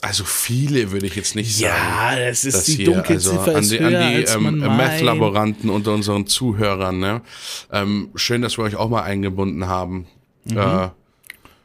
Also 0.00 0.24
viele 0.24 0.92
würde 0.92 1.06
ich 1.06 1.16
jetzt 1.16 1.34
nicht 1.34 1.56
sagen. 1.56 1.74
Ja, 1.74 2.16
das 2.16 2.44
ist 2.44 2.68
die 2.68 2.76
hier, 2.76 2.84
Dunkelziffer 2.86 3.54
also 3.56 3.76
an 3.78 3.90
die, 3.90 3.96
an 3.96 4.12
die 4.12 4.22
ähm, 4.22 4.58
meint. 4.58 4.76
Meth-Laboranten 4.76 5.70
unter 5.70 5.92
unseren 5.92 6.26
Zuhörern. 6.26 6.98
Ne? 7.00 7.22
Ähm, 7.72 8.10
schön, 8.14 8.42
dass 8.42 8.58
wir 8.58 8.64
euch 8.64 8.76
auch 8.76 8.88
mal 8.90 9.02
eingebunden 9.02 9.66
haben. 9.66 10.06
Mhm. 10.44 10.56
Äh, 10.58 10.88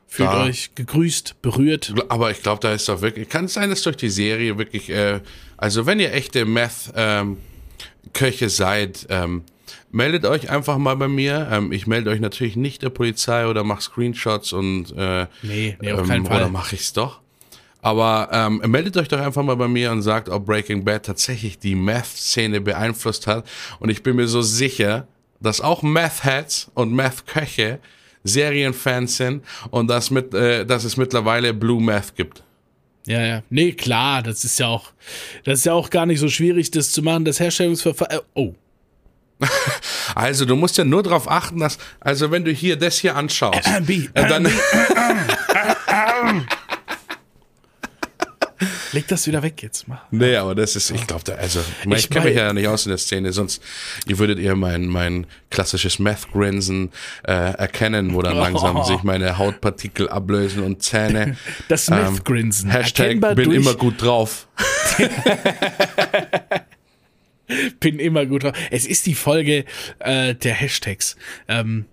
Fühlt 0.07 0.29
da- 0.29 0.43
euch 0.45 0.71
gegrüßt, 0.75 1.41
berührt. 1.41 1.93
aber 2.09 2.31
ich 2.31 2.41
glaube, 2.43 2.59
da 2.61 2.73
ist 2.73 2.87
doch 2.89 3.01
wirklich, 3.01 3.29
kann 3.29 3.45
es 3.45 3.53
sein, 3.53 3.69
dass 3.69 3.81
durch 3.83 3.97
die 3.97 4.09
Serie 4.09 4.57
wirklich, 4.57 4.89
äh, 4.89 5.19
also 5.57 5.85
wenn 5.85 5.99
ihr 5.99 6.13
echte 6.13 6.45
Meth-Köche 6.45 8.49
seid, 8.49 9.07
ähm, 9.09 9.43
meldet 9.91 10.25
euch 10.25 10.49
einfach 10.49 10.77
mal 10.77 10.95
bei 10.95 11.07
mir. 11.07 11.47
Ähm, 11.51 11.71
ich 11.71 11.87
melde 11.87 12.09
euch 12.11 12.19
natürlich 12.19 12.55
nicht 12.55 12.81
der 12.81 12.89
Polizei 12.89 13.47
oder 13.47 13.63
mache 13.63 13.81
Screenshots 13.81 14.53
und 14.53 14.91
äh, 14.97 15.27
Nee, 15.41 15.77
nee, 15.81 15.91
auf 15.93 16.07
keinen 16.07 16.25
Fall. 16.25 16.37
oder 16.37 16.49
mache 16.49 16.75
ich's 16.75 16.93
doch. 16.93 17.21
Aber 17.83 18.29
ähm, 18.31 18.61
meldet 18.65 18.97
euch 18.97 19.09
doch 19.09 19.19
einfach 19.19 19.43
mal 19.43 19.55
bei 19.55 19.67
mir 19.67 19.91
und 19.91 20.01
sagt, 20.01 20.29
ob 20.29 20.45
Breaking 20.45 20.85
Bad 20.85 21.05
tatsächlich 21.05 21.59
die 21.59 21.75
Meth-Szene 21.75 22.61
beeinflusst 22.61 23.27
hat. 23.27 23.45
Und 23.79 23.89
ich 23.89 24.01
bin 24.01 24.15
mir 24.15 24.27
so 24.27 24.41
sicher, 24.41 25.05
dass 25.41 25.59
auch 25.59 25.83
Meth-Heads 25.83 26.71
und 26.73 26.93
Meth-Köche 26.93 27.79
Serienfans 28.23 29.17
sind 29.17 29.43
und 29.69 29.87
dass, 29.89 30.09
mit, 30.09 30.33
äh, 30.33 30.65
dass 30.65 30.85
es 30.85 30.97
mittlerweile 30.97 31.53
Blue 31.53 31.81
Meth 31.81 32.15
gibt. 32.15 32.41
Ja, 33.05 33.21
ja. 33.21 33.43
Nee, 33.49 33.73
klar, 33.73 34.23
das 34.23 34.45
ist 34.45 34.59
ja 34.59 34.67
auch, 34.67 34.91
das 35.43 35.59
ist 35.59 35.65
ja 35.65 35.73
auch 35.73 35.89
gar 35.89 36.05
nicht 36.05 36.19
so 36.19 36.29
schwierig, 36.29 36.71
das 36.71 36.91
zu 36.91 37.01
machen. 37.01 37.25
Das 37.25 37.39
Herstellungsverfahren. 37.39 38.17
Äh, 38.17 38.21
oh. 38.33 38.55
Also 40.15 40.45
du 40.45 40.55
musst 40.55 40.77
ja 40.77 40.83
nur 40.83 41.01
darauf 41.01 41.29
achten, 41.29 41.59
dass, 41.59 41.79
also 41.99 42.29
wenn 42.29 42.45
du 42.45 42.51
hier 42.51 42.75
das 42.75 42.99
hier 42.99 43.15
anschaust, 43.15 43.67
B, 43.85 44.07
äh, 44.13 44.27
dann, 44.27 44.47
Leg 48.93 49.07
das 49.07 49.27
wieder 49.27 49.41
weg 49.43 49.61
jetzt. 49.63 49.87
Mach. 49.87 50.03
nee, 50.11 50.35
aber 50.35 50.55
das 50.55 50.75
ist, 50.75 50.91
ich 50.91 51.05
glaube, 51.07 51.23
da, 51.25 51.33
also, 51.33 51.59
ich, 51.85 51.91
ich 51.93 52.09
kenne 52.09 52.25
mich 52.25 52.35
ja 52.35 52.53
nicht 52.53 52.67
aus 52.67 52.85
in 52.85 52.89
der 52.89 52.97
Szene, 52.97 53.33
sonst 53.33 53.61
ihr 54.07 54.17
würdet 54.19 54.39
ihr 54.39 54.55
mein, 54.55 54.85
mein 54.87 55.25
klassisches 55.49 55.99
Meth-Grinsen 55.99 56.91
äh, 57.27 57.31
erkennen, 57.33 58.13
wo 58.13 58.21
dann 58.21 58.37
langsam 58.37 58.77
Oh. 58.77 58.83
sich 58.83 59.03
meine 59.03 59.37
Hautpartikel 59.37 60.09
ablösen 60.09 60.63
und 60.63 60.81
Zähne. 60.83 61.35
Das 61.67 61.89
Meth-Grinsen. 61.89 62.69
Hashtag 62.69 63.05
Erkennbar 63.05 63.35
bin 63.35 63.51
immer 63.51 63.75
gut 63.75 64.01
drauf. 64.01 64.47
Bin 67.79 67.99
immer 67.99 68.25
gut 68.25 68.43
drauf. 68.43 68.53
Es 68.71 68.85
ist 68.85 69.05
die 69.05 69.15
Folge 69.15 69.65
äh, 69.99 70.33
der 70.33 70.53
Hashtags. 70.53 71.15
Ähm, 71.47 71.85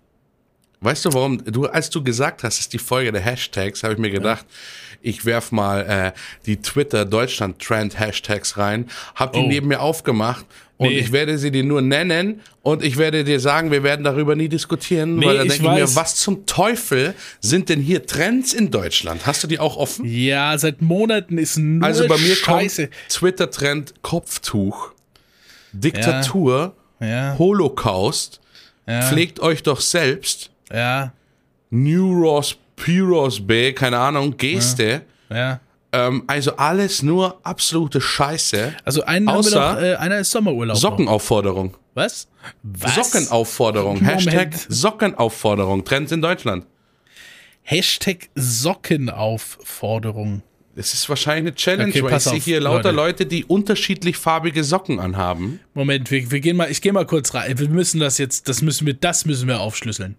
Weißt 0.83 1.05
du, 1.05 1.13
warum 1.13 1.45
du, 1.45 1.67
als 1.67 1.91
du 1.91 2.03
gesagt 2.03 2.43
hast, 2.43 2.55
es 2.55 2.61
ist 2.61 2.73
die 2.73 2.79
Folge 2.79 3.13
der 3.13 3.21
Hashtags, 3.21 3.83
habe 3.83 3.93
ich 3.95 3.99
mir 3.99 4.09
gedacht, 4.11 4.47
ich 5.03 5.25
werf 5.25 5.53
mal 5.53 5.81
äh, 6.15 6.19
die 6.47 6.57
Twitter 6.61 7.05
Deutschland 7.05 7.59
Trend 7.61 7.99
Hashtags 7.99 8.57
rein, 8.57 8.87
hab 9.15 9.33
die 9.33 9.41
Oh. 9.41 9.47
neben 9.47 9.69
mir 9.69 9.81
aufgemacht 9.81 10.45
und 10.77 10.89
Nee. 10.89 10.99
ich 10.99 11.13
werde 11.13 11.37
sie 11.39 11.51
dir 11.51 11.65
nur 11.65 11.83
nennen 11.83 12.41
und 12.63 12.83
ich 12.85 12.97
werde 12.97 13.25
dir 13.25 13.41
sagen, 13.41 13.71
wir 13.71 13.83
werden 13.83 14.05
darüber 14.05 14.35
nie 14.37 14.49
diskutieren, 14.49 15.17
Nee, 15.17 15.27
weil 15.27 15.39
dann 15.39 15.49
denke 15.49 15.65
ich 15.67 15.71
mir, 15.71 15.83
weiß. 15.83 15.97
was 15.97 16.17
zum 16.17 16.47
Teufel 16.47 17.15
sind 17.41 17.69
denn 17.69 17.81
hier 17.81 18.07
Trends 18.07 18.53
in 18.53 18.71
Deutschland? 18.71 19.27
Hast 19.27 19.43
du 19.43 19.47
die 19.47 19.59
auch 19.59 19.77
offen? 19.77 20.05
ja, 20.07 20.57
seit 20.59 20.81
Monaten 20.83 21.39
ist 21.39 21.57
nur 21.59 21.85
Also 21.87 22.07
bei 22.09 22.17
mir 22.19 22.35
Scheiße. 22.35 22.89
kommt 22.89 23.09
Twitter 23.11 23.51
Trend 23.51 23.95
Kopftuch, 24.03 24.93
Diktatur, 25.73 26.75
Ja, 27.01 27.37
Holocaust, 27.39 28.41
ja, 28.87 29.03
pflegt 29.03 29.41
euch 29.41 29.63
doch 29.63 29.81
selbst. 29.81 30.51
ja, 30.73 31.13
Neuros, 31.71 32.57
Pyros 32.85 33.47
B, 33.47 33.73
keine 33.73 33.99
Ahnung, 33.99 34.37
Geste. 34.37 35.03
ja. 35.31 35.61
Ähm, 35.93 36.23
also 36.29 36.55
alles 36.57 37.03
nur 37.03 37.41
absolute 37.43 38.01
Scheiße. 38.01 38.75
Also 38.85 39.03
einen 39.05 39.27
Außer 39.29 39.61
haben 39.61 39.83
wir 39.83 39.91
noch, 39.91 39.99
äh, 39.99 40.01
einer 40.03 40.21
ist 40.21 40.31
Sommerurlaub. 40.31 40.77
Sockenaufforderung. 40.77 41.77
Was? 41.95 42.29
Was? 42.63 42.95
Sockenaufforderung. 42.95 43.97
Moment. 43.97 44.27
Hashtag 44.27 44.55
Sockenaufforderung. 44.69 45.85
Trends 45.85 46.13
in 46.13 46.23
Deutschland. 46.23 46.65
Hashtag 47.63 48.29
Sockenaufforderung. 48.37 50.43
Das 50.77 50.95
ist 50.95 51.09
wahrscheinlich 51.09 51.43
eine 51.43 51.55
Challenge, 51.57 51.91
Okay, 51.91 52.05
weil 52.05 52.17
ich 52.17 52.23
sehe 52.23 52.39
hier 52.39 52.61
lauter 52.61 52.93
Leute. 52.93 53.25
Leute, 53.25 53.27
die 53.27 53.45
unterschiedlich 53.45 54.17
farbige 54.17 54.63
Socken 54.63 55.01
anhaben. 55.01 55.59
Moment, 55.75 56.09
wir, 56.13 56.31
wir 56.31 56.39
gehen 56.41 56.57
mal, 56.57 56.71
ich 56.71 56.81
gehe 56.81 56.93
mal 56.93 57.05
kurz 57.05 57.35
rein. 57.35 57.59
Wir 57.59 57.69
müssen 57.69 57.99
das 57.99 58.17
jetzt, 58.19 58.49
das 58.49 58.63
müssen 58.63 58.87
wir, 58.87 58.95
das 58.95 59.27
müssen 59.27 59.49
wir 59.49 59.59
aufschlüsseln. 59.61 60.15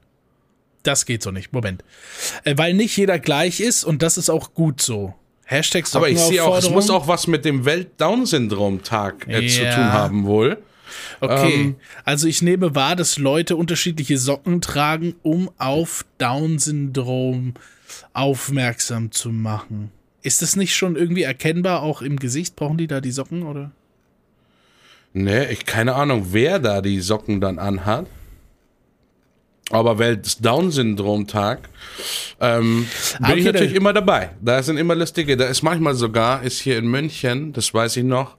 Das 0.84 1.06
geht 1.06 1.22
so 1.24 1.32
nicht. 1.32 1.54
Moment. 1.54 1.84
Äh, 2.44 2.58
weil 2.58 2.74
nicht 2.74 2.96
jeder 2.98 3.20
gleich 3.20 3.60
ist 3.60 3.84
und 3.84 4.02
das 4.02 4.18
ist 4.18 4.30
auch 4.30 4.54
gut 4.54 4.82
so. 4.82 5.14
Hashtag 5.46 5.86
Aber 5.94 6.10
ich 6.10 6.20
sehe 6.20 6.44
auch, 6.44 6.58
es 6.58 6.70
muss 6.70 6.90
auch 6.90 7.08
was 7.08 7.28
mit 7.28 7.44
dem 7.44 7.66
Welt-Down-Syndrom-Tag 7.66 9.28
äh, 9.28 9.48
zu 9.48 9.64
Ja. 9.64 9.76
tun 9.76 9.84
haben 9.92 10.26
wohl. 10.26 10.58
Okay, 11.20 11.54
Ähm, 11.54 11.76
also 12.06 12.28
ich 12.28 12.42
nehme 12.42 12.74
wahr, 12.74 12.96
dass 12.96 13.18
Leute 13.18 13.56
unterschiedliche 13.58 14.18
Socken 14.18 14.62
tragen, 14.62 15.16
um 15.24 15.50
auf 15.58 16.06
Down-Syndrom 16.18 17.54
aufmerksam 18.14 19.12
zu 19.12 19.30
machen. 19.30 19.92
Ist 20.22 20.42
das 20.42 20.56
nicht 20.56 20.76
schon 20.76 20.96
irgendwie 20.96 21.24
erkennbar, 21.24 21.82
auch 21.82 22.02
im 22.02 22.18
Gesicht? 22.18 22.56
Brauchen 22.56 22.78
die 22.78 22.88
da 22.88 23.02
die 23.02 23.12
Socken, 23.12 23.44
oder? 23.44 23.72
Ne, 25.14 25.52
ich 25.52 25.66
keine 25.66 25.96
Ahnung, 25.96 26.28
wer 26.32 26.60
da 26.60 26.82
die 26.82 27.02
Socken 27.02 27.42
dann 27.42 27.60
anhat. 27.60 28.06
Aber 29.72 30.00
Welt-Down-Syndrom-Tag 30.00 31.70
ähm, 32.40 32.88
bin 33.20 33.26
okay, 33.26 33.40
ich 33.40 33.46
natürlich 33.46 33.76
immer 33.76 33.94
dabei. 33.94 34.32
Da 34.42 34.62
sind 34.64 34.78
immer 34.78 34.96
lustige. 34.96 35.38
Da 35.38 35.46
ist 35.46 35.62
manchmal 35.62 35.96
sogar, 35.96 36.44
ist 36.44 36.60
hier 36.60 36.78
in 36.78 36.88
München, 36.88 37.54
das 37.54 37.74
weiß 37.74 37.98
ich 37.98 38.04
noch, 38.04 38.36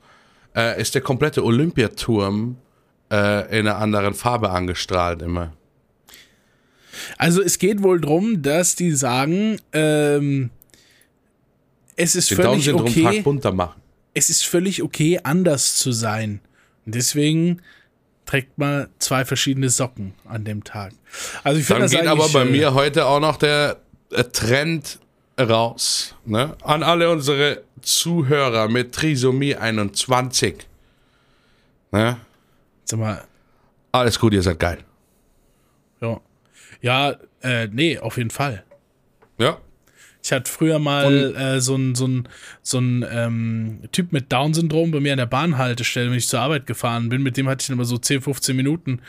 äh, 0.55 0.81
ist 0.81 0.95
der 0.95 1.03
komplette 1.03 1.45
Olympiaturm 1.45 2.57
äh, 3.11 3.59
in 3.59 3.67
einer 3.67 3.79
anderen 3.79 4.15
Farbe 4.15 4.51
angestrahlt 4.51 5.23
immer. 5.23 5.53
Also 7.19 7.43
es 7.43 7.59
geht 7.59 7.83
wohl 7.83 8.01
drum, 8.01 8.43
dass 8.43 8.75
die 8.75 8.93
sagen, 8.93 9.59
ähm, 9.73 10.51
es 11.97 12.15
ist 12.15 12.31
Den 12.31 12.37
völlig 12.37 12.73
okay, 12.73 13.25
es 14.15 14.31
ist 14.31 14.45
völlig 14.45 14.83
okay, 14.83 15.21
anders 15.23 15.77
zu 15.77 15.93
sein. 15.93 16.41
Und 16.85 16.95
deswegen 16.95 17.63
trägt 18.33 18.57
man 18.57 18.89
zwei 18.99 19.27
verschiedene 19.27 19.69
Socken 19.69 20.15
an 20.25 20.43
dem 20.47 20.65
Tag. 20.65 20.95
Also 21.45 21.61
ich 21.61 21.67
finde 21.67 21.83
Dann 21.83 21.91
das 21.91 22.01
geht 22.01 22.09
aber 22.09 22.31
bei 22.31 22.47
mir 22.47 22.73
heute 22.73 23.05
auch 23.05 23.21
noch 23.21 23.37
der 23.37 23.77
äh, 24.11 24.25
Trend 24.25 25.01
raus. 25.39 26.15
Ne? 26.25 26.57
An 26.63 26.83
alle 26.83 27.11
unsere 27.11 27.63
Zuhörer 27.83 28.69
mit 28.69 28.95
Trisomie 28.95 29.55
21. 29.55 30.67
Ne? 31.91 32.17
Sag 32.87 32.99
mal, 33.01 33.23
Alles 33.93 34.19
gut, 34.19 34.33
ihr 34.33 34.43
seid 34.43 34.59
geil. 34.59 34.79
ja, 36.01 36.19
ja 36.81 37.15
äh, 37.43 37.69
nee, 37.71 37.99
auf 37.99 38.17
jeden 38.17 38.31
Fall. 38.31 38.65
Ich 40.25 40.31
hatte 40.31 40.51
früher 40.51 40.79
mal 40.79 41.35
äh, 41.35 41.61
so 41.61 41.75
ein 41.75 41.97
so 41.97 42.07
ein, 42.07 42.29
so 42.63 42.79
ein 42.79 43.05
ähm, 43.11 43.81
Typ 43.91 44.13
mit 44.13 44.31
Down-Syndrom 44.33 44.93
bei 44.93 45.01
mir 45.01 45.13
an 45.13 45.19
der 45.19 45.27
Bahnhaltestelle, 45.27 46.11
wenn 46.11 46.19
ich 46.19 46.29
zur 46.29 46.41
Arbeit 46.41 46.67
gefahren 46.67 47.09
bin. 47.09 47.23
Mit 47.23 47.37
dem 47.37 47.49
hatte 47.49 47.63
ich 47.63 47.67
dann 47.67 47.77
immer 47.77 47.85
so 47.85 47.99
10, 47.99 48.23
15 48.23 48.55
Minuten. 48.55 49.01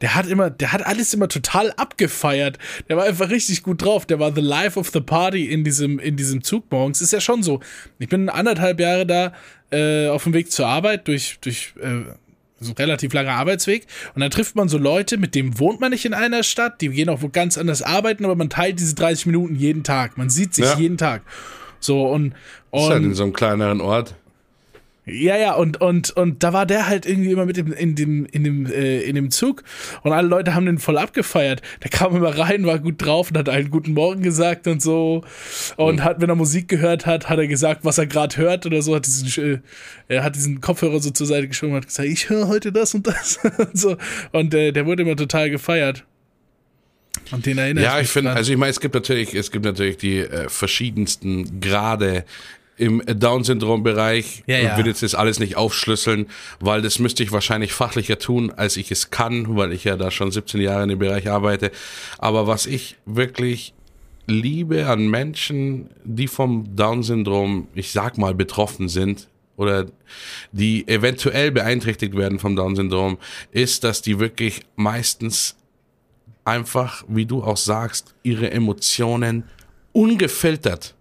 Der 0.00 0.16
hat 0.16 0.26
immer, 0.26 0.50
der 0.50 0.72
hat 0.72 0.84
alles 0.84 1.14
immer 1.14 1.28
total 1.28 1.72
abgefeiert. 1.76 2.58
Der 2.88 2.96
war 2.96 3.04
einfach 3.04 3.30
richtig 3.30 3.62
gut 3.62 3.82
drauf. 3.82 4.06
Der 4.06 4.18
war 4.18 4.34
the 4.34 4.40
life 4.40 4.78
of 4.78 4.90
the 4.90 5.00
party 5.00 5.46
in 5.46 5.62
diesem, 5.62 6.00
in 6.00 6.16
diesem 6.16 6.42
Zug 6.42 6.64
morgens. 6.70 7.00
Ist 7.00 7.12
ja 7.12 7.20
schon 7.20 7.44
so. 7.44 7.60
Ich 8.00 8.08
bin 8.08 8.28
anderthalb 8.28 8.80
Jahre 8.80 9.06
da 9.06 9.32
äh, 9.70 10.08
auf 10.08 10.24
dem 10.24 10.34
Weg 10.34 10.50
zur 10.50 10.66
Arbeit 10.66 11.06
durch, 11.06 11.38
durch 11.40 11.74
äh, 11.80 12.12
so 12.60 12.72
ein 12.72 12.76
relativ 12.76 13.12
langer 13.12 13.32
Arbeitsweg. 13.32 13.86
Und 14.14 14.20
dann 14.20 14.30
trifft 14.30 14.56
man 14.56 14.68
so 14.68 14.78
Leute, 14.78 15.18
mit 15.18 15.34
denen 15.34 15.58
wohnt 15.58 15.80
man 15.80 15.90
nicht 15.90 16.04
in 16.04 16.14
einer 16.14 16.42
Stadt, 16.42 16.80
die 16.80 16.88
gehen 16.88 17.08
auch 17.08 17.22
wo 17.22 17.28
ganz 17.28 17.58
anders 17.58 17.82
arbeiten, 17.82 18.24
aber 18.24 18.34
man 18.36 18.48
teilt 18.50 18.80
diese 18.80 18.94
30 18.94 19.26
Minuten 19.26 19.54
jeden 19.54 19.84
Tag. 19.84 20.16
Man 20.16 20.30
sieht 20.30 20.54
sich 20.54 20.64
Ja. 20.64 20.76
jeden 20.78 20.96
Tag. 20.96 21.22
So 21.80 22.06
und, 22.08 22.34
Ist 22.72 22.88
halt 22.88 23.02
in 23.02 23.08
und 23.10 23.14
so 23.14 23.22
einem 23.24 23.32
kleineren 23.32 23.80
Ort. 23.80 24.14
Ja, 25.08 25.36
ja, 25.36 25.54
und, 25.54 25.80
und, 25.80 26.10
und 26.10 26.42
da 26.42 26.52
war 26.52 26.66
der 26.66 26.88
halt 26.88 27.06
irgendwie 27.06 27.30
immer 27.30 27.46
mit 27.46 27.56
dem, 27.56 27.72
in 27.72 27.94
dem, 27.94 28.26
in 28.26 28.42
dem, 28.42 28.66
äh, 28.66 29.02
in 29.02 29.14
dem 29.14 29.30
Zug 29.30 29.62
und 30.02 30.12
alle 30.12 30.26
Leute 30.26 30.52
haben 30.54 30.66
den 30.66 30.78
voll 30.78 30.98
abgefeiert. 30.98 31.62
Der 31.84 31.90
kam 31.90 32.16
immer 32.16 32.36
rein, 32.36 32.66
war 32.66 32.80
gut 32.80 32.96
drauf 32.98 33.30
und 33.30 33.38
hat 33.38 33.48
einen 33.48 33.70
guten 33.70 33.94
Morgen 33.94 34.22
gesagt 34.22 34.66
und 34.66 34.82
so. 34.82 35.22
Und 35.76 36.02
hat, 36.02 36.20
wenn 36.20 36.28
er 36.28 36.34
Musik 36.34 36.66
gehört 36.66 37.06
hat, 37.06 37.28
hat 37.28 37.38
er 37.38 37.46
gesagt, 37.46 37.84
was 37.84 37.98
er 37.98 38.06
gerade 38.06 38.36
hört 38.36 38.66
oder 38.66 38.82
so, 38.82 38.96
hat 38.96 39.06
diesen, 39.06 39.28
äh, 39.44 39.58
er 40.08 40.24
hat 40.24 40.34
diesen 40.34 40.60
Kopfhörer 40.60 40.98
so 40.98 41.10
zur 41.10 41.28
Seite 41.28 41.46
geschoben 41.46 41.74
und 41.74 41.82
hat 41.82 41.86
gesagt, 41.86 42.08
ich 42.08 42.28
höre 42.28 42.48
heute 42.48 42.72
das 42.72 42.92
und 42.92 43.06
das 43.06 43.38
und 43.58 43.78
so. 43.78 43.96
Und 44.32 44.54
äh, 44.54 44.72
der 44.72 44.86
wurde 44.86 45.04
immer 45.04 45.14
total 45.14 45.50
gefeiert. 45.50 46.04
Und 47.30 47.46
den 47.46 47.58
erinnere 47.58 47.84
Ja, 47.84 48.00
ich 48.00 48.08
finde, 48.08 48.32
also 48.32 48.52
ich 48.52 48.58
meine, 48.58 48.70
es 48.70 48.80
gibt 48.80 48.94
natürlich, 48.94 49.34
es 49.34 49.50
gibt 49.50 49.64
natürlich 49.64 49.96
die 49.96 50.18
äh, 50.18 50.48
verschiedensten 50.48 51.60
Grade 51.60 52.24
im 52.76 53.02
Down-Syndrom-Bereich. 53.06 54.44
Ja, 54.46 54.58
Ich 54.58 54.64
ja. 54.64 54.78
will 54.78 54.86
jetzt 54.86 55.02
das 55.02 55.14
alles 55.14 55.38
nicht 55.38 55.56
aufschlüsseln, 55.56 56.26
weil 56.60 56.82
das 56.82 56.98
müsste 56.98 57.22
ich 57.22 57.32
wahrscheinlich 57.32 57.72
fachlicher 57.72 58.18
tun, 58.18 58.52
als 58.54 58.76
ich 58.76 58.90
es 58.90 59.10
kann, 59.10 59.56
weil 59.56 59.72
ich 59.72 59.84
ja 59.84 59.96
da 59.96 60.10
schon 60.10 60.30
17 60.30 60.60
Jahre 60.60 60.82
in 60.82 60.90
dem 60.90 60.98
Bereich 60.98 61.30
arbeite. 61.30 61.70
Aber 62.18 62.46
was 62.46 62.66
ich 62.66 62.96
wirklich 63.06 63.72
liebe 64.26 64.86
an 64.86 65.08
Menschen, 65.08 65.88
die 66.04 66.26
vom 66.26 66.76
Down-Syndrom, 66.76 67.68
ich 67.74 67.92
sag 67.92 68.18
mal, 68.18 68.34
betroffen 68.34 68.88
sind, 68.88 69.28
oder 69.56 69.86
die 70.52 70.86
eventuell 70.86 71.50
beeinträchtigt 71.50 72.14
werden 72.14 72.38
vom 72.38 72.56
Down-Syndrom, 72.56 73.18
ist, 73.52 73.84
dass 73.84 74.02
die 74.02 74.18
wirklich 74.18 74.60
meistens 74.76 75.56
einfach, 76.44 77.04
wie 77.08 77.26
du 77.26 77.42
auch 77.42 77.56
sagst, 77.56 78.14
ihre 78.22 78.50
Emotionen 78.50 79.44
ungefiltert, 79.92 80.94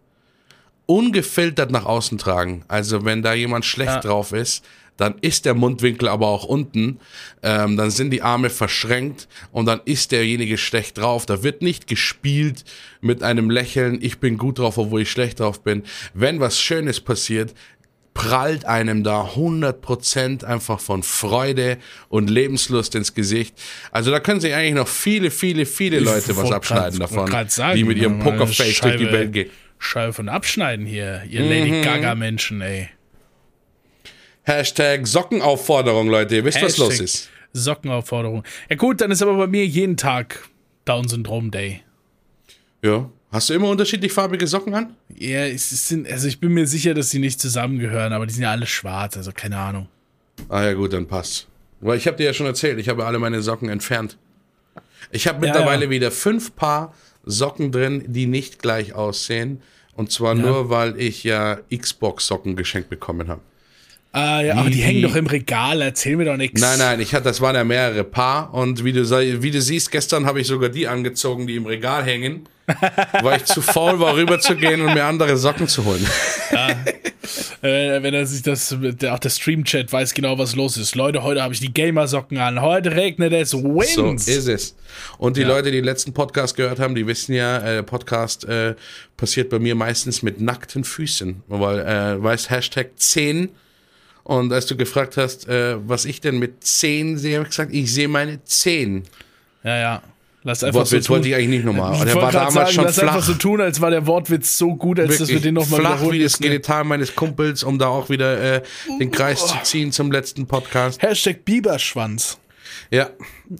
ungefiltert 0.85 1.71
nach 1.71 1.85
außen 1.85 2.17
tragen. 2.17 2.63
Also 2.67 3.05
wenn 3.05 3.21
da 3.21 3.33
jemand 3.33 3.65
schlecht 3.65 3.91
Ja. 3.95 3.99
drauf 4.01 4.31
ist, 4.31 4.63
dann 4.97 5.15
ist 5.19 5.43
der 5.45 5.55
Mundwinkel 5.55 6.07
aber 6.07 6.27
auch 6.27 6.45
unten, 6.45 6.99
ähm, 7.43 7.75
dann 7.75 7.91
sind 7.91 8.11
die 8.11 8.21
Arme 8.21 8.49
verschränkt 8.49 9.27
und 9.51 9.65
dann 9.65 9.81
ist 9.83 10.13
derjenige 10.13 10.57
schlecht 10.57 10.97
drauf. 10.97 11.25
Da 11.25 11.43
wird 11.43 11.61
nicht 11.61 11.87
gespielt 11.87 12.63
mit 13.01 13.21
einem 13.21 13.49
Lächeln, 13.49 13.99
ich 14.01 14.19
bin 14.19 14.37
gut 14.37 14.59
drauf, 14.59 14.77
obwohl 14.77 15.01
ich 15.01 15.11
schlecht 15.11 15.41
drauf 15.41 15.61
bin. 15.61 15.83
Wenn 16.13 16.39
was 16.39 16.61
Schönes 16.61 17.01
passiert, 17.01 17.53
prallt 18.13 18.63
einem 18.63 19.03
da 19.03 19.31
100% 19.35 20.45
einfach 20.45 20.79
von 20.79 21.03
Freude 21.03 21.77
und 22.07 22.29
Lebenslust 22.29 22.95
ins 22.95 23.13
Gesicht. 23.13 23.53
Also 23.91 24.09
da 24.09 24.21
können 24.21 24.39
sich 24.39 24.53
eigentlich 24.53 24.75
noch 24.75 24.87
viele, 24.87 25.29
viele, 25.29 25.65
viele 25.65 25.99
Leute 25.99 26.37
was 26.37 26.51
abschneiden 26.51 26.99
davon, 26.99 27.29
sagen, 27.49 27.75
die 27.75 27.83
mit 27.83 27.97
ihrem 27.97 28.21
eine 28.21 28.23
Pokerface 28.23 28.79
durch 28.79 28.95
die 28.95 29.11
Welt 29.11 29.33
gehen. 29.33 29.49
Scheibe 29.77 30.13
von 30.13 30.29
abschneiden 30.29 30.85
hier, 30.85 31.23
ihr 31.29 31.41
Mhm. 31.41 31.49
Lady 31.49 31.81
Gaga-Menschen, 31.81 32.61
ey. 32.61 32.89
Hashtag 34.43 35.07
Sockenaufforderung, 35.07 36.07
Leute. 36.07 36.35
Ihr 36.35 36.45
wisst, 36.45 36.61
was 36.61 36.77
los 36.77 36.89
Hashtag 36.91 37.03
ist. 37.05 37.29
Sockenaufforderung. 37.53 38.43
Ja 38.69 38.75
gut, 38.75 39.01
dann 39.01 39.11
ist 39.11 39.21
aber 39.21 39.35
bei 39.37 39.47
mir 39.47 39.65
jeden 39.65 39.97
Tag 39.97 40.47
Down-Syndrom-Day. 40.85 41.81
Ja. 42.83 43.09
Hast 43.31 43.49
du 43.49 43.53
immer 43.53 43.69
unterschiedlich 43.69 44.13
farbige 44.13 44.47
Socken 44.47 44.73
an? 44.75 44.95
Ja, 45.17 45.45
es 45.45 45.87
sind, 45.87 46.09
also 46.09 46.27
ich 46.27 46.39
bin 46.39 46.53
mir 46.53 46.67
sicher, 46.67 46.93
dass 46.93 47.09
die 47.09 47.19
nicht 47.19 47.39
zusammengehören, 47.41 48.13
aber 48.13 48.25
die 48.27 48.33
sind 48.33 48.43
ja 48.43 48.51
alle 48.51 48.67
schwarz, 48.67 49.17
also 49.17 49.31
keine 49.33 49.57
Ahnung. 49.57 49.87
Ah 50.47 50.63
ja 50.63 50.73
gut, 50.73 50.93
dann 50.93 51.07
passt. 51.07 51.47
Weil 51.81 51.97
ich 51.97 52.07
habe 52.07 52.17
dir 52.17 52.25
ja 52.25 52.33
schon 52.33 52.45
erzählt, 52.45 52.79
ich 52.79 52.87
habe 52.87 53.05
alle 53.05 53.19
meine 53.19 53.41
Socken 53.41 53.67
entfernt. 53.69 54.17
Ich 55.11 55.27
habe 55.27 55.45
Ja, 55.45 55.51
mittlerweile 55.53 55.85
ja. 55.85 55.89
wieder 55.91 56.11
fünf 56.11 56.55
Paar 56.55 56.93
Socken 57.25 57.71
drin, 57.71 58.03
die 58.07 58.25
nicht 58.25 58.61
gleich 58.61 58.93
aussehen. 58.93 59.61
Und 59.93 60.11
zwar 60.11 60.35
nur, 60.35 60.69
weil 60.69 60.99
ich 60.99 61.23
ja 61.23 61.59
Xbox-Socken 61.75 62.55
geschenkt 62.55 62.89
bekommen 62.89 63.29
habe. 63.29 63.41
Ah, 64.11 64.41
ja, 64.41 64.55
aber 64.55 64.69
die 64.69 64.81
hängen 64.81 65.01
doch 65.01 65.15
im 65.15 65.27
Regal, 65.27 65.81
erzähl 65.81 66.15
mir 66.15 66.23
doch 66.23 66.37
nichts. 66.37 66.61
Nein, 66.61 66.79
nein, 66.79 67.01
ich 67.01 67.13
hatte, 67.13 67.25
das 67.25 67.41
waren 67.41 67.55
ja 67.55 67.65
mehrere 67.65 68.05
Paar 68.05 68.53
und 68.53 68.85
wie 68.85 68.93
du, 68.93 69.03
wie 69.41 69.51
du 69.51 69.61
siehst, 69.61 69.91
gestern 69.91 70.25
habe 70.25 70.39
ich 70.39 70.47
sogar 70.47 70.69
die 70.69 70.87
angezogen, 70.87 71.47
die 71.47 71.57
im 71.57 71.65
Regal 71.65 72.03
hängen, 72.05 72.47
weil 73.21 73.37
ich 73.37 73.45
zu 73.45 73.61
faul 73.61 73.99
war, 73.99 74.15
rüberzugehen 74.15 74.81
und 74.81 74.93
mir 74.93 75.05
andere 75.05 75.37
Socken 75.37 75.67
zu 75.67 75.85
holen. 75.85 76.05
Äh, 77.61 78.03
wenn 78.03 78.13
er 78.13 78.25
sich 78.25 78.43
das, 78.43 78.75
der, 78.79 79.13
auch 79.13 79.19
der 79.19 79.29
Stream-Chat 79.29 79.91
weiß 79.91 80.13
genau, 80.13 80.37
was 80.37 80.55
los 80.55 80.77
ist. 80.77 80.95
Leute, 80.95 81.23
heute 81.23 81.41
habe 81.41 81.53
ich 81.53 81.59
die 81.59 81.73
Gamer-Socken 81.73 82.37
an. 82.37 82.61
Heute 82.61 82.95
regnet 82.95 83.33
es 83.33 83.51
So 83.51 83.63
Wins. 83.63 84.27
ist 84.27 84.47
es. 84.47 84.75
Und 85.17 85.37
die 85.37 85.43
Leute, 85.43 85.71
die 85.71 85.77
den 85.77 85.85
letzten 85.85 86.13
Podcast 86.13 86.55
gehört 86.55 86.79
haben, 86.79 86.93
die 86.95 87.07
wissen 87.07 87.33
ja, 87.33 87.57
äh, 87.57 87.83
Podcast 87.83 88.45
äh, 88.45 88.75
passiert 89.17 89.49
bei 89.49 89.59
mir 89.59 89.73
meistens 89.75 90.21
mit 90.21 90.39
nackten 90.39 90.83
Füßen, 90.83 91.43
weil, 91.47 91.79
äh, 91.79 92.21
weißt, 92.23 92.49
Hashtag 92.51 92.91
10. 92.95 93.49
Und 94.23 94.53
als 94.53 94.65
du 94.67 94.75
gefragt 94.75 95.17
hast, 95.17 95.47
äh, 95.47 95.77
was 95.87 96.05
ich 96.05 96.21
denn 96.21 96.39
mit 96.39 96.63
10 96.63 97.17
sehe, 97.17 97.35
habe 97.37 97.43
ich 97.43 97.49
gesagt, 97.49 97.73
ich 97.73 97.91
sehe 97.91 98.07
meine 98.07 98.43
10. 98.43 99.03
ja, 99.63 99.77
ja. 99.77 100.03
Lass 100.47 100.63
einfach 100.63 100.81
Wortwitz 100.81 101.05
so 101.05 101.07
tun. 101.07 101.15
wollte 101.15 101.29
ich 101.29 101.35
eigentlich 101.35 101.49
nicht 101.49 101.65
nochmal. 101.65 102.05
Der 102.05 102.13
war 102.15 102.31
damals 102.31 102.53
sagen, 102.53 102.71
schon 102.71 102.83
lass 102.83 102.99
einfach 102.99 103.15
flach. 103.15 103.25
so 103.25 103.33
tun, 103.33 103.61
als 103.61 103.81
war 103.81 103.89
der 103.89 104.05
Wortwitz 104.05 104.59
so 104.59 104.75
gut, 104.75 104.99
als 104.99 105.17
dass 105.17 105.21
wir 105.21 105.35
Wirklich 105.35 105.41
den 105.41 105.55
nochmal 105.55 105.79
flach 105.79 106.01
wie 106.03 106.19
das 106.21 106.33
müssen. 106.33 106.43
Genital 106.43 106.83
meines 106.83 107.15
Kumpels, 107.15 107.63
um 107.63 107.79
da 107.79 107.87
auch 107.87 108.09
wieder 108.11 108.57
äh, 108.57 108.61
den 108.99 109.09
Kreis 109.09 109.47
zu 109.47 109.55
ziehen 109.63 109.91
zum 109.91 110.11
letzten 110.11 110.45
Podcast. 110.45 111.01
Hashtag 111.01 111.45
Biberschwanz. 111.45 112.37
Ja. 112.91 113.09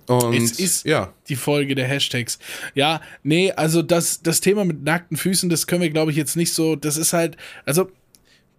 Und 0.06 0.36
Es 0.36 0.60
ist 0.60 0.86
ja. 0.86 1.12
die 1.28 1.36
Folge 1.36 1.74
der 1.74 1.88
Hashtags. 1.88 2.38
Ja, 2.76 3.02
nee, 3.24 3.52
also 3.52 3.82
das, 3.82 4.22
das 4.22 4.40
Thema 4.40 4.64
mit 4.64 4.84
nackten 4.84 5.18
Füßen, 5.18 5.50
das 5.50 5.66
können 5.66 5.82
wir, 5.82 5.90
glaube 5.90 6.12
ich, 6.12 6.18
jetzt 6.18 6.36
nicht 6.36 6.54
so. 6.54 6.76
Das 6.76 6.98
ist 6.98 7.14
halt, 7.14 7.36
also 7.66 7.90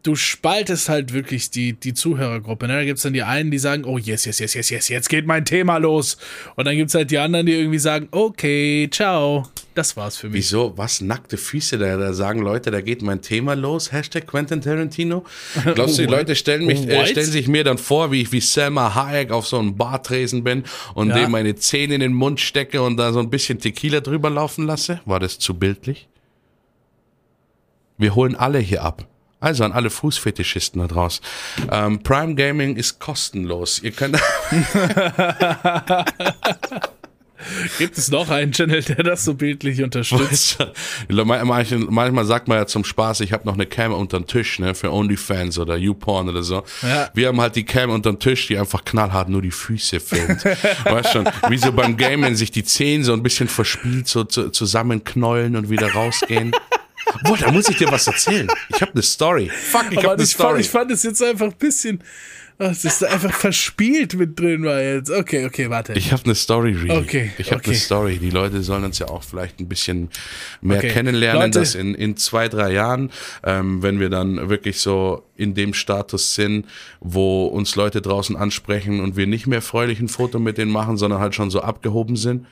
du 0.02 0.14
spaltest 0.14 0.88
halt 0.88 1.12
wirklich 1.12 1.50
die, 1.50 1.72
die 1.72 1.92
Zuhörergruppe. 1.92 2.68
Ne? 2.68 2.74
Da 2.74 2.84
gibt 2.84 2.98
es 2.98 3.02
dann 3.02 3.12
die 3.12 3.24
einen, 3.24 3.50
die 3.50 3.58
sagen, 3.58 3.84
oh 3.84 3.98
yes, 3.98 4.24
yes, 4.24 4.38
yes, 4.38 4.54
yes, 4.54 4.70
yes, 4.70 4.88
jetzt 4.88 5.08
geht 5.08 5.26
mein 5.26 5.44
Thema 5.44 5.78
los. 5.78 6.16
Und 6.54 6.64
dann 6.66 6.76
gibt 6.76 6.90
es 6.90 6.94
halt 6.94 7.10
die 7.10 7.18
anderen, 7.18 7.46
die 7.46 7.52
irgendwie 7.54 7.80
sagen, 7.80 8.06
okay, 8.12 8.88
ciao. 8.90 9.48
Das 9.74 9.96
war's 9.96 10.16
für 10.16 10.28
mich. 10.28 10.36
Wieso? 10.36 10.72
Was? 10.78 11.00
Nackte 11.00 11.36
Füße? 11.36 11.76
Da, 11.76 11.96
da 11.96 12.12
sagen 12.14 12.40
Leute, 12.40 12.70
da 12.70 12.80
geht 12.80 13.02
mein 13.02 13.20
Thema 13.20 13.54
los. 13.54 13.90
Hashtag 13.92 14.26
Quentin 14.26 14.60
Tarantino. 14.60 15.24
Glaubst 15.74 15.98
du, 15.98 16.02
die? 16.02 16.08
Leute 16.08 16.36
stellen, 16.36 16.66
mich, 16.66 16.88
äh, 16.88 17.06
stellen 17.08 17.30
sich 17.30 17.48
mir 17.48 17.64
dann 17.64 17.76
vor, 17.76 18.12
wie 18.12 18.22
ich 18.22 18.30
wie 18.32 18.40
Selma 18.40 18.94
Hayek 18.94 19.32
auf 19.32 19.46
so 19.46 19.58
einem 19.58 19.76
Bartresen 19.76 20.44
bin 20.44 20.62
und 20.94 21.08
Ja. 21.08 21.16
dem 21.16 21.32
meine 21.32 21.56
Zähne 21.56 21.94
in 21.94 22.00
den 22.00 22.12
Mund 22.14 22.38
stecke 22.40 22.80
und 22.80 22.96
da 22.96 23.12
so 23.12 23.18
ein 23.18 23.28
bisschen 23.28 23.58
Tequila 23.58 24.00
drüber 24.00 24.30
laufen 24.30 24.66
lasse? 24.66 25.00
War 25.04 25.18
das 25.20 25.38
zu 25.38 25.54
bildlich? 25.58 26.08
Wir 27.98 28.14
holen 28.14 28.36
alle 28.36 28.60
hier 28.60 28.82
ab. 28.82 29.06
Also 29.46 29.62
an 29.62 29.70
alle 29.70 29.90
Fußfetischisten 29.90 30.80
da 30.80 30.88
draußen. 30.88 31.24
Ähm, 31.70 32.02
Prime 32.02 32.34
Gaming 32.34 32.74
ist 32.74 32.98
kostenlos. 32.98 33.78
Ihr 33.80 33.92
könnt. 33.92 34.18
Gibt 37.78 37.96
es 37.96 38.10
noch 38.10 38.28
einen 38.28 38.50
Channel, 38.50 38.82
der 38.82 39.04
das 39.04 39.24
so 39.24 39.34
bildlich 39.34 39.84
unterstützt? 39.84 40.58
manchmal, 41.08 41.64
manchmal 41.78 42.24
sagt 42.24 42.48
man 42.48 42.58
ja 42.58 42.66
zum 42.66 42.84
Spaß, 42.84 43.20
ich 43.20 43.32
habe 43.32 43.46
noch 43.46 43.54
eine 43.54 43.66
Cam 43.66 43.92
unter 43.92 44.18
den 44.18 44.26
Tisch, 44.26 44.58
ne, 44.58 44.74
für 44.74 44.92
OnlyFans 44.92 45.60
oder 45.60 45.76
YouPorn 45.76 46.28
oder 46.28 46.42
so. 46.42 46.64
Ja. 46.82 47.08
Wir 47.14 47.28
haben 47.28 47.40
halt 47.40 47.54
die 47.54 47.64
Cam 47.64 47.90
unter 47.90 48.12
den 48.12 48.18
Tisch, 48.18 48.48
die 48.48 48.58
einfach 48.58 48.84
knallhart 48.84 49.28
nur 49.28 49.42
die 49.42 49.52
Füße 49.52 50.00
filmt. 50.00 50.44
weißt 50.84 51.12
schon, 51.12 51.28
wie 51.50 51.58
so 51.58 51.70
beim 51.70 51.96
Gamen 51.96 52.34
sich 52.34 52.50
die 52.50 52.64
Zehen 52.64 53.04
so 53.04 53.12
ein 53.12 53.22
bisschen 53.22 53.46
verspielt, 53.46 54.08
so 54.08 54.24
zu, 54.24 54.50
zusammenknäulen 54.50 55.54
und 55.54 55.70
wieder 55.70 55.92
rausgehen. 55.92 56.50
Boah, 57.24 57.36
da 57.36 57.50
muss 57.50 57.68
ich 57.68 57.76
dir 57.76 57.90
was 57.90 58.06
erzählen. 58.06 58.48
Ich 58.68 58.80
habe 58.80 58.92
eine 58.92 59.02
Story. 59.02 59.50
Fuck, 59.70 59.86
ich 59.90 59.98
habe 59.98 60.14
eine 60.14 60.26
Story. 60.26 60.48
Fand, 60.50 60.60
ich 60.60 60.70
fand 60.70 60.90
es 60.90 61.02
jetzt 61.02 61.22
einfach 61.22 61.46
ein 61.46 61.56
bisschen 61.58 62.02
es 62.58 62.84
ist 62.86 63.04
einfach 63.04 63.32
verspielt 63.32 64.14
mit 64.14 64.38
drin 64.38 64.64
war 64.64 64.80
jetzt. 64.80 65.10
Okay, 65.10 65.44
okay, 65.44 65.68
warte. 65.68 65.92
Ich 65.92 66.12
habe 66.12 66.24
eine 66.24 66.34
Story, 66.34 66.72
really. 66.72 66.90
Okay. 66.90 67.30
Ich 67.36 67.50
habe 67.50 67.60
okay. 67.60 67.70
eine 67.70 67.78
Story. 67.78 68.18
Die 68.18 68.30
Leute 68.30 68.62
sollen 68.62 68.84
uns 68.84 68.98
ja 68.98 69.08
auch 69.08 69.22
vielleicht 69.22 69.60
ein 69.60 69.68
bisschen 69.68 70.08
mehr 70.62 70.78
okay. 70.78 70.88
kennenlernen, 70.88 71.42
Leute. 71.42 71.58
dass 71.58 71.74
in, 71.74 71.94
in 71.94 72.16
zwei, 72.16 72.48
drei 72.48 72.72
Jahren, 72.72 73.10
ähm, 73.44 73.82
wenn 73.82 74.00
wir 74.00 74.08
dann 74.08 74.48
wirklich 74.48 74.80
so 74.80 75.24
in 75.36 75.54
dem 75.54 75.74
Status 75.74 76.34
sind, 76.34 76.66
wo 77.00 77.46
uns 77.46 77.76
Leute 77.76 78.00
draußen 78.00 78.36
ansprechen 78.36 79.00
und 79.00 79.16
wir 79.16 79.26
nicht 79.26 79.46
mehr 79.46 79.60
freulich 79.60 80.00
ein 80.00 80.08
Foto 80.08 80.38
mit 80.38 80.56
denen 80.56 80.72
machen, 80.72 80.96
sondern 80.96 81.20
halt 81.20 81.34
schon 81.34 81.50
so 81.50 81.60
abgehoben 81.60 82.16
sind, 82.16 82.46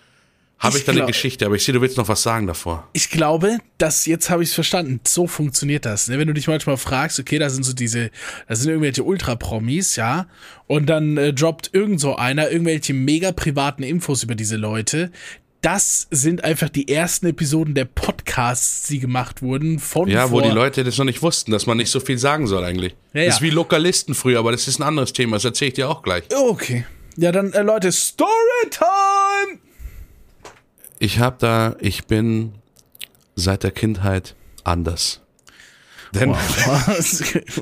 habe 0.64 0.76
ich, 0.76 0.82
ich 0.82 0.86
da 0.86 0.92
eine 0.92 1.06
Geschichte, 1.06 1.46
aber 1.46 1.54
ich 1.54 1.64
sehe, 1.64 1.74
du 1.74 1.80
willst 1.80 1.96
noch 1.96 2.08
was 2.08 2.22
sagen 2.22 2.46
davor. 2.46 2.88
Ich 2.92 3.10
glaube, 3.10 3.58
dass 3.78 4.06
jetzt 4.06 4.30
habe 4.30 4.42
ich 4.42 4.48
es 4.48 4.54
verstanden. 4.54 5.00
So 5.06 5.26
funktioniert 5.26 5.84
das. 5.84 6.08
Ne? 6.08 6.18
Wenn 6.18 6.26
du 6.26 6.34
dich 6.34 6.48
manchmal 6.48 6.76
fragst, 6.76 7.20
okay, 7.20 7.38
da 7.38 7.50
sind 7.50 7.64
so 7.64 7.72
diese, 7.72 8.10
da 8.48 8.54
sind 8.54 8.70
irgendwelche 8.70 9.04
Ultra-Promis, 9.04 9.96
ja, 9.96 10.26
und 10.66 10.86
dann 10.86 11.16
äh, 11.16 11.32
droppt 11.32 11.70
irgend 11.72 12.00
so 12.00 12.16
einer 12.16 12.50
irgendwelche 12.50 12.94
mega 12.94 13.32
privaten 13.32 13.82
Infos 13.82 14.22
über 14.22 14.34
diese 14.34 14.56
Leute. 14.56 15.10
Das 15.60 16.08
sind 16.10 16.44
einfach 16.44 16.68
die 16.68 16.88
ersten 16.88 17.26
Episoden 17.26 17.74
der 17.74 17.86
Podcasts, 17.86 18.86
die 18.88 18.98
gemacht 18.98 19.40
wurden 19.40 19.78
von 19.78 20.08
Ja, 20.08 20.30
wo 20.30 20.42
die 20.42 20.50
Leute 20.50 20.84
das 20.84 20.98
noch 20.98 21.06
nicht 21.06 21.22
wussten, 21.22 21.52
dass 21.52 21.64
man 21.64 21.78
nicht 21.78 21.90
so 21.90 22.00
viel 22.00 22.18
sagen 22.18 22.46
soll 22.46 22.64
eigentlich. 22.64 22.94
Ja, 23.14 23.22
ja. 23.22 23.26
Das 23.28 23.36
ist 23.36 23.42
wie 23.42 23.48
Lokalisten 23.48 24.14
früher, 24.14 24.40
aber 24.40 24.52
das 24.52 24.68
ist 24.68 24.78
ein 24.78 24.82
anderes 24.82 25.14
Thema. 25.14 25.36
Das 25.36 25.46
erzähle 25.46 25.68
ich 25.68 25.74
dir 25.74 25.88
auch 25.88 26.02
gleich. 26.02 26.24
Okay. 26.36 26.84
Ja, 27.16 27.32
dann 27.32 27.52
äh, 27.52 27.62
Leute, 27.62 27.92
Storytime! 27.92 29.23
Ich 31.04 31.18
habe 31.18 31.36
da, 31.38 31.76
ich 31.80 32.06
bin 32.06 32.54
seit 33.36 33.62
der 33.62 33.72
Kindheit 33.72 34.34
anders. 34.64 35.20
Denn, 36.12 36.30
wow. 36.30 37.52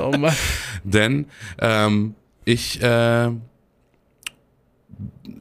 oh 0.00 0.16
Mann. 0.16 0.34
denn 0.82 1.26
ähm, 1.58 2.14
ich, 2.46 2.80
äh, 2.80 3.30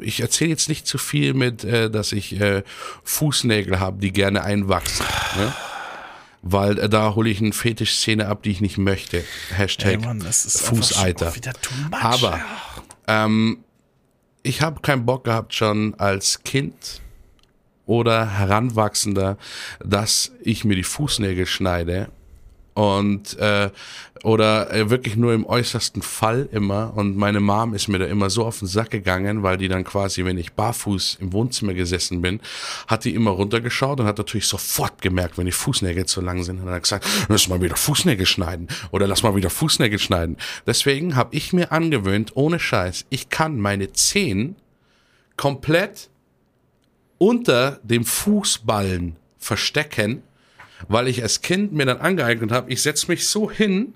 ich 0.02 0.20
erzähle 0.20 0.50
jetzt 0.50 0.68
nicht 0.68 0.86
zu 0.86 0.98
viel 0.98 1.34
mit, 1.34 1.64
äh, 1.64 1.90
dass 1.90 2.12
ich 2.12 2.38
äh, 2.42 2.64
Fußnägel 3.04 3.80
habe, 3.80 4.00
die 4.00 4.12
gerne 4.12 4.44
einwachsen. 4.44 5.06
Ne? 5.38 5.54
Weil 6.42 6.78
äh, 6.78 6.90
da 6.90 7.16
hole 7.16 7.30
ich 7.30 7.40
eine 7.40 7.54
Fetischszene 7.54 8.28
ab, 8.28 8.44
die 8.44 8.52
ich 8.52 8.60
nicht 8.60 8.78
möchte. 8.78 9.24
Hashtag 9.52 9.92
Ey 9.92 9.98
Mann, 10.00 10.22
Fußeiter. 10.22 11.32
Aber 11.92 12.42
ähm, 13.08 13.64
ich 14.44 14.62
habe 14.62 14.82
keinen 14.82 15.06
Bock 15.06 15.24
gehabt 15.26 15.54
schon 15.54 15.94
als 15.96 16.44
Kind 16.44 17.02
oder 17.86 18.38
Heranwachsender, 18.38 19.38
dass 19.84 20.32
ich 20.42 20.64
mir 20.64 20.76
die 20.76 20.84
Fußnägel 20.84 21.46
schneide 21.46 22.10
und 22.74 23.38
äh, 23.40 23.70
oder 24.24 24.72
äh, 24.74 24.90
wirklich 24.90 25.16
nur 25.16 25.34
im 25.34 25.46
äußersten 25.46 26.02
Fall 26.02 26.48
immer 26.52 26.94
und 26.96 27.18
meine 27.18 27.40
Mom 27.40 27.74
ist 27.74 27.88
mir 27.88 28.00
da 28.00 28.06
immer 28.06 28.30
so 28.30 28.46
auf 28.46 28.60
den 28.60 28.68
Sack 28.68 28.92
gegangen, 28.92 29.44
weil 29.44 29.58
die 29.58 29.68
dann 29.68 29.84
quasi, 29.84 30.24
wenn 30.26 30.38
ich 30.38 30.54
barfuß 30.54 31.18
im 31.20 31.34
Wohnzimmer 31.34 31.74
gesessen 31.74 32.22
bin, 32.22 32.40
hat 32.88 33.04
die 33.04 33.14
immer 33.14 33.32
runtergeschaut 33.32 34.00
und 34.00 34.06
hat 34.06 34.18
natürlich 34.18 34.48
sofort 34.48 35.02
gemerkt, 35.02 35.38
wenn 35.38 35.46
die 35.46 35.52
Fußnägel 35.52 36.06
zu 36.06 36.22
lang 36.22 36.44
sind 36.44 36.62
und 36.62 36.70
hat 36.70 36.84
gesagt, 36.84 37.06
lass 37.30 37.48
mal 37.48 37.62
wieder 37.62 37.76
Fußnägel 37.76 38.26
schneiden 38.26 38.68
oder 38.92 39.08
lass 39.08 39.24
mal 39.24 39.36
wieder 39.36 39.50
Fußnägel 39.50 40.00
schneiden. 40.00 40.38
Deswegen 40.66 41.16
habe 41.16 41.36
ich 41.36 41.52
mir 41.54 41.72
angewöhnt, 41.72 42.32
ohne 42.36 42.60
Scheiß, 42.60 43.06
ich 43.10 43.30
kann 43.30 43.60
meine 43.60 43.92
Zehen 43.92 44.56
komplett 45.36 46.10
unter 47.18 47.80
dem 47.84 48.06
Fußballen 48.06 49.16
verstecken 49.38 50.24
weil 50.88 51.08
ich 51.08 51.22
als 51.24 51.42
Kind 51.42 51.74
mir 51.74 51.86
dann 51.86 51.98
angeeignet 51.98 52.52
habe, 52.52 52.72
ich 52.72 52.82
setze 52.82 53.08
mich 53.08 53.28
so 53.28 53.50
hin 53.50 53.94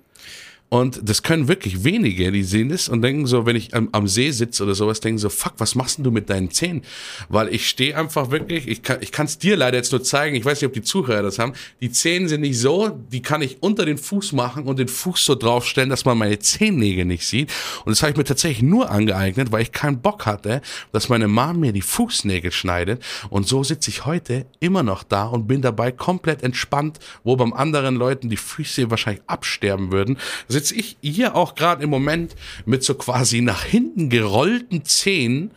und 0.69 1.07
das 1.07 1.21
können 1.21 1.47
wirklich 1.47 1.83
wenige, 1.83 2.31
die 2.31 2.43
sehen 2.43 2.69
das 2.69 2.89
und 2.89 3.03
denken 3.03 3.27
so, 3.27 3.45
wenn 3.45 3.55
ich 3.55 3.75
am, 3.75 3.87
am 3.91 4.07
See 4.07 4.31
sitze 4.31 4.63
oder 4.63 4.73
sowas, 4.73 4.99
denken 4.99 5.19
so, 5.19 5.29
fuck, 5.29 5.53
was 5.59 5.75
machst 5.75 5.97
denn 5.97 6.03
du 6.03 6.09
mit 6.09 6.29
deinen 6.29 6.49
Zähnen? 6.49 6.81
Weil 7.29 7.53
ich 7.53 7.69
stehe 7.69 7.95
einfach 7.95 8.31
wirklich, 8.31 8.67
ich 8.67 8.81
kann 8.81 8.97
ich 8.99 9.11
es 9.15 9.37
dir 9.37 9.57
leider 9.57 9.77
jetzt 9.77 9.91
nur 9.91 10.03
zeigen, 10.03 10.35
ich 10.35 10.43
weiß 10.43 10.59
nicht, 10.59 10.67
ob 10.67 10.73
die 10.73 10.81
Zuhörer 10.81 11.21
das 11.21 11.37
haben, 11.37 11.53
die 11.81 11.91
Zähne 11.91 12.27
sind 12.27 12.41
nicht 12.41 12.59
so, 12.59 12.89
die 12.89 13.21
kann 13.21 13.43
ich 13.43 13.61
unter 13.61 13.85
den 13.85 13.99
Fuß 13.99 14.33
machen 14.33 14.63
und 14.63 14.79
den 14.79 14.87
Fuß 14.87 15.23
so 15.23 15.35
draufstellen, 15.35 15.89
dass 15.89 16.03
man 16.03 16.17
meine 16.17 16.39
Zehennägel 16.39 17.05
nicht 17.05 17.27
sieht. 17.27 17.51
Und 17.85 17.91
das 17.91 18.01
habe 18.01 18.11
ich 18.11 18.17
mir 18.17 18.23
tatsächlich 18.23 18.63
nur 18.63 18.89
angeeignet, 18.89 19.51
weil 19.51 19.61
ich 19.61 19.71
keinen 19.71 20.01
Bock 20.01 20.25
hatte, 20.25 20.61
dass 20.91 21.09
meine 21.09 21.27
Mom 21.27 21.59
mir 21.59 21.73
die 21.73 21.81
Fußnägel 21.81 22.51
schneidet. 22.51 23.03
Und 23.29 23.47
so 23.47 23.63
sitze 23.63 23.91
ich 23.91 24.05
heute 24.05 24.47
immer 24.59 24.81
noch 24.81 25.03
da 25.03 25.25
und 25.27 25.47
bin 25.47 25.61
dabei 25.61 25.91
komplett 25.91 26.41
entspannt, 26.41 26.99
wo 27.23 27.35
beim 27.35 27.53
anderen 27.53 27.95
Leuten 27.95 28.29
die 28.29 28.37
Füße 28.37 28.89
wahrscheinlich 28.89 29.23
absterben 29.27 29.91
würden 29.91 30.17
sitze 30.55 30.75
ich 30.75 30.95
hier 31.01 31.35
auch 31.35 31.55
gerade 31.55 31.83
im 31.83 31.89
Moment 31.89 32.33
mit 32.65 32.81
so 32.81 32.95
quasi 32.95 33.41
nach 33.41 33.65
hinten 33.65 34.09
gerollten 34.09 34.85
Zehen 34.85 35.51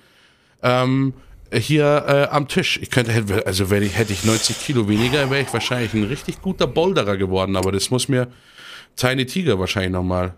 ähm, 0.61 1.15
hier 1.53 2.05
äh, 2.09 2.35
am 2.35 2.49
Tisch. 2.49 2.81
Ich 2.83 2.91
könnte, 2.91 3.45
also 3.47 3.71
wenn 3.71 3.85
ich, 3.85 3.97
hätte 3.97 4.13
ich 4.13 4.25
90 4.25 4.61
Kilo 4.61 4.89
weniger, 4.89 5.31
wäre 5.31 5.43
ich 5.43 5.53
wahrscheinlich 5.53 5.95
ein 5.95 6.03
richtig 6.03 6.43
guter 6.43 6.67
Boulderer 6.67 7.17
geworden, 7.17 7.55
aber 7.55 7.71
das 7.71 7.91
muss 7.91 8.09
mir 8.09 8.27
Tiny 8.97 9.25
Tiger 9.25 9.61
wahrscheinlich 9.61 9.93
nochmal 9.93 10.35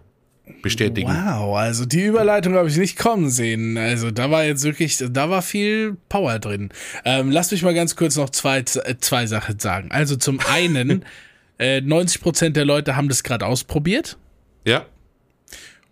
bestätigen. 0.60 1.08
Wow, 1.08 1.56
also 1.56 1.86
die 1.86 2.04
Überleitung 2.04 2.52
habe 2.52 2.68
ich 2.68 2.76
nicht 2.76 2.98
kommen 2.98 3.30
sehen. 3.30 3.78
Also 3.78 4.10
da 4.10 4.30
war 4.30 4.44
jetzt 4.44 4.62
wirklich, 4.64 5.02
da 5.10 5.30
war 5.30 5.40
viel 5.40 5.96
Power 6.10 6.38
drin. 6.38 6.68
Ähm, 7.06 7.30
lass 7.30 7.50
mich 7.50 7.62
mal 7.62 7.72
ganz 7.72 7.96
kurz 7.96 8.16
noch 8.16 8.28
zwei, 8.28 8.62
zwei 8.62 9.26
Sachen 9.26 9.58
sagen. 9.58 9.90
Also 9.90 10.16
zum 10.16 10.38
einen, 10.40 11.06
äh, 11.58 11.78
90% 11.78 12.50
der 12.50 12.66
Leute 12.66 12.94
haben 12.94 13.08
das 13.08 13.22
gerade 13.22 13.46
ausprobiert. 13.46 14.18
Ja. 14.64 14.86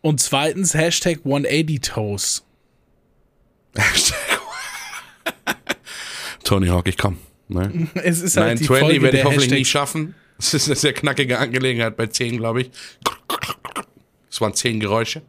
Und 0.00 0.20
zweitens 0.20 0.74
Hashtag 0.74 1.18
180 1.24 1.80
Toes. 1.80 2.44
Tony 6.44 6.68
Hawk, 6.68 6.88
ich 6.88 6.96
komm. 6.96 7.18
Ne? 7.48 7.88
Es 7.94 8.20
ist 8.20 8.36
halt 8.36 8.60
920 8.60 9.02
werde 9.02 9.18
ich 9.18 9.24
hoffentlich 9.24 9.44
Hashtag. 9.44 9.58
nicht 9.58 9.70
schaffen. 9.70 10.14
Das 10.38 10.54
ist 10.54 10.68
eine 10.68 10.76
sehr 10.76 10.92
knackige 10.92 11.36
Angelegenheit 11.40 11.96
bei 11.96 12.06
10, 12.06 12.36
glaube 12.36 12.60
ich. 12.60 12.70
Es 14.30 14.40
waren 14.40 14.54
10 14.54 14.78
Geräusche. 14.78 15.22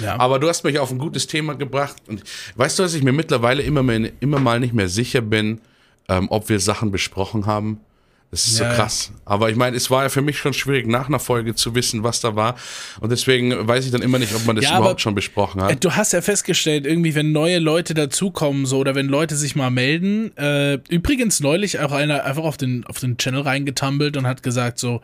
Ja. 0.00 0.18
Aber 0.18 0.38
du 0.38 0.48
hast 0.48 0.64
mich 0.64 0.78
auf 0.78 0.90
ein 0.90 0.96
gutes 0.96 1.26
Thema 1.26 1.54
gebracht. 1.54 1.96
Und 2.06 2.22
weißt 2.56 2.78
du, 2.78 2.82
dass 2.82 2.94
ich 2.94 3.02
mir 3.02 3.12
mittlerweile 3.12 3.62
immer, 3.62 3.82
mehr, 3.82 4.10
immer 4.20 4.38
mal 4.38 4.58
nicht 4.58 4.72
mehr 4.72 4.88
sicher 4.88 5.20
bin, 5.20 5.60
ähm, 6.08 6.28
ob 6.30 6.48
wir 6.48 6.60
Sachen 6.60 6.90
besprochen 6.90 7.44
haben? 7.44 7.80
Das 8.30 8.46
ist 8.46 8.58
ja, 8.58 8.70
so 8.70 8.76
krass. 8.76 9.12
Aber 9.24 9.48
ich 9.48 9.56
meine, 9.56 9.74
es 9.74 9.90
war 9.90 10.02
ja 10.02 10.08
für 10.10 10.20
mich 10.20 10.36
schon 10.36 10.52
schwierig, 10.52 10.86
nach 10.86 11.08
einer 11.08 11.18
Folge 11.18 11.54
zu 11.54 11.74
wissen, 11.74 12.02
was 12.02 12.20
da 12.20 12.36
war. 12.36 12.56
Und 13.00 13.10
deswegen 13.10 13.66
weiß 13.66 13.86
ich 13.86 13.90
dann 13.90 14.02
immer 14.02 14.18
nicht, 14.18 14.34
ob 14.34 14.44
man 14.44 14.54
das 14.54 14.66
ja, 14.66 14.78
überhaupt 14.78 15.00
schon 15.00 15.14
besprochen 15.14 15.62
hat. 15.62 15.82
Du 15.82 15.92
hast 15.92 16.12
ja 16.12 16.20
festgestellt, 16.20 16.84
irgendwie, 16.84 17.14
wenn 17.14 17.32
neue 17.32 17.58
Leute 17.58 17.94
dazukommen, 17.94 18.66
so, 18.66 18.78
oder 18.78 18.94
wenn 18.94 19.06
Leute 19.06 19.34
sich 19.34 19.56
mal 19.56 19.70
melden. 19.70 20.36
Äh, 20.36 20.74
übrigens 20.90 21.40
neulich 21.40 21.80
auch 21.80 21.92
einer 21.92 22.24
einfach 22.24 22.44
auf 22.44 22.58
den, 22.58 22.84
auf 22.84 23.00
den 23.00 23.16
Channel 23.16 23.40
reingetumbelt 23.40 24.18
und 24.18 24.26
hat 24.26 24.42
gesagt 24.42 24.78
so, 24.78 25.00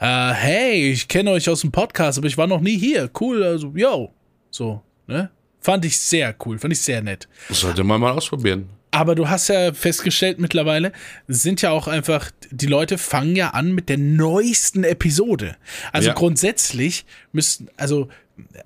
äh, 0.00 0.32
hey, 0.32 0.90
ich 0.90 1.06
kenne 1.06 1.30
euch 1.30 1.48
aus 1.48 1.60
dem 1.60 1.70
Podcast, 1.70 2.18
aber 2.18 2.26
ich 2.26 2.36
war 2.36 2.48
noch 2.48 2.60
nie 2.60 2.76
hier. 2.76 3.08
Cool, 3.20 3.44
also, 3.44 3.72
yo. 3.76 4.12
So, 4.50 4.82
ne? 5.06 5.30
Fand 5.60 5.84
ich 5.84 5.98
sehr 5.98 6.34
cool, 6.44 6.58
fand 6.58 6.72
ich 6.72 6.80
sehr 6.80 7.02
nett. 7.02 7.28
Das 7.48 7.60
sollte 7.60 7.84
man 7.84 8.00
mal 8.00 8.12
ausprobieren. 8.12 8.68
Aber 8.94 9.14
du 9.14 9.28
hast 9.28 9.48
ja 9.48 9.72
festgestellt 9.72 10.38
mittlerweile, 10.38 10.92
sind 11.26 11.62
ja 11.62 11.70
auch 11.70 11.88
einfach, 11.88 12.30
die 12.50 12.66
Leute 12.66 12.98
fangen 12.98 13.36
ja 13.36 13.50
an 13.50 13.72
mit 13.72 13.88
der 13.88 13.98
neuesten 13.98 14.84
Episode. 14.84 15.56
Also 15.92 16.08
ja. 16.08 16.14
grundsätzlich 16.14 17.04
müssten, 17.32 17.68
also, 17.76 18.08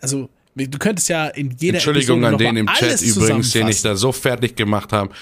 also, 0.01 0.29
du 0.55 0.79
könntest 0.79 1.09
ja 1.09 1.29
in 1.29 1.55
jeder 1.59 1.77
Entschuldigung 1.77 2.23
Episode 2.23 2.49
an 2.49 2.55
den 2.55 2.69
im 2.69 2.75
Chat 2.75 3.01
übrigens, 3.03 3.51
den 3.53 3.69
ich 3.69 3.83
da 3.83 3.97
so 3.97 4.13
fertig 4.13 4.57
gemacht 4.57 4.93
habe 4.93 5.15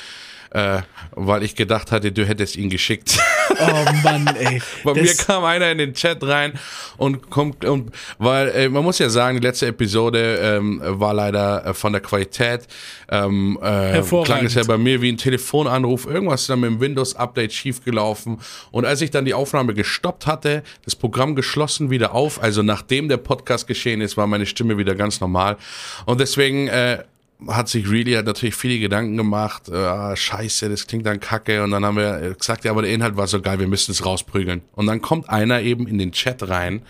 äh, 0.57 0.81
weil 1.11 1.43
ich 1.43 1.55
gedacht 1.55 1.93
hatte, 1.93 2.13
du 2.13 2.25
hättest 2.25 2.57
ihn 2.57 2.71
geschickt. 2.71 3.19
Oh 3.59 3.85
Mann, 4.03 4.27
ey. 4.39 4.61
Bei 4.85 4.93
mir 4.93 5.15
kam 5.15 5.43
einer 5.45 5.71
in 5.71 5.79
den 5.79 5.95
Chat 5.95 6.23
rein 6.23 6.53
und 6.99 7.31
kommt, 7.31 7.65
und, 7.65 7.91
weil 8.19 8.49
äh, 8.49 8.69
man 8.69 8.85
muss 8.85 8.99
ja 8.99 9.09
sagen, 9.09 9.41
die 9.41 9.47
letzte 9.47 9.69
Episode 9.69 10.39
ähm, 10.43 10.83
war 10.85 11.15
leider 11.15 11.65
äh, 11.65 11.73
von 11.73 11.93
der 11.93 12.03
Qualität, 12.03 12.67
ähm, 13.09 13.59
äh, 13.63 14.03
klang 14.25 14.45
es 14.45 14.55
ja 14.55 14.65
bei 14.65 14.77
mir 14.77 15.01
wie 15.01 15.11
ein 15.11 15.17
Telefonanruf, 15.17 16.05
irgendwas 16.05 16.43
ist 16.43 16.51
dann 16.51 16.61
mit 16.61 16.71
dem 16.71 16.81
Windows-Update 16.81 17.53
schiefgelaufen 17.53 18.41
und 18.73 18.85
als 18.85 19.01
ich 19.01 19.11
dann 19.11 19.25
die 19.25 19.33
Aufnahme 19.33 19.73
gestoppt 19.73 20.27
hatte, 20.27 20.63
das 20.85 20.95
Programm 20.95 21.35
geschlossen 21.35 21.89
wieder 21.89 22.13
auf, 22.13 22.43
also 22.43 22.63
nachdem 22.63 23.09
der 23.09 23.17
Podcast 23.17 23.67
geschehen 23.69 24.03
ist, 24.03 24.19
war 24.19 24.27
meine 24.27 24.45
Stimme 24.45 24.77
wieder 24.77 24.95
ganz 24.95 25.21
normal 25.21 25.57
und 26.05 26.21
deswegen 26.21 26.69
äh, 26.69 27.05
hat 27.49 27.68
sich 27.68 27.89
Really 27.89 28.12
halt 28.12 28.26
natürlich 28.26 28.55
viele 28.55 28.78
Gedanken 28.78 29.16
gemacht, 29.16 29.68
äh, 29.68 30.16
scheiße, 30.16 30.68
das 30.68 30.87
klingt 30.87 31.07
dann 31.07 31.20
kacke. 31.20 31.62
Und 31.62 31.70
dann 31.70 31.84
haben 31.84 31.97
wir 31.97 32.34
gesagt, 32.34 32.64
ja, 32.64 32.70
aber 32.70 32.82
der 32.82 32.93
Inhalt 32.93 33.16
war 33.16 33.26
so 33.26 33.41
geil, 33.41 33.59
wir 33.59 33.68
müssen 33.68 33.91
es 33.91 34.05
rausprügeln. 34.05 34.62
Und 34.72 34.87
dann 34.87 35.03
kommt 35.03 35.28
einer 35.28 35.61
eben 35.61 35.87
in 35.87 35.99
den 35.99 36.12
Chat 36.12 36.49
rein 36.49 36.82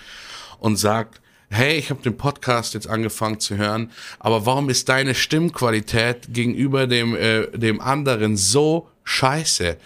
und 0.59 0.77
sagt, 0.77 1.21
hey, 1.51 1.77
ich 1.77 1.91
habe 1.91 2.03
den 2.03 2.17
Podcast 2.17 2.75
jetzt 2.75 2.89
angefangen 2.89 3.41
zu 3.41 3.57
hören, 3.57 3.91
aber 4.19 4.47
warum 4.47 4.69
ist 4.69 4.89
deine 4.89 5.15
Stimmqualität 5.15 6.29
gegenüber 6.31 6.87
dem, 6.87 7.15
äh, 7.15 7.47
dem 7.57 7.81
anderen 7.81 8.37
so 8.37 8.89
scheiße? 9.05 9.77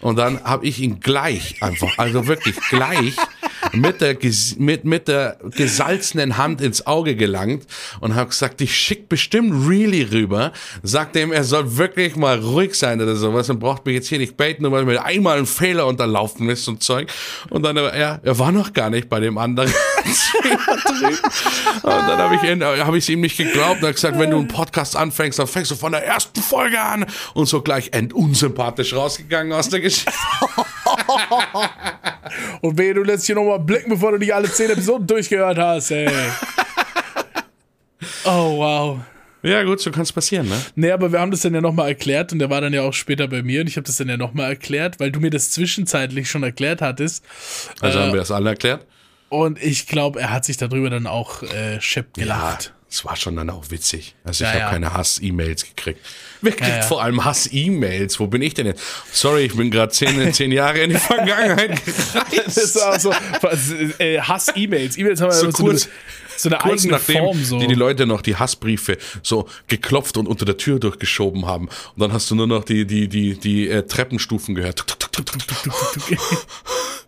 Und 0.00 0.16
dann 0.16 0.42
habe 0.42 0.66
ich 0.66 0.80
ihn 0.80 1.00
gleich 1.00 1.62
einfach, 1.62 1.96
also 1.96 2.26
wirklich 2.26 2.56
gleich 2.70 3.14
mit 3.72 4.00
der, 4.00 4.16
mit, 4.58 4.84
mit 4.84 5.08
der 5.08 5.38
gesalzenen 5.56 6.36
Hand 6.36 6.60
ins 6.60 6.86
Auge 6.86 7.16
gelangt 7.16 7.66
und 8.00 8.14
habe 8.14 8.28
gesagt, 8.30 8.60
ich 8.60 8.76
schick 8.76 9.08
bestimmt 9.08 9.68
Really 9.68 10.02
rüber. 10.02 10.52
Sagt 10.82 11.14
dem, 11.14 11.32
er 11.32 11.44
soll 11.44 11.76
wirklich 11.76 12.16
mal 12.16 12.38
ruhig 12.38 12.74
sein 12.74 13.00
oder 13.00 13.16
sowas 13.16 13.48
und 13.50 13.60
braucht 13.60 13.86
mich 13.86 13.94
jetzt 13.94 14.08
hier 14.08 14.18
nicht 14.18 14.36
baiten, 14.36 14.62
nur 14.62 14.72
weil 14.72 14.84
mir 14.84 15.04
einmal 15.04 15.38
ein 15.38 15.46
Fehler 15.46 15.86
unterlaufen 15.86 16.48
ist 16.48 16.66
und 16.68 16.82
Zeug. 16.82 17.08
Und 17.50 17.62
dann, 17.62 17.76
er, 17.76 18.20
er 18.22 18.38
war 18.38 18.52
noch 18.52 18.72
gar 18.72 18.90
nicht 18.90 19.08
bei 19.08 19.20
dem 19.20 19.38
anderen. 19.38 19.72
und 21.82 21.82
dann 21.82 22.18
habe 22.18 22.34
ich, 22.34 22.42
hab 22.42 22.94
ich 22.94 23.08
ihm 23.08 23.20
nicht 23.20 23.36
geglaubt 23.36 23.76
und 23.76 23.82
habe 23.82 23.94
gesagt, 23.94 24.18
wenn 24.18 24.30
du 24.30 24.38
einen 24.38 24.48
Podcast 24.48 24.96
anfängst, 24.96 25.38
dann 25.38 25.46
fängst 25.46 25.70
du 25.70 25.76
von 25.76 25.92
der 25.92 26.04
ersten 26.04 26.42
Folge 26.42 26.80
an 26.80 27.06
und 27.34 27.46
so 27.46 27.62
gleich 27.62 27.90
endunsympathisch 27.92 28.94
rausgegangen 28.94 29.52
aus 29.52 29.68
der 29.68 29.80
Geschichte. 29.80 30.12
Und 32.60 32.78
wehe, 32.78 32.94
du 32.94 33.02
lässt 33.02 33.26
hier 33.26 33.34
nochmal 33.34 33.60
blicken, 33.60 33.90
bevor 33.90 34.12
du 34.12 34.18
nicht 34.18 34.34
alle 34.34 34.50
zehn 34.50 34.70
Episoden 34.70 35.06
durchgehört 35.06 35.58
hast, 35.58 35.90
ey. 35.90 36.08
Oh, 38.24 38.58
wow. 38.58 39.00
Ja, 39.42 39.64
gut, 39.64 39.80
so 39.80 39.90
kann 39.90 40.02
es 40.02 40.12
passieren, 40.12 40.48
ne? 40.48 40.56
Nee, 40.76 40.92
aber 40.92 41.10
wir 41.10 41.20
haben 41.20 41.32
das 41.32 41.40
dann 41.40 41.54
ja 41.54 41.60
nochmal 41.60 41.88
erklärt 41.88 42.32
und 42.32 42.38
der 42.38 42.48
war 42.48 42.60
dann 42.60 42.72
ja 42.72 42.82
auch 42.82 42.92
später 42.92 43.26
bei 43.26 43.42
mir 43.42 43.60
und 43.62 43.66
ich 43.66 43.76
habe 43.76 43.86
das 43.86 43.96
dann 43.96 44.08
ja 44.08 44.16
nochmal 44.16 44.50
erklärt, 44.50 45.00
weil 45.00 45.10
du 45.10 45.18
mir 45.18 45.30
das 45.30 45.50
zwischenzeitlich 45.50 46.30
schon 46.30 46.44
erklärt 46.44 46.80
hattest. 46.80 47.24
Also 47.80 47.98
äh, 47.98 48.02
haben 48.02 48.12
wir 48.12 48.20
das 48.20 48.30
alle 48.30 48.50
erklärt? 48.50 48.86
Und 49.28 49.60
ich 49.60 49.88
glaube, 49.88 50.20
er 50.20 50.30
hat 50.30 50.44
sich 50.44 50.58
darüber 50.58 50.90
dann 50.90 51.06
auch 51.08 51.42
äh, 51.42 51.80
schepp 51.80 52.14
gelacht. 52.14 52.66
Ja, 52.66 52.81
es 52.92 53.06
war 53.06 53.16
schon 53.16 53.36
dann 53.36 53.48
auch 53.48 53.70
witzig. 53.70 54.14
Also 54.22 54.44
ich 54.44 54.48
ja, 54.50 54.54
habe 54.54 54.58
ja. 54.58 54.70
keine 54.70 54.92
Hass-E-Mails 54.92 55.64
gekriegt. 55.64 56.00
Wer 56.42 56.52
kriegt 56.52 56.68
ja, 56.68 56.82
vor 56.82 57.02
allem 57.02 57.24
Hass-E-Mails? 57.24 58.20
Wo 58.20 58.26
bin 58.26 58.42
ich 58.42 58.52
denn 58.52 58.66
jetzt? 58.66 58.82
Sorry, 59.10 59.44
ich 59.46 59.56
bin 59.56 59.70
gerade 59.70 59.90
zehn, 59.90 60.32
zehn 60.34 60.52
Jahre 60.52 60.80
in 60.80 60.90
die 60.90 60.96
Vergangenheit 60.96 61.82
gereist. 61.86 62.46
Das 62.46 62.56
ist 62.58 62.82
auch 62.82 63.00
so, 63.00 63.14
äh, 63.98 64.20
Hass-E-Mails. 64.20 64.98
E-Mails 64.98 65.22
haben 65.22 65.30
wir 65.30 65.32
so, 65.32 65.48
kurz, 65.50 65.88
so 66.36 66.50
eine 66.50 66.58
kurz 66.58 66.82
eigene 66.82 66.98
nachdem 66.98 67.16
Form. 67.16 67.42
So. 67.42 67.58
Die, 67.60 67.66
die 67.66 67.74
Leute 67.74 68.04
noch 68.04 68.20
die 68.20 68.36
Hassbriefe 68.36 68.98
so 69.22 69.48
geklopft 69.68 70.18
und 70.18 70.26
unter 70.26 70.44
der 70.44 70.58
Tür 70.58 70.78
durchgeschoben 70.78 71.46
haben. 71.46 71.68
Und 71.68 72.00
dann 72.00 72.12
hast 72.12 72.30
du 72.30 72.34
nur 72.34 72.46
noch 72.46 72.64
die, 72.64 72.86
die, 72.86 73.08
die, 73.08 73.38
die 73.38 73.70
äh, 73.70 73.84
Treppenstufen 73.84 74.54
gehört. 74.54 74.84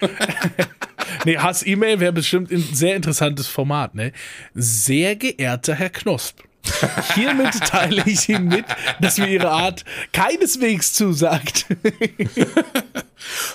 nee, 1.24 1.38
Hass-E-Mail 1.38 2.00
wäre 2.00 2.12
bestimmt 2.12 2.50
ein 2.50 2.62
sehr 2.72 2.96
interessantes 2.96 3.46
Format, 3.46 3.94
ne? 3.94 4.12
Sehr 4.54 5.16
geehrter 5.16 5.74
Herr 5.74 5.90
Knosp. 5.90 6.42
Hiermit 7.14 7.60
teile 7.60 8.02
ich 8.06 8.28
Ihnen 8.28 8.48
mit, 8.48 8.64
dass 9.00 9.18
mir 9.18 9.28
Ihre 9.28 9.50
Art 9.50 9.84
keineswegs 10.12 10.92
zusagt. 10.92 11.66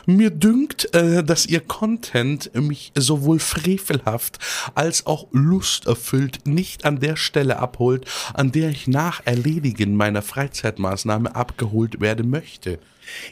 Mir 0.06 0.32
dünkt, 0.32 0.94
äh, 0.96 1.24
dass 1.24 1.46
Ihr 1.46 1.62
Content 1.62 2.52
mich 2.56 2.92
sowohl 2.96 3.40
frevelhaft 3.40 4.40
als 4.76 5.06
auch 5.06 5.28
lusterfüllt 5.32 6.46
nicht 6.46 6.84
an 6.84 7.00
der 7.00 7.16
Stelle 7.16 7.60
abholt, 7.60 8.06
an 8.34 8.52
der 8.52 8.70
ich 8.70 8.88
nach 8.88 9.22
Erledigen 9.26 9.96
meiner 9.96 10.22
Freizeitmaßnahme 10.22 11.36
abgeholt 11.36 12.02
werden 12.02 12.30
möchte. 12.30 12.80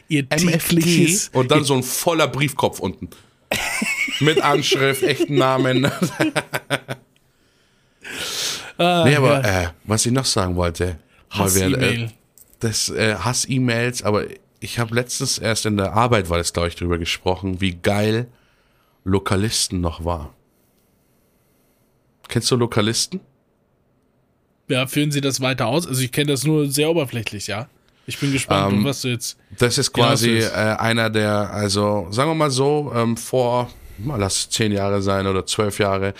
Ihr 0.08 0.28
tägliches... 0.28 1.30
Und 1.32 1.50
dann 1.50 1.64
so 1.64 1.74
ein 1.74 1.82
voller 1.82 2.28
Briefkopf 2.28 2.80
unten. 2.80 3.10
Mit 4.20 4.42
Anschrift, 4.42 5.02
echten 5.02 5.36
Namen. 5.36 5.90
Ah, 8.80 9.04
nee, 9.04 9.14
aber 9.14 9.42
ja. 9.42 9.62
äh, 9.62 9.68
was 9.84 10.06
ich 10.06 10.12
noch 10.12 10.24
sagen 10.24 10.56
wollte, 10.56 10.98
Hass-E-Mail. 11.28 12.04
Äh, 12.04 12.08
das 12.60 12.88
äh, 12.88 13.14
Hass-E-Mails, 13.14 14.02
aber 14.02 14.24
ich 14.58 14.78
habe 14.78 14.94
letztens 14.94 15.36
erst 15.36 15.66
in 15.66 15.76
der 15.76 15.92
Arbeit, 15.92 16.30
war 16.30 16.38
das 16.38 16.54
glaube 16.54 16.68
ich 16.68 16.76
drüber 16.76 16.96
gesprochen, 16.96 17.60
wie 17.60 17.74
geil 17.74 18.26
Lokalisten 19.04 19.82
noch 19.82 20.06
war. 20.06 20.34
Kennst 22.28 22.50
du 22.50 22.56
Lokalisten? 22.56 23.20
Ja, 24.68 24.86
führen 24.86 25.10
Sie 25.10 25.20
das 25.20 25.42
weiter 25.42 25.66
aus? 25.66 25.86
Also 25.86 26.00
ich 26.00 26.12
kenne 26.12 26.32
das 26.32 26.44
nur 26.44 26.70
sehr 26.70 26.88
oberflächlich, 26.88 27.48
ja. 27.48 27.68
Ich 28.10 28.18
bin 28.18 28.32
gespannt, 28.32 28.72
ähm, 28.72 28.84
was 28.84 29.02
du 29.02 29.08
jetzt. 29.08 29.36
Das 29.56 29.78
ist 29.78 29.92
quasi 29.92 30.38
äh, 30.38 30.50
einer 30.50 31.10
der, 31.10 31.50
also 31.52 32.08
sagen 32.10 32.28
wir 32.28 32.34
mal 32.34 32.50
so, 32.50 32.90
ähm, 32.92 33.16
vor 33.16 33.70
lass 34.04 34.50
zehn 34.50 34.72
Jahre 34.72 35.00
sein 35.00 35.28
oder 35.28 35.46
zwölf 35.46 35.78
Jahre, 35.78 36.14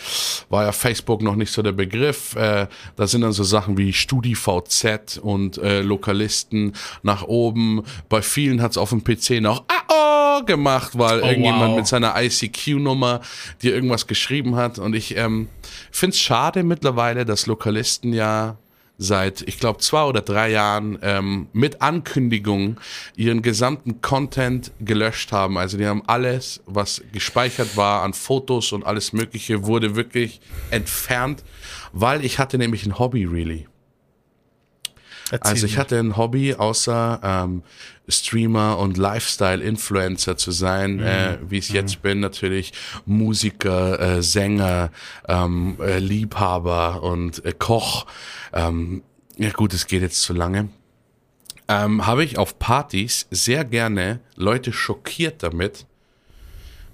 war 0.49 0.65
ja 0.65 0.73
Facebook 0.73 1.21
noch 1.21 1.35
nicht 1.35 1.51
so 1.51 1.63
der 1.63 1.73
Begriff. 1.73 2.37
Äh, 2.37 2.69
da 2.95 3.07
sind 3.09 3.23
dann 3.23 3.33
so 3.33 3.43
Sachen 3.43 3.77
wie 3.77 3.93
StudiVZ 3.93 5.19
und 5.21 5.59
äh, 5.59 5.81
Lokalisten 5.81 6.75
nach 7.03 7.25
oben. 7.25 7.83
Bei 8.09 8.23
vielen 8.23 8.63
hat 8.63 8.73
es 8.73 8.79
auf 8.79 8.91
dem 8.91 9.03
PC 9.03 9.41
noch 9.41 9.65
ah, 9.67 10.39
oh 10.39 10.45
gemacht, 10.45 10.97
weil 10.97 11.23
oh, 11.23 11.27
irgendjemand 11.27 11.71
wow. 11.71 11.77
mit 11.79 11.87
seiner 11.89 12.15
ICQ-Nummer 12.17 13.21
dir 13.63 13.75
irgendwas 13.75 14.07
geschrieben 14.07 14.55
hat. 14.55 14.79
Und 14.79 14.95
ich 14.95 15.17
ähm, 15.17 15.49
finde 15.91 16.15
es 16.15 16.21
schade 16.21 16.63
mittlerweile, 16.63 17.25
dass 17.25 17.47
Lokalisten 17.47 18.13
ja 18.13 18.57
seit, 19.01 19.41
ich 19.49 19.59
glaube, 19.59 19.79
zwei 19.79 20.05
oder 20.05 20.21
drei 20.21 20.51
Jahren 20.51 20.99
ähm, 21.01 21.49
mit 21.55 21.81
Ankündigung 21.81 22.79
ihren 23.17 23.41
gesamten 23.41 24.03
Content 24.03 24.73
gelöscht 24.79 25.33
haben. 25.33 25.57
Also 25.57 25.79
die 25.79 25.87
haben 25.87 26.03
alles, 26.07 26.63
was 26.67 27.03
gespeichert 27.11 27.79
war 27.79 28.03
an 28.03 28.13
Fotos 28.13 28.73
und 28.73 28.85
alles 28.85 29.15
Mögliche, 29.15 29.65
wurde 29.65 29.97
wirklich 29.97 30.43
entfernt, 30.71 31.43
weil 31.93 32.25
ich 32.27 32.39
hatte 32.39 32.59
nämlich 32.59 32.85
ein 32.85 32.99
Hobby, 32.99 33.25
really. 33.25 33.67
Erzähl 35.31 35.53
also 35.53 35.67
ich 35.67 35.79
hatte 35.79 35.99
ein 35.99 36.17
Hobby, 36.17 36.55
außer 36.55 37.21
ähm, 37.23 37.63
Streamer 38.09 38.79
und 38.79 38.97
Lifestyle-Influencer 38.97 40.37
zu 40.37 40.51
sein, 40.51 40.97
mhm. 40.97 41.03
äh, 41.03 41.39
wie 41.49 41.59
ich 41.59 41.71
mhm. 41.71 41.77
jetzt 41.77 42.03
bin, 42.03 42.21
natürlich 42.21 42.73
Musiker, 43.07 44.01
äh, 44.01 44.23
Sänger, 44.23 44.91
ähm, 45.29 45.77
äh, 45.81 45.99
Liebhaber 45.99 47.03
und 47.03 47.45
äh, 47.45 47.53
Koch. 47.57 48.07
Ähm, 48.53 49.03
ja 49.37 49.51
gut, 49.51 49.73
es 49.73 49.87
geht 49.87 50.03
jetzt 50.03 50.23
zu 50.23 50.33
lange. 50.33 50.69
Ähm, 51.69 52.05
Habe 52.07 52.25
ich 52.25 52.37
auf 52.37 52.59
Partys 52.59 53.27
sehr 53.31 53.65
gerne 53.65 54.21
Leute 54.35 54.73
schockiert 54.73 55.43
damit, 55.45 55.87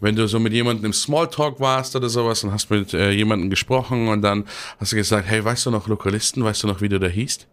wenn 0.00 0.14
du 0.14 0.28
so 0.28 0.38
mit 0.38 0.52
jemandem 0.52 0.84
im 0.84 0.92
Smalltalk 0.92 1.60
warst 1.60 1.96
oder 1.96 2.10
sowas 2.10 2.44
und 2.44 2.52
hast 2.52 2.70
mit 2.70 2.92
äh, 2.92 3.10
jemandem 3.10 3.48
gesprochen 3.48 4.08
und 4.08 4.20
dann 4.20 4.44
hast 4.78 4.92
du 4.92 4.96
gesagt, 4.96 5.26
hey, 5.26 5.42
weißt 5.42 5.64
du 5.64 5.70
noch 5.70 5.88
Lokalisten, 5.88 6.44
weißt 6.44 6.64
du 6.64 6.66
noch, 6.66 6.82
wie 6.82 6.90
du 6.90 7.00
da 7.00 7.06
hießt? 7.06 7.46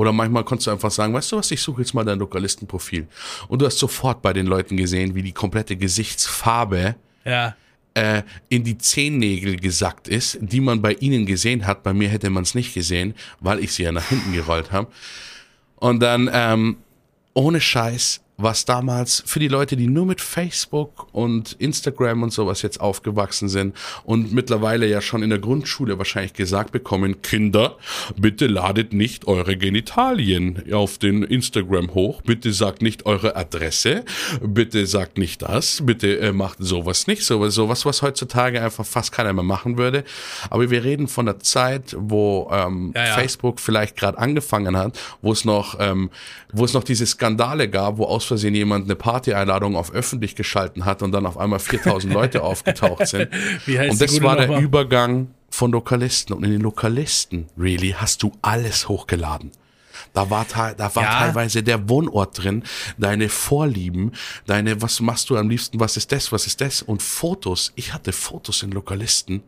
Oder 0.00 0.12
manchmal 0.12 0.44
konntest 0.44 0.66
du 0.66 0.70
einfach 0.70 0.90
sagen, 0.90 1.12
weißt 1.12 1.30
du 1.30 1.36
was, 1.36 1.50
ich 1.50 1.60
suche 1.60 1.82
jetzt 1.82 1.92
mal 1.92 2.06
dein 2.06 2.18
Lokalistenprofil. 2.18 3.06
Und 3.48 3.60
du 3.60 3.66
hast 3.66 3.78
sofort 3.78 4.22
bei 4.22 4.32
den 4.32 4.46
Leuten 4.46 4.78
gesehen, 4.78 5.14
wie 5.14 5.20
die 5.20 5.32
komplette 5.32 5.76
Gesichtsfarbe 5.76 6.96
ja. 7.26 7.54
äh, 7.92 8.22
in 8.48 8.64
die 8.64 8.78
Zehennägel 8.78 9.56
gesackt 9.56 10.08
ist, 10.08 10.38
die 10.40 10.62
man 10.62 10.80
bei 10.80 10.94
ihnen 10.94 11.26
gesehen 11.26 11.66
hat. 11.66 11.82
Bei 11.82 11.92
mir 11.92 12.08
hätte 12.08 12.30
man 12.30 12.44
es 12.44 12.54
nicht 12.54 12.72
gesehen, 12.72 13.12
weil 13.40 13.58
ich 13.58 13.74
sie 13.74 13.82
ja 13.82 13.92
nach 13.92 14.08
hinten 14.08 14.32
gerollt 14.32 14.72
habe. 14.72 14.90
Und 15.76 16.00
dann, 16.00 16.30
ähm, 16.32 16.78
ohne 17.34 17.60
Scheiß, 17.60 18.22
was 18.42 18.64
damals 18.64 19.22
für 19.26 19.38
die 19.38 19.48
Leute, 19.48 19.76
die 19.76 19.86
nur 19.86 20.06
mit 20.06 20.20
Facebook 20.20 21.08
und 21.12 21.52
Instagram 21.58 22.22
und 22.22 22.32
sowas 22.32 22.62
jetzt 22.62 22.80
aufgewachsen 22.80 23.48
sind 23.48 23.76
und 24.04 24.32
mittlerweile 24.32 24.86
ja 24.86 25.00
schon 25.00 25.22
in 25.22 25.30
der 25.30 25.38
Grundschule 25.38 25.98
wahrscheinlich 25.98 26.32
gesagt 26.32 26.72
bekommen, 26.72 27.22
Kinder, 27.22 27.76
bitte 28.16 28.46
ladet 28.46 28.92
nicht 28.92 29.26
eure 29.26 29.56
Genitalien 29.56 30.72
auf 30.72 30.98
den 30.98 31.22
Instagram 31.22 31.94
hoch, 31.94 32.22
bitte 32.22 32.52
sagt 32.52 32.82
nicht 32.82 33.06
eure 33.06 33.36
Adresse, 33.36 34.04
bitte 34.42 34.86
sagt 34.86 35.18
nicht 35.18 35.42
das, 35.42 35.82
bitte 35.84 36.18
äh, 36.18 36.32
macht 36.32 36.58
sowas 36.60 37.06
nicht, 37.06 37.24
sowas, 37.24 37.54
sowas, 37.54 37.84
was 37.84 38.02
heutzutage 38.02 38.62
einfach 38.62 38.86
fast 38.86 39.12
keiner 39.12 39.32
mehr 39.32 39.44
machen 39.44 39.76
würde. 39.76 40.04
Aber 40.48 40.70
wir 40.70 40.84
reden 40.84 41.08
von 41.08 41.26
der 41.26 41.40
Zeit, 41.40 41.94
wo 41.98 42.50
ähm, 42.52 42.92
ja, 42.94 43.06
ja. 43.06 43.14
Facebook 43.14 43.60
vielleicht 43.60 43.96
gerade 43.96 44.18
angefangen 44.18 44.76
hat, 44.76 44.98
wo 45.22 45.32
es 45.32 45.44
noch, 45.44 45.76
ähm, 45.78 46.10
wo 46.52 46.64
es 46.64 46.72
noch 46.72 46.84
diese 46.84 47.06
Skandale 47.06 47.68
gab, 47.68 47.98
wo 47.98 48.04
aus 48.04 48.29
Versehen 48.30 48.54
jemand 48.54 48.84
eine 48.84 48.96
Partyeinladung 48.96 49.76
auf 49.76 49.92
öffentlich 49.92 50.34
geschalten 50.34 50.84
hat 50.84 51.02
und 51.02 51.12
dann 51.12 51.26
auf 51.26 51.36
einmal 51.38 51.58
4000 51.58 52.12
Leute 52.12 52.42
aufgetaucht 52.42 53.06
sind. 53.06 53.30
und 53.66 54.00
das 54.00 54.22
war 54.22 54.36
der 54.36 54.58
Übergang 54.58 55.28
von 55.50 55.72
Lokalisten. 55.72 56.34
Und 56.34 56.44
in 56.44 56.50
den 56.52 56.60
Lokalisten, 56.60 57.46
really, 57.58 57.94
hast 57.96 58.22
du 58.22 58.32
alles 58.42 58.88
hochgeladen. 58.88 59.50
Da 60.12 60.30
war, 60.30 60.46
da 60.54 60.96
war 60.96 61.02
ja. 61.02 61.18
teilweise 61.18 61.62
der 61.62 61.88
Wohnort 61.88 62.42
drin, 62.42 62.64
deine 62.98 63.28
Vorlieben, 63.28 64.12
deine, 64.46 64.80
was 64.82 65.00
machst 65.00 65.30
du 65.30 65.36
am 65.36 65.48
liebsten, 65.48 65.78
was 65.78 65.96
ist 65.96 66.10
das, 66.10 66.32
was 66.32 66.46
ist 66.46 66.60
das? 66.60 66.82
Und 66.82 67.02
Fotos. 67.02 67.72
Ich 67.76 67.92
hatte 67.92 68.12
Fotos 68.12 68.62
in 68.62 68.72
Lokalisten 68.72 69.42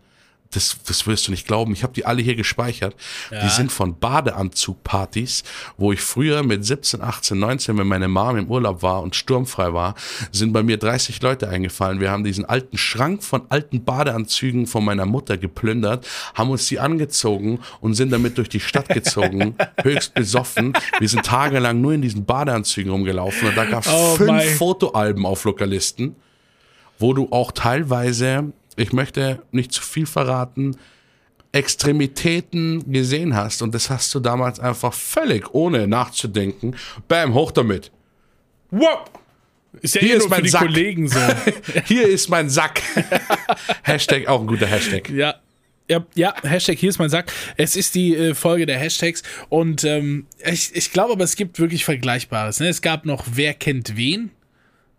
das, 0.52 0.76
das 0.86 1.06
wirst 1.06 1.26
du 1.26 1.30
nicht 1.30 1.46
glauben. 1.46 1.72
Ich 1.72 1.82
habe 1.82 1.92
die 1.92 2.06
alle 2.06 2.22
hier 2.22 2.36
gespeichert. 2.36 2.94
Ja. 3.30 3.42
Die 3.42 3.48
sind 3.48 3.72
von 3.72 3.98
Badeanzugpartys, 3.98 5.42
wo 5.76 5.92
ich 5.92 6.00
früher 6.00 6.42
mit 6.42 6.64
17, 6.64 7.02
18, 7.02 7.38
19, 7.38 7.78
wenn 7.78 7.86
meine 7.86 8.08
Mom 8.08 8.36
im 8.36 8.48
Urlaub 8.48 8.82
war 8.82 9.02
und 9.02 9.16
sturmfrei 9.16 9.72
war, 9.72 9.94
sind 10.30 10.52
bei 10.52 10.62
mir 10.62 10.76
30 10.76 11.20
Leute 11.22 11.48
eingefallen. 11.48 12.00
Wir 12.00 12.10
haben 12.10 12.24
diesen 12.24 12.44
alten 12.44 12.78
Schrank 12.78 13.22
von 13.22 13.42
alten 13.48 13.84
Badeanzügen 13.84 14.66
von 14.66 14.84
meiner 14.84 15.06
Mutter 15.06 15.38
geplündert, 15.38 16.06
haben 16.34 16.50
uns 16.50 16.66
die 16.66 16.78
angezogen 16.78 17.60
und 17.80 17.94
sind 17.94 18.12
damit 18.12 18.38
durch 18.38 18.48
die 18.48 18.60
Stadt 18.60 18.88
gezogen, 18.88 19.56
höchst 19.82 20.14
besoffen. 20.14 20.74
Wir 20.98 21.08
sind 21.08 21.24
tagelang 21.24 21.80
nur 21.80 21.92
in 21.92 22.02
diesen 22.02 22.24
Badeanzügen 22.24 22.92
rumgelaufen 22.92 23.48
und 23.48 23.56
da 23.56 23.64
gab 23.64 23.84
es 23.86 23.92
Oh 23.92 24.16
fünf 24.16 24.28
mein. 24.30 24.48
Fotoalben 24.48 25.26
auf 25.26 25.44
Lokalisten, 25.44 26.16
wo 26.98 27.12
du 27.14 27.28
auch 27.30 27.52
teilweise, 27.52 28.52
ich 28.76 28.92
möchte 28.92 29.42
nicht 29.52 29.72
zu 29.72 29.82
viel 29.82 30.06
verraten, 30.06 30.76
Extremitäten 31.52 32.90
gesehen 32.92 33.34
hast 33.36 33.60
und 33.62 33.74
das 33.74 33.90
hast 33.90 34.14
du 34.14 34.20
damals 34.20 34.58
einfach 34.58 34.94
völlig 34.94 35.52
ohne 35.54 35.86
nachzudenken, 35.86 36.76
bam, 37.08 37.34
hoch 37.34 37.50
damit. 37.50 37.90
Wow, 38.70 39.04
Ist 39.82 39.94
ja 39.94 40.00
Hier 40.00 40.14
eh 40.14 40.16
ist 40.18 40.30
mein 40.30 40.46
Sack. 40.46 40.62
Kollegen 40.62 41.08
so. 41.08 41.20
hier 41.84 42.08
ist 42.08 42.28
mein 42.30 42.48
Sack. 42.48 42.80
Hashtag 43.82 44.28
auch 44.28 44.40
ein 44.40 44.46
guter 44.46 44.66
Hashtag. 44.66 45.10
ja. 45.10 45.34
Ja, 45.90 46.06
ja, 46.14 46.32
Hashtag 46.42 46.78
hier 46.78 46.88
ist 46.88 46.98
mein 46.98 47.10
Sack. 47.10 47.30
Es 47.56 47.76
ist 47.76 47.94
die 47.96 48.14
äh, 48.16 48.34
Folge 48.34 48.64
der 48.66 48.78
Hashtags 48.78 49.22
und 49.50 49.82
ähm, 49.84 50.26
ich, 50.42 50.74
ich 50.74 50.92
glaube 50.92 51.12
aber, 51.12 51.24
es 51.24 51.36
gibt 51.36 51.58
wirklich 51.58 51.84
Vergleichbares. 51.84 52.60
Ne? 52.60 52.68
Es 52.68 52.80
gab 52.80 53.04
noch 53.04 53.24
Wer 53.34 53.52
kennt 53.52 53.96
wen? 53.96 54.30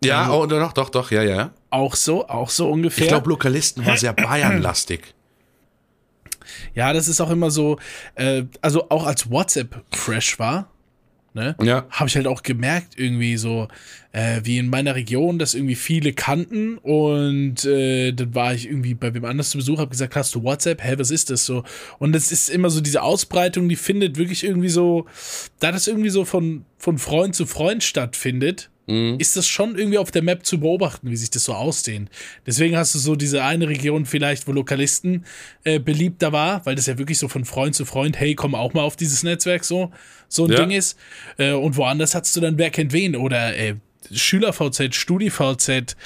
Ja, 0.04 0.32
oh, 0.32 0.46
doch, 0.46 0.72
doch, 0.72 0.90
doch, 0.90 1.10
ja, 1.10 1.22
ja. 1.22 1.50
Auch 1.70 1.94
so, 1.94 2.28
auch 2.28 2.50
so 2.50 2.70
ungefähr. 2.70 3.04
Ich 3.04 3.08
glaube, 3.08 3.28
Lokalisten 3.28 3.84
war 3.84 3.96
sehr 3.96 4.12
Bayernlastig. 4.12 5.14
ja, 6.74 6.92
das 6.92 7.08
ist 7.08 7.20
auch 7.20 7.30
immer 7.30 7.50
so, 7.50 7.78
äh, 8.14 8.44
also 8.60 8.88
auch 8.90 9.06
als 9.06 9.30
WhatsApp 9.30 9.82
fresh 9.92 10.38
war, 10.38 10.68
ne? 11.34 11.56
Ja. 11.62 11.86
habe 11.90 12.08
ich 12.08 12.16
halt 12.16 12.26
auch 12.26 12.42
gemerkt, 12.42 12.98
irgendwie 12.98 13.36
so, 13.36 13.68
äh, 14.12 14.40
wie 14.44 14.58
in 14.58 14.68
meiner 14.70 14.94
Region, 14.94 15.38
dass 15.38 15.54
irgendwie 15.54 15.74
viele 15.74 16.12
kannten 16.12 16.78
und 16.78 17.64
äh, 17.64 18.12
dann 18.12 18.34
war 18.34 18.54
ich 18.54 18.66
irgendwie 18.66 18.94
bei 18.94 19.12
wem 19.12 19.24
anders 19.24 19.50
zu 19.50 19.58
Besuch, 19.58 19.78
habe 19.78 19.90
gesagt, 19.90 20.16
hast 20.16 20.34
du 20.34 20.42
WhatsApp? 20.42 20.82
Hä, 20.82 20.94
was 20.96 21.10
ist 21.10 21.30
das 21.30 21.44
so? 21.44 21.64
Und 21.98 22.14
es 22.16 22.32
ist 22.32 22.48
immer 22.48 22.70
so 22.70 22.80
diese 22.80 23.02
Ausbreitung, 23.02 23.68
die 23.68 23.76
findet 23.76 24.16
wirklich 24.16 24.44
irgendwie 24.44 24.68
so, 24.68 25.06
da 25.60 25.72
das 25.72 25.88
irgendwie 25.88 26.10
so 26.10 26.24
von, 26.24 26.64
von 26.78 26.98
Freund 26.98 27.34
zu 27.34 27.44
Freund 27.46 27.82
stattfindet, 27.82 28.70
ist 29.18 29.34
das 29.36 29.46
schon 29.46 29.78
irgendwie 29.78 29.96
auf 29.96 30.10
der 30.10 30.22
Map 30.22 30.44
zu 30.44 30.60
beobachten, 30.60 31.10
wie 31.10 31.16
sich 31.16 31.30
das 31.30 31.44
so 31.44 31.54
ausdehnt. 31.54 32.10
Deswegen 32.46 32.76
hast 32.76 32.94
du 32.94 32.98
so 32.98 33.16
diese 33.16 33.42
eine 33.42 33.66
Region 33.66 34.04
vielleicht, 34.04 34.46
wo 34.46 34.52
Lokalisten 34.52 35.24
äh, 35.64 35.78
beliebter 35.78 36.32
war, 36.32 36.66
weil 36.66 36.74
das 36.74 36.84
ja 36.84 36.98
wirklich 36.98 37.18
so 37.18 37.28
von 37.28 37.46
Freund 37.46 37.74
zu 37.74 37.86
Freund, 37.86 38.20
hey, 38.20 38.34
komm 38.34 38.54
auch 38.54 38.74
mal 38.74 38.82
auf 38.82 38.96
dieses 38.96 39.22
Netzwerk 39.22 39.64
so, 39.64 39.90
so 40.34 40.44
ein 40.46 40.52
Ja. 40.52 40.58
Ding 40.58 40.70
ist. 40.70 40.98
Äh, 41.38 41.52
und 41.52 41.76
woanders 41.76 42.14
hast 42.14 42.34
du 42.36 42.40
dann 42.40 42.58
Wer 42.58 42.70
kennt 42.70 42.92
wen 42.92 43.16
oder 43.16 43.56
äh, 43.56 43.74
Schüler-VZ, 44.12 44.94
Studi-VZ 44.94 45.96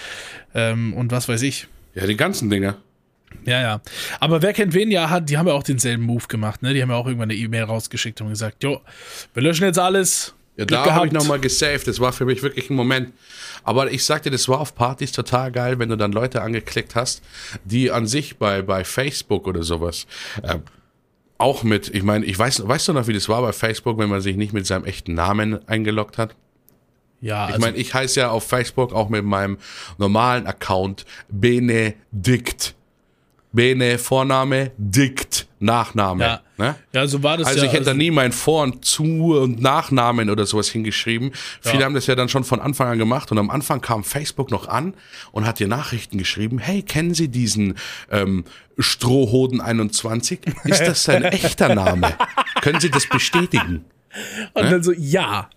ähm, 0.54 0.94
und 0.94 1.10
was 1.10 1.28
weiß 1.28 1.42
ich. 1.42 1.66
Ja, 1.94 2.06
die 2.06 2.16
ganzen 2.16 2.48
Dinge. 2.50 2.76
Ja, 3.44 3.60
ja. 3.60 3.80
Aber 4.20 4.40
wer 4.42 4.52
kennt 4.52 4.72
wen 4.74 4.90
ja 4.90 5.10
hat, 5.10 5.28
die 5.28 5.36
haben 5.36 5.48
ja 5.48 5.52
auch 5.54 5.62
denselben 5.62 6.04
Move 6.04 6.26
gemacht, 6.28 6.62
ne? 6.62 6.72
Die 6.74 6.80
haben 6.82 6.90
ja 6.90 6.96
auch 6.96 7.06
irgendwann 7.06 7.30
eine 7.30 7.38
E-Mail 7.38 7.64
rausgeschickt 7.64 8.20
und 8.20 8.28
gesagt, 8.30 8.62
jo, 8.62 8.80
wir 9.34 9.42
löschen 9.42 9.64
jetzt 9.64 9.78
alles. 9.78 10.34
Ja, 10.56 10.64
Glück 10.64 10.84
da 10.84 10.94
habe 10.94 11.06
ich 11.06 11.12
nochmal 11.12 11.38
gesaved. 11.38 11.86
Das 11.86 12.00
war 12.00 12.12
für 12.12 12.24
mich 12.24 12.42
wirklich 12.42 12.68
ein 12.68 12.74
Moment. 12.74 13.12
Aber 13.62 13.92
ich 13.92 14.04
sag 14.04 14.24
dir, 14.24 14.30
das 14.30 14.48
war 14.48 14.58
auf 14.60 14.74
Partys 14.74 15.12
total 15.12 15.52
geil, 15.52 15.78
wenn 15.78 15.88
du 15.88 15.96
dann 15.96 16.10
Leute 16.10 16.42
angeklickt 16.42 16.94
hast, 16.96 17.22
die 17.64 17.90
an 17.92 18.06
sich 18.06 18.38
bei, 18.38 18.62
bei 18.62 18.82
Facebook 18.84 19.46
oder 19.46 19.62
sowas 19.62 20.06
äh, 20.42 20.58
auch 21.38 21.62
mit, 21.62 21.94
ich 21.94 22.02
meine, 22.02 22.24
ich 22.24 22.38
weiß, 22.38 22.66
weißt 22.66 22.88
du 22.88 22.92
noch, 22.92 23.06
wie 23.06 23.12
das 23.12 23.28
war 23.28 23.40
bei 23.42 23.52
Facebook, 23.52 23.98
wenn 23.98 24.08
man 24.08 24.20
sich 24.20 24.36
nicht 24.36 24.52
mit 24.52 24.66
seinem 24.66 24.84
echten 24.84 25.14
Namen 25.14 25.66
eingeloggt 25.68 26.18
hat? 26.18 26.34
Ja, 27.20 27.46
also, 27.46 27.56
Ich 27.56 27.64
meine, 27.64 27.76
ich 27.76 27.94
heiße 27.94 28.20
ja 28.20 28.30
auf 28.30 28.44
Facebook 28.44 28.92
auch 28.92 29.08
mit 29.08 29.24
meinem 29.24 29.58
normalen 29.98 30.46
Account 30.46 31.04
Benedikt. 31.28 32.74
Bene 33.58 33.98
Vorname, 33.98 34.70
Dikt 34.78 35.48
Nachname. 35.58 36.22
ja, 36.24 36.40
Ne? 36.58 36.76
ja, 36.92 37.08
so 37.08 37.24
war 37.24 37.36
das 37.36 37.48
Also 37.48 37.58
ja. 37.60 37.66
ich 37.66 37.72
hätte 37.72 37.86
da 37.86 37.94
nie 37.94 38.12
mein 38.12 38.30
Vor- 38.30 38.62
und 38.62 38.84
Zu- 38.84 39.36
und 39.36 39.60
Nachnamen 39.60 40.30
oder 40.30 40.46
sowas 40.46 40.68
hingeschrieben. 40.68 41.32
Viele 41.60 41.84
haben 41.84 41.94
das 41.94 42.06
ja 42.06 42.14
dann 42.14 42.28
schon 42.28 42.44
von 42.44 42.60
Anfang 42.60 42.86
an 42.88 42.98
gemacht 42.98 43.32
und 43.32 43.38
am 43.38 43.50
Anfang 43.50 43.80
kam 43.80 44.04
Facebook 44.04 44.52
noch 44.52 44.68
an 44.68 44.94
und 45.32 45.44
hat 45.44 45.58
dir 45.58 45.66
Nachrichten 45.66 46.18
geschrieben, 46.18 46.60
hey, 46.60 46.82
kennen 46.82 47.14
Sie 47.14 47.26
diesen 47.26 47.74
ähm, 48.12 48.44
Strohhoden 48.78 49.60
21? 49.60 50.38
Ist 50.62 50.80
das 50.82 51.02
sein 51.02 51.24
echter 51.24 51.74
Name? 51.74 52.14
Können 52.60 52.78
Sie 52.78 52.90
das 52.92 53.08
bestätigen? 53.08 53.84
und 54.54 54.70
dann 54.70 54.84
so, 54.84 54.92
ja. 54.92 55.50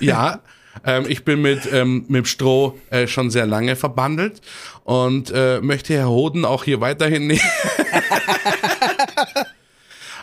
Ja, 0.00 0.40
ähm, 0.84 1.06
ich 1.08 1.24
bin 1.24 1.42
mit, 1.42 1.60
ähm, 1.72 2.04
mit 2.08 2.28
Stroh 2.28 2.78
äh, 2.90 3.06
schon 3.06 3.30
sehr 3.30 3.46
lange 3.46 3.76
verbandelt 3.76 4.40
und 4.84 5.32
äh, 5.34 5.60
möchte 5.60 5.94
Herr 5.94 6.08
Hoden 6.08 6.44
auch 6.44 6.64
hier 6.64 6.80
weiterhin 6.80 7.26
nehmen. 7.28 7.40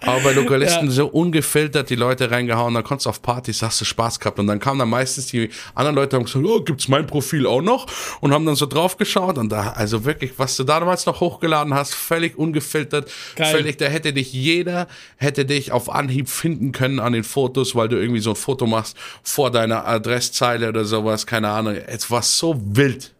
Aber 0.06 0.20
bei 0.22 0.34
Lokalisten 0.34 0.88
Ja. 0.88 0.92
so 0.92 1.08
ungefiltert 1.08 1.90
die 1.90 1.96
Leute 1.96 2.30
reingehauen, 2.32 2.74
dann 2.74 2.84
konntest 2.84 3.06
du 3.06 3.10
auf 3.10 3.22
Partys, 3.22 3.62
hast 3.62 3.82
du 3.82 3.86
Spaß 3.86 4.20
gehabt. 4.20 4.40
Und 4.40 4.48
dann 4.48 4.60
kamen 4.60 4.80
dann 4.80 4.90
meistens 4.90 5.28
die 5.28 5.50
anderen 5.76 5.96
Leute 5.96 6.16
und 6.18 6.24
haben 6.24 6.26
gesagt, 6.26 6.46
oh, 6.46 6.64
gibt's 6.64 6.88
mein 6.88 7.08
Profil 7.08 7.48
auch 7.48 7.62
noch? 7.62 7.88
Und 8.22 8.34
haben 8.34 8.46
dann 8.46 8.56
so 8.56 8.66
drauf 8.66 8.98
geschaut 8.98 9.38
und 9.38 9.50
da, 9.50 9.72
also 9.72 10.06
wirklich, 10.06 10.34
was 10.38 10.56
du 10.58 10.64
damals 10.64 11.06
noch 11.06 11.20
hochgeladen 11.20 11.74
hast, 11.74 11.94
völlig 11.94 12.38
ungefiltert, 12.38 13.10
Geil. 13.36 13.52
völlig, 13.56 13.78
da 13.78 13.86
hätte 13.86 14.14
dich 14.14 14.34
jeder, 14.34 14.88
hätte 15.18 15.46
dich 15.46 15.72
auf 15.72 15.90
Anhieb 15.90 16.30
finden 16.30 16.72
können 16.72 17.00
an 17.00 17.14
den 17.14 17.24
Fotos, 17.24 17.76
weil 17.76 17.88
du 17.88 17.98
irgendwie 18.00 18.20
so 18.22 18.32
ein 18.32 18.36
Foto 18.36 18.66
machst 18.68 18.98
vor 19.24 19.52
deiner 19.52 19.88
Adresszeile 19.88 20.70
oder 20.70 20.86
sowas, 20.86 21.26
keine 21.26 21.50
Ahnung. 21.50 21.76
Es 21.76 22.10
war 22.12 22.22
so 22.22 22.60
wild. 22.64 23.14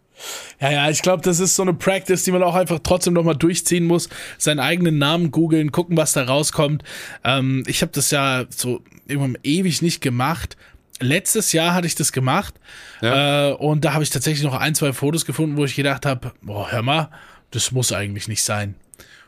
Ja, 0.60 0.70
ja, 0.70 0.90
ich 0.90 1.02
glaube, 1.02 1.22
das 1.22 1.40
ist 1.40 1.56
so 1.56 1.62
eine 1.62 1.74
Practice, 1.74 2.22
die 2.24 2.30
man 2.32 2.42
auch 2.42 2.54
einfach 2.54 2.78
trotzdem 2.82 3.14
nochmal 3.14 3.36
durchziehen 3.36 3.84
muss. 3.86 4.08
Seinen 4.38 4.60
eigenen 4.60 4.98
Namen 4.98 5.30
googeln, 5.30 5.72
gucken, 5.72 5.96
was 5.96 6.12
da 6.12 6.24
rauskommt. 6.24 6.82
Ähm, 7.24 7.64
ich 7.66 7.82
habe 7.82 7.92
das 7.92 8.10
ja 8.10 8.44
so 8.48 8.82
ewig 9.08 9.82
nicht 9.82 10.00
gemacht. 10.00 10.56
Letztes 11.00 11.52
Jahr 11.52 11.74
hatte 11.74 11.86
ich 11.88 11.96
das 11.96 12.12
gemacht 12.12 12.54
Ja. 13.02 13.50
äh, 13.50 13.52
und 13.54 13.84
da 13.84 13.94
habe 13.94 14.04
ich 14.04 14.10
tatsächlich 14.10 14.44
noch 14.44 14.54
ein, 14.54 14.74
zwei 14.74 14.92
Fotos 14.92 15.24
gefunden, 15.24 15.56
wo 15.56 15.64
ich 15.64 15.74
gedacht 15.74 16.06
habe, 16.06 16.32
boah, 16.40 16.70
hör 16.70 16.82
mal, 16.82 17.10
das 17.50 17.72
muss 17.72 17.92
eigentlich 17.92 18.28
nicht 18.28 18.44
sein. 18.44 18.76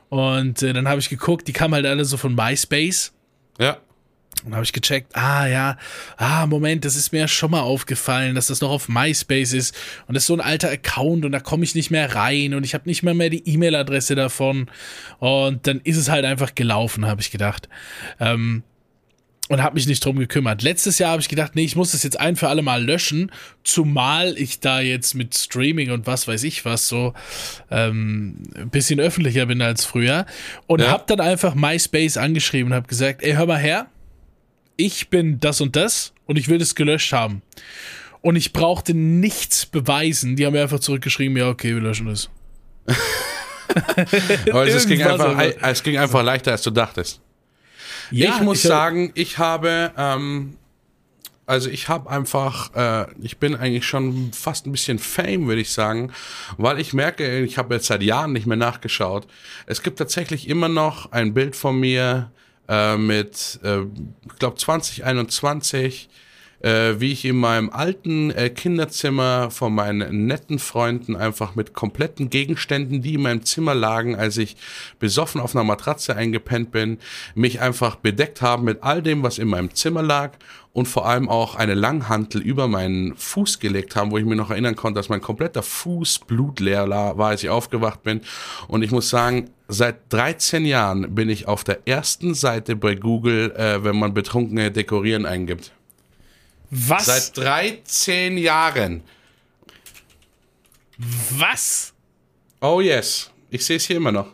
Und 0.09 0.62
äh, 0.62 0.72
dann 0.72 0.89
habe 0.89 1.01
ich 1.01 1.09
geguckt, 1.09 1.49
die 1.49 1.53
kamen 1.53 1.74
halt 1.74 1.87
alle 1.87 2.05
so 2.05 2.16
von 2.16 2.34
MySpace. 2.37 3.12
Ja. 3.59 3.78
Und 4.45 4.55
habe 4.55 4.64
ich 4.64 4.72
gecheckt, 4.72 5.16
ah 5.16 5.47
ja, 5.47 5.76
ah 6.18 6.47
Moment, 6.47 6.84
das 6.84 6.95
ist 6.95 7.11
mir 7.12 7.20
ja 7.20 7.28
schon 7.28 7.51
mal 7.51 7.62
aufgefallen, 7.62 8.34
dass 8.37 8.47
das 8.47 8.61
noch 8.61 8.70
auf 8.70 8.89
MySpace 8.89 9.53
ist 9.55 9.74
und 10.07 10.14
das 10.14 10.22
ist 10.24 10.26
so 10.28 10.34
ein 10.34 10.41
alter 10.41 10.70
Account 10.70 11.24
und 11.24 11.32
da 11.32 11.41
komme 11.41 11.64
ich 11.64 11.74
nicht 11.74 11.91
mehr 11.91 12.14
rein 12.14 12.55
und 12.55 12.62
ich 12.64 12.74
habe 12.74 12.89
nicht 12.89 13.03
mehr 13.03 13.14
mehr 13.14 13.30
die 13.30 13.43
E-Mail-Adresse 13.49 14.14
davon 14.14 14.70
und 15.18 15.66
dann 15.66 15.80
ist 15.82 15.97
es 15.97 16.09
halt 16.11 16.24
einfach 16.24 16.55
gelaufen, 16.55 17.07
habe 17.07 17.20
ich 17.20 17.30
gedacht. 17.32 17.68
Ähm, 18.20 18.62
und 19.49 19.62
habe 19.62 19.74
mich 19.76 19.87
nicht 19.87 20.05
drum 20.05 20.18
gekümmert. 20.18 20.62
Letztes 20.62 20.99
Jahr 20.99 21.12
habe 21.12 21.22
ich 21.22 21.28
gedacht, 21.28 21.55
nee, 21.55 21.62
ich 21.62 21.76
muss 21.76 21.93
das 21.93 22.03
jetzt 22.03 22.18
ein 22.18 22.34
für 22.34 22.49
alle 22.49 22.62
Mal 22.62 22.84
löschen, 22.84 23.30
zumal 23.62 24.37
ich 24.37 24.59
da 24.59 24.80
jetzt 24.80 25.14
mit 25.14 25.37
Streaming 25.37 25.93
und 25.93 26.07
was 26.09 26.26
weiß 26.26 26.43
ich 26.43 26.64
was 26.64 26.89
so 26.89 27.14
ähm, 27.70 28.43
ein 28.57 28.70
bisschen 28.70 28.99
öffentlicher 28.99 29.47
bin 29.47 29.62
als 29.62 29.84
früher 29.84 30.26
und 30.66 30.80
Ja. 30.80 30.89
habe 30.89 31.05
dann 31.07 31.20
einfach 31.20 31.55
MySpace 31.55 32.16
angeschrieben 32.16 32.72
und 32.72 32.76
habe 32.76 32.89
gesagt, 32.89 33.22
ey, 33.22 33.34
hör 33.34 33.47
mal 33.47 33.59
her, 33.59 33.87
ich 34.77 35.09
bin 35.09 35.41
das 35.41 35.61
und 35.61 35.77
das 35.77 36.12
und 36.27 36.39
ich 36.39 36.49
will 36.49 36.59
das 36.59 36.74
gelöscht 36.74 37.12
haben. 37.12 37.43
Und 38.22 38.37
ich 38.37 38.53
brauchte 38.53 38.93
nichts 38.95 39.66
beweisen. 39.66 40.37
Die 40.37 40.45
haben 40.47 40.53
mir 40.55 40.62
einfach 40.62 40.81
zurückgeschrieben, 40.81 41.37
ja, 41.37 41.49
okay, 41.49 41.74
wir 41.74 41.83
löschen 41.83 42.07
das. 42.07 42.29
Aber 44.51 44.66
es 44.66 44.87
ging, 44.87 45.03
einfach, 45.03 45.39
es 45.62 45.83
ging 45.83 45.99
einfach 45.99 46.22
leichter, 46.22 46.53
als 46.53 46.62
du 46.62 46.70
dachtest. 46.70 47.20
Ja, 48.11 48.37
ich 48.37 48.43
muss 48.43 48.64
hab- 48.64 48.68
sagen, 48.68 49.12
ich 49.14 49.39
habe, 49.39 49.93
ähm, 49.97 50.57
also 51.47 51.68
ich 51.70 51.89
habe 51.89 52.09
einfach, 52.11 52.74
äh, 52.74 53.07
ich 53.20 53.39
bin 53.39 53.55
eigentlich 53.55 53.87
schon 53.87 54.33
fast 54.33 54.66
ein 54.66 54.72
bisschen 54.72 54.99
Fame, 54.99 55.47
würde 55.47 55.61
ich 55.61 55.72
sagen, 55.72 56.12
weil 56.57 56.81
ich 56.81 56.93
merke, 56.93 57.41
ich 57.41 57.59
habe 57.59 57.74
jetzt 57.74 57.87
seit 57.87 58.03
Jahren 58.03 58.33
nicht 58.33 58.47
mehr 58.47 58.57
nachgeschaut. 58.57 59.27
Es 59.66 59.83
gibt 59.83 59.99
tatsächlich 59.99 60.49
immer 60.49 60.68
noch 60.68 61.12
ein 61.12 61.35
Bild 61.35 61.55
von 61.57 61.79
mir 61.79 62.31
äh, 62.69 62.97
mit, 62.97 63.61
äh, 63.62 63.83
ich 63.83 64.39
glaube 64.39 64.57
2021 64.57 66.09
äh, 66.61 66.95
wie 66.99 67.13
ich 67.13 67.25
in 67.25 67.37
meinem 67.37 67.71
alten 67.71 68.31
äh, 68.31 68.51
Kinderzimmer 68.51 69.51
von 69.51 69.75
meinen 69.75 70.27
netten 70.27 70.59
Freunden 70.59 71.17
einfach 71.17 71.55
mit 71.55 71.75
kompletten 71.75 72.31
Gegenständen, 72.31 73.03
die 73.03 73.15
in 73.15 73.23
meinem 73.23 73.45
Zimmer 73.45 73.75
lagen, 73.75 74.17
als 74.17 74.37
ich 74.37 74.57
besoffen 74.99 75.41
auf 75.41 75.55
einer 75.55 75.65
Matratze 75.65 76.17
eingepennt 76.17 76.71
bin, 76.71 76.99
mich 77.35 77.61
einfach 77.61 77.97
bedeckt 77.97 78.43
haben 78.43 78.65
mit 78.65 78.83
all 78.83 79.03
dem, 79.03 79.23
was 79.23 79.39
in 79.39 79.49
meinem 79.49 79.75
Zimmer 79.75 80.03
lag 80.03 80.33
und 80.77 80.87
vor 80.87 81.07
allem 81.07 81.31
auch 81.31 81.55
eine 81.55 81.73
Langhantel 81.73 82.43
über 82.43 82.69
meinen 82.69 83.17
Fuß 83.17 83.61
gelegt 83.61 83.97
haben, 83.97 84.11
wo 84.11 84.19
ich 84.19 84.27
mir 84.27 84.37
noch 84.37 84.51
erinnern 84.51 84.77
konnte, 84.77 84.99
dass 84.99 85.09
mein 85.09 85.23
kompletter 85.23 85.63
Fuß 85.63 86.19
blutleer 86.27 86.87
war, 86.91 87.19
als 87.19 87.43
ich 87.43 87.49
aufgewacht 87.49 88.03
bin. 88.03 88.21
Und 88.69 88.83
ich 88.83 88.91
muss 88.91 89.09
sagen, 89.09 89.49
seit 89.69 90.13
13 90.13 90.67
Jahren 90.67 91.15
bin 91.15 91.31
ich 91.31 91.49
auf 91.49 91.65
der 91.65 91.89
ersten 91.89 92.35
Seite 92.35 92.77
bei 92.77 92.95
Google, 92.95 93.53
äh, 93.53 93.85
wenn 93.85 93.99
man 93.99 94.13
betrunkene 94.13 94.71
Dekorieren 94.71 95.25
eingibt. 95.25 95.73
Was? 96.71 97.07
Seit 97.07 97.37
13 97.37 98.39
Jahren. 98.39 99.03
Was? 101.31 101.93
Oh 102.61 102.81
yes. 102.81 103.31
Ich 103.51 103.64
sehe 103.64 103.77
es 103.77 103.85
hier 103.87 103.97
immer 103.97 104.12
noch. 104.12 104.29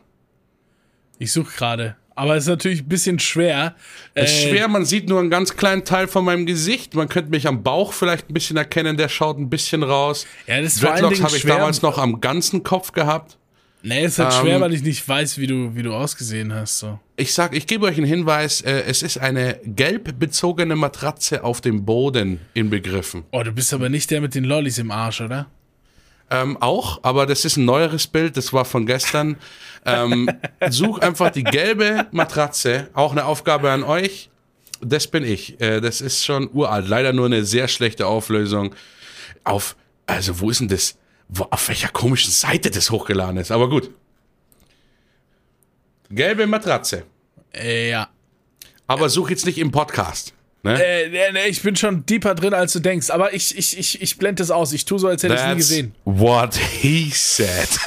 Ich 1.18 1.32
suche 1.32 1.52
gerade. 1.56 1.96
Aber 2.14 2.36
es 2.36 2.44
ist 2.44 2.48
natürlich 2.50 2.82
ein 2.82 2.88
bisschen 2.88 3.18
schwer. 3.18 3.74
Es 4.14 4.30
ist 4.30 4.44
Äh, 4.44 4.48
schwer, 4.50 4.68
man 4.68 4.84
sieht 4.84 5.08
nur 5.08 5.18
einen 5.18 5.30
ganz 5.30 5.56
kleinen 5.56 5.84
Teil 5.84 6.08
von 6.08 6.24
meinem 6.24 6.44
Gesicht. 6.46 6.94
Man 6.94 7.08
könnte 7.08 7.30
mich 7.30 7.46
am 7.48 7.62
Bauch 7.62 7.92
vielleicht 7.92 8.28
ein 8.28 8.34
bisschen 8.34 8.56
erkennen, 8.56 8.96
der 8.96 9.08
schaut 9.08 9.38
ein 9.38 9.48
bisschen 9.48 9.82
raus. 9.82 10.26
Ja, 10.46 10.60
das 10.60 10.74
ist 10.74 10.82
Dreadlocks 10.82 11.22
habe 11.22 11.34
ich 11.36 11.42
schwer. 11.42 11.56
damals 11.56 11.80
noch 11.82 11.98
am 11.98 12.20
ganzen 12.20 12.62
Kopf 12.62 12.92
gehabt. 12.92 13.38
Nee, 13.82 14.04
es 14.04 14.12
ist 14.12 14.18
halt 14.20 14.34
schwer, 14.34 14.56
Ähm, 14.56 14.60
weil 14.60 14.74
ich 14.74 14.82
nicht 14.82 15.06
weiß, 15.08 15.38
wie 15.38 15.46
du, 15.46 15.74
wie 15.74 15.82
du 15.82 15.94
ausgesehen 15.94 16.52
hast. 16.52 16.78
So. 16.78 17.00
Ich 17.22 17.34
sag, 17.34 17.54
ich 17.54 17.68
gebe 17.68 17.86
euch 17.86 17.98
einen 17.98 18.06
Hinweis, 18.06 18.62
äh, 18.62 18.82
es 18.88 19.00
ist 19.00 19.16
eine 19.16 19.60
gelb 19.64 20.18
bezogene 20.18 20.74
Matratze 20.74 21.44
auf 21.44 21.60
dem 21.60 21.84
Boden 21.84 22.40
inbegriffen. 22.52 23.22
Oh, 23.30 23.44
du 23.44 23.52
bist 23.52 23.72
aber 23.72 23.88
nicht 23.88 24.10
der 24.10 24.20
mit 24.20 24.34
den 24.34 24.42
Lollis 24.42 24.78
im 24.78 24.90
Arsch, 24.90 25.20
oder? 25.20 25.46
Ähm, 26.30 26.56
auch, 26.60 26.98
aber 27.04 27.26
das 27.26 27.44
ist 27.44 27.58
ein 27.58 27.64
neueres 27.64 28.08
Bild, 28.08 28.36
das 28.36 28.52
war 28.52 28.64
von 28.64 28.86
gestern. 28.86 29.36
Ähm, 29.86 30.28
such 30.68 30.98
einfach 30.98 31.30
die 31.30 31.44
gelbe 31.44 32.08
Matratze, 32.10 32.88
auch 32.92 33.12
eine 33.12 33.24
Aufgabe 33.24 33.70
an 33.70 33.84
euch. 33.84 34.28
Das 34.80 35.06
bin 35.06 35.22
ich. 35.22 35.60
Äh, 35.60 35.80
das 35.80 36.00
ist 36.00 36.24
schon 36.24 36.50
uralt. 36.52 36.88
Leider 36.88 37.12
nur 37.12 37.26
eine 37.26 37.44
sehr 37.44 37.68
schlechte 37.68 38.08
Auflösung. 38.08 38.74
Auf, 39.44 39.76
also 40.06 40.40
wo 40.40 40.50
ist 40.50 40.58
denn 40.58 40.66
das? 40.66 40.98
Wo, 41.28 41.44
auf 41.44 41.68
welcher 41.68 41.90
komischen 41.90 42.32
Seite 42.32 42.68
das 42.72 42.90
hochgeladen 42.90 43.36
ist? 43.36 43.52
Aber 43.52 43.68
gut. 43.68 43.92
Gelbe 46.10 46.48
Matratze. 46.48 47.04
Äh, 47.54 47.90
ja. 47.90 48.08
Aber 48.86 49.08
such 49.08 49.30
jetzt 49.30 49.46
nicht 49.46 49.58
im 49.58 49.70
Podcast. 49.70 50.34
Ne? 50.64 50.80
Äh, 50.82 51.08
nee, 51.08 51.32
nee, 51.32 51.46
ich 51.48 51.60
bin 51.62 51.74
schon 51.74 52.06
deeper 52.06 52.34
drin, 52.36 52.54
als 52.54 52.72
du 52.72 52.78
denkst. 52.80 53.10
Aber 53.10 53.34
ich, 53.34 53.56
ich, 53.58 53.76
ich, 53.78 54.00
ich 54.00 54.16
blende 54.18 54.42
das 54.42 54.50
aus. 54.52 54.72
Ich 54.72 54.84
tue 54.84 54.98
so, 54.98 55.08
als 55.08 55.22
hätte 55.22 55.34
ich 55.34 55.40
es 55.40 55.46
nie 55.48 55.56
gesehen. 55.56 55.94
what 56.04 56.54
he 56.54 57.10
said. 57.12 57.68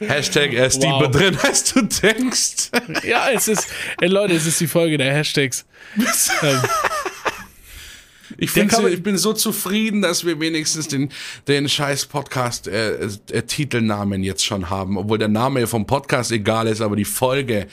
Hashtag 0.00 0.52
er 0.52 0.66
ist 0.66 0.80
Wow. 0.82 1.00
deeper 1.02 1.18
drin, 1.18 1.38
als 1.42 1.72
du 1.72 1.82
denkst. 1.82 2.70
Ja, 3.02 3.30
es 3.30 3.48
ist, 3.48 3.66
ey, 4.00 4.08
Leute, 4.08 4.34
es 4.34 4.46
ist 4.46 4.60
die 4.60 4.68
Folge 4.68 4.96
der 4.96 5.12
Hashtags. 5.12 5.64
ähm, 6.42 6.62
Ich, 8.40 8.54
man- 8.54 8.92
ich 8.92 9.02
bin 9.02 9.18
so 9.18 9.32
zufrieden, 9.32 10.00
dass 10.00 10.24
wir 10.24 10.38
wenigstens 10.38 10.86
den, 10.86 11.10
den 11.48 11.68
scheiß 11.68 12.06
Podcast 12.06 12.68
äh, 12.68 12.94
äh, 13.32 13.42
Titelnamen 13.42 14.22
jetzt 14.22 14.44
schon 14.44 14.70
haben. 14.70 14.96
Obwohl 14.96 15.18
der 15.18 15.26
Name 15.28 15.66
vom 15.66 15.86
Podcast 15.86 16.30
egal 16.30 16.68
ist, 16.68 16.80
aber 16.80 16.94
die 16.94 17.04
Folge 17.04 17.66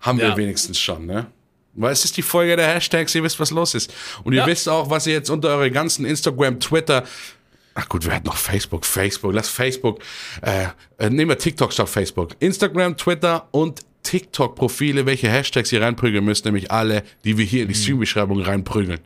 haben 0.00 0.18
wir 0.18 0.28
Ja. 0.28 0.36
wenigstens 0.36 0.78
schon, 0.78 1.06
ne? 1.06 1.26
Weil 1.74 1.92
es 1.92 2.04
ist 2.04 2.16
die 2.16 2.22
Folge 2.22 2.54
der 2.54 2.68
Hashtags, 2.68 3.14
ihr 3.14 3.22
wisst, 3.24 3.40
was 3.40 3.50
los 3.50 3.74
ist. 3.74 3.92
Und 4.22 4.32
ihr 4.34 4.40
Ja. 4.40 4.46
wisst 4.46 4.68
auch, 4.68 4.90
was 4.90 5.06
ihr 5.08 5.14
jetzt 5.14 5.28
unter 5.30 5.48
eure 5.48 5.70
ganzen 5.70 6.04
Instagram, 6.04 6.60
Twitter, 6.60 7.02
ach 7.74 7.88
gut, 7.88 8.06
wer 8.06 8.14
hat 8.16 8.24
noch 8.24 8.36
Facebook? 8.36 8.84
Facebook, 8.86 9.32
lass 9.32 9.48
Facebook, 9.48 9.98
äh, 10.42 10.66
äh, 10.98 11.10
nehmen 11.10 11.30
wir 11.30 11.38
TikTok 11.38 11.72
statt 11.72 11.88
Facebook. 11.88 12.36
Instagram, 12.40 12.96
Twitter 12.96 13.48
und 13.50 13.80
TikTok-Profile, 14.04 15.06
welche 15.06 15.28
Hashtags 15.28 15.72
ihr 15.72 15.80
reinprügeln 15.80 16.24
müsst, 16.24 16.44
nämlich 16.44 16.70
alle, 16.70 17.02
die 17.24 17.38
wir 17.38 17.44
hier 17.44 17.62
in 17.62 17.68
die 17.68 17.74
Streambeschreibung 17.74 18.40
reinprügeln. 18.42 19.00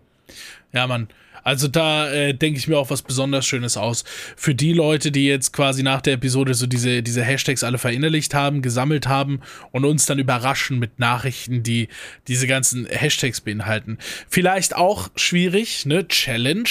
Ja, 0.72 0.87
Mann. 0.87 1.09
Also 1.47 1.68
da 1.68 2.11
äh, 2.11 2.35
denke 2.35 2.59
ich 2.59 2.66
mir 2.66 2.77
auch 2.77 2.91
was 2.91 3.03
besonders 3.03 3.47
Schönes 3.47 3.77
aus. 3.77 4.03
Für 4.35 4.53
die 4.53 4.72
Leute, 4.72 5.12
die 5.12 5.29
jetzt 5.29 5.53
quasi 5.53 5.85
nach 5.85 6.01
der 6.01 6.14
Episode 6.14 6.55
so 6.55 6.66
diese, 6.66 7.05
diese 7.05 7.22
Hashtags 7.22 7.62
alle 7.62 7.79
verinnerlicht 7.79 8.35
haben, 8.35 8.62
gesammelt 8.62 9.07
haben 9.07 9.41
und 9.70 9.85
uns 9.85 10.07
dann 10.07 10.18
überraschen 10.18 10.81
mit 10.81 10.99
Nachrichten, 10.99 11.62
die 11.62 11.87
diese 12.27 12.49
ganzen 12.49 12.87
Hashtags 12.87 13.43
beinhalten. 13.43 13.99
Vielleicht 14.29 14.74
auch 14.74 15.09
schwierig, 15.14 15.87
ne? 15.87 16.09
Challenge. 16.09 16.68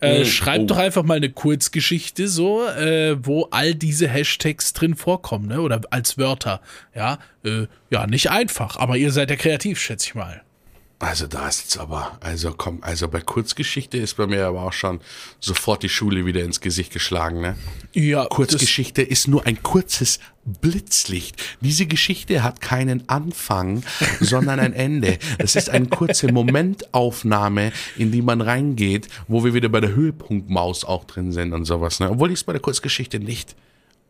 Äh, 0.00 0.22
Oh, 0.22 0.24
schreibt 0.24 0.62
oh. 0.62 0.66
doch 0.68 0.78
einfach 0.78 1.02
mal 1.02 1.18
eine 1.18 1.28
Kurzgeschichte 1.28 2.26
so, 2.26 2.66
äh, 2.66 3.18
wo 3.22 3.48
all 3.50 3.74
diese 3.74 4.08
Hashtags 4.08 4.72
drin 4.72 4.94
vorkommen, 4.94 5.46
ne? 5.46 5.60
Oder 5.60 5.82
als 5.90 6.16
Wörter. 6.16 6.62
Ja, 6.94 7.18
äh, 7.44 7.66
ja, 7.90 8.06
nicht 8.06 8.30
einfach, 8.30 8.78
aber 8.78 8.96
ihr 8.96 9.12
seid 9.12 9.28
ja 9.28 9.36
kreativ, 9.36 9.78
schätze 9.78 10.06
ich 10.06 10.14
mal. 10.14 10.40
Also 10.98 11.26
da 11.26 11.46
ist 11.46 11.60
jetzt 11.60 11.78
aber, 11.78 12.16
also 12.22 12.54
komm, 12.56 12.78
also 12.80 13.06
bei 13.08 13.20
Kurzgeschichte 13.20 13.98
ist 13.98 14.16
bei 14.16 14.26
mir 14.26 14.46
aber 14.46 14.62
auch 14.62 14.72
schon 14.72 15.00
sofort 15.40 15.82
die 15.82 15.90
Schule 15.90 16.24
wieder 16.24 16.42
ins 16.42 16.62
Gesicht 16.62 16.90
geschlagen, 16.90 17.42
ne? 17.42 17.56
Ja, 17.92 18.24
Kurzgeschichte 18.24 19.02
ist 19.02 19.28
nur 19.28 19.44
ein 19.44 19.62
kurzes 19.62 20.20
Blitzlicht. 20.46 21.36
Diese 21.60 21.84
Geschichte 21.84 22.42
hat 22.42 22.62
keinen 22.62 23.06
Anfang, 23.10 23.82
sondern 24.20 24.58
ein 24.58 24.72
Ende. 24.72 25.18
Es 25.36 25.54
ist 25.54 25.68
eine 25.68 25.86
kurze 25.86 26.32
Momentaufnahme, 26.32 27.72
in 27.96 28.10
die 28.10 28.22
man 28.22 28.40
reingeht, 28.40 29.08
wo 29.28 29.44
wir 29.44 29.52
wieder 29.52 29.68
bei 29.68 29.80
der 29.80 29.94
Höhepunktmaus 29.94 30.86
auch 30.86 31.04
drin 31.04 31.30
sind 31.30 31.52
und 31.52 31.66
sowas, 31.66 32.00
ne? 32.00 32.10
Obwohl 32.10 32.30
ich 32.30 32.38
es 32.38 32.44
bei 32.44 32.52
der 32.52 32.62
Kurzgeschichte 32.62 33.20
nicht 33.20 33.54